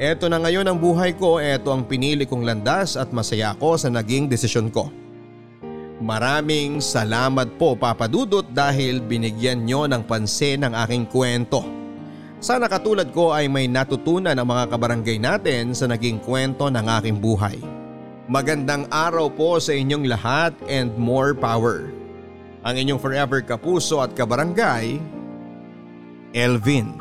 Eto 0.00 0.32
na 0.32 0.40
ngayon 0.40 0.64
ang 0.64 0.80
buhay 0.80 1.12
ko, 1.20 1.36
eto 1.36 1.68
ang 1.76 1.84
pinili 1.84 2.24
kong 2.24 2.48
landas 2.48 2.96
at 2.96 3.12
masaya 3.12 3.52
ako 3.52 3.76
sa 3.76 3.92
naging 3.92 4.32
desisyon 4.32 4.72
ko. 4.72 4.88
Maraming 5.96 6.84
salamat 6.84 7.56
po 7.56 7.72
papadudot 7.72 8.44
dahil 8.44 9.00
binigyan 9.00 9.64
nyo 9.64 9.88
ng 9.88 10.04
pansin 10.04 10.60
ang 10.60 10.76
aking 10.84 11.08
kwento. 11.08 11.64
Sana 12.36 12.68
katulad 12.68 13.08
ko 13.16 13.32
ay 13.32 13.48
may 13.48 13.64
natutunan 13.64 14.36
ang 14.36 14.44
mga 14.44 14.76
kabarangay 14.76 15.16
natin 15.16 15.72
sa 15.72 15.88
naging 15.88 16.20
kwento 16.20 16.68
ng 16.68 16.84
aking 17.00 17.16
buhay. 17.16 17.56
Magandang 18.28 18.84
araw 18.92 19.32
po 19.32 19.56
sa 19.56 19.72
inyong 19.72 20.04
lahat 20.04 20.52
and 20.68 20.92
more 21.00 21.32
power. 21.32 21.88
Ang 22.60 22.76
inyong 22.76 23.00
forever 23.00 23.40
kapuso 23.40 24.04
at 24.04 24.12
kabarangay, 24.12 25.00
Elvin. 26.36 26.92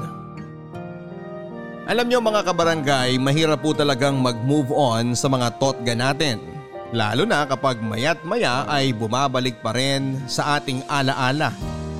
Alam 1.83 2.07
nyo 2.07 2.23
mga 2.23 2.47
kabarangay, 2.47 3.19
mahirap 3.19 3.59
po 3.59 3.75
talagang 3.75 4.15
mag-move 4.23 4.71
on 4.71 5.19
sa 5.19 5.27
mga 5.27 5.59
totga 5.59 5.91
natin. 5.99 6.54
Lalo 6.93 7.25
na 7.25 7.49
kapag 7.49 7.81
mayat 7.81 8.21
maya 8.21 8.61
ay 8.69 8.93
bumabalik 8.93 9.57
pa 9.65 9.73
rin 9.73 10.21
sa 10.29 10.61
ating 10.61 10.85
alaala 10.85 11.49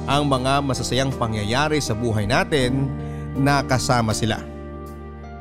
ang 0.06 0.30
mga 0.30 0.62
masasayang 0.62 1.10
pangyayari 1.18 1.82
sa 1.82 1.98
buhay 1.98 2.30
natin 2.30 2.86
na 3.34 3.66
kasama 3.66 4.14
sila. 4.14 4.38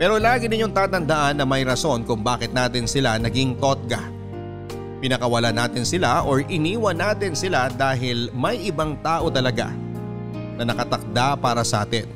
Pero 0.00 0.16
lagi 0.16 0.48
ninyong 0.48 0.72
tatandaan 0.72 1.38
na 1.38 1.44
may 1.44 1.62
rason 1.62 2.02
kung 2.08 2.24
bakit 2.24 2.56
natin 2.56 2.88
sila 2.88 3.20
naging 3.20 3.60
totga. 3.60 4.00
Pinakawala 5.04 5.52
natin 5.52 5.84
sila 5.84 6.24
or 6.24 6.40
iniwan 6.48 6.96
natin 6.96 7.36
sila 7.36 7.68
dahil 7.68 8.32
may 8.32 8.56
ibang 8.64 8.96
tao 9.04 9.28
talaga 9.28 9.68
na 10.56 10.64
nakatakda 10.64 11.36
para 11.36 11.60
sa 11.60 11.84
atin. 11.84 12.08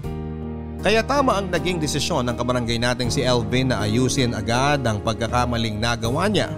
Kaya 0.80 1.04
tama 1.04 1.36
ang 1.36 1.52
naging 1.52 1.76
desisyon 1.76 2.24
ng 2.24 2.38
kabarangay 2.38 2.80
nating 2.80 3.12
si 3.12 3.20
Elvin 3.20 3.68
na 3.68 3.84
ayusin 3.84 4.32
agad 4.32 4.80
ang 4.88 5.04
pagkakamaling 5.04 5.76
nagawa 5.76 6.30
niya 6.30 6.48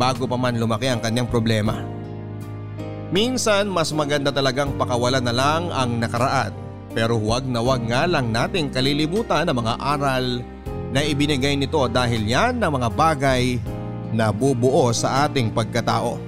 bago 0.00 0.24
pa 0.24 0.40
man 0.40 0.56
lumaki 0.56 0.88
ang 0.88 1.04
kanyang 1.04 1.28
problema. 1.28 1.84
Minsan 3.12 3.68
mas 3.68 3.92
maganda 3.92 4.32
talagang 4.32 4.80
pakawalan 4.80 5.20
na 5.20 5.34
lang 5.36 5.68
ang 5.68 6.00
nakaraan 6.00 6.56
pero 6.96 7.20
huwag 7.20 7.44
na 7.44 7.60
huwag 7.60 7.84
nga 7.84 8.08
lang 8.08 8.32
nating 8.32 8.72
kalilimutan 8.72 9.44
ang 9.44 9.60
mga 9.60 9.74
aral 9.78 10.40
na 10.90 11.00
ibinigay 11.06 11.54
nito 11.54 11.84
dahil 11.86 12.26
yan 12.26 12.58
ang 12.58 12.80
mga 12.80 12.88
bagay 12.90 13.60
na 14.10 14.34
bubuo 14.34 14.90
sa 14.90 15.26
ating 15.26 15.54
pagkatao. 15.54 16.18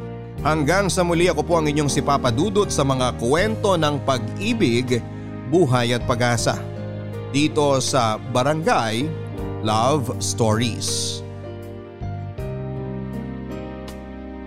Hanggang 0.42 0.90
sa 0.90 1.06
muli 1.06 1.30
ako 1.30 1.42
po 1.46 1.54
ang 1.58 1.66
inyong 1.70 1.90
si 1.90 2.02
Papa 2.02 2.30
Dudut 2.30 2.70
sa 2.70 2.82
mga 2.82 3.14
kwento 3.18 3.78
ng 3.78 4.02
pag-ibig, 4.02 5.02
buhay 5.50 5.94
at 5.94 6.02
pag-asa. 6.06 6.58
Dito 7.30 7.78
sa 7.78 8.18
Barangay 8.18 9.06
Love 9.62 10.18
Stories. 10.18 11.21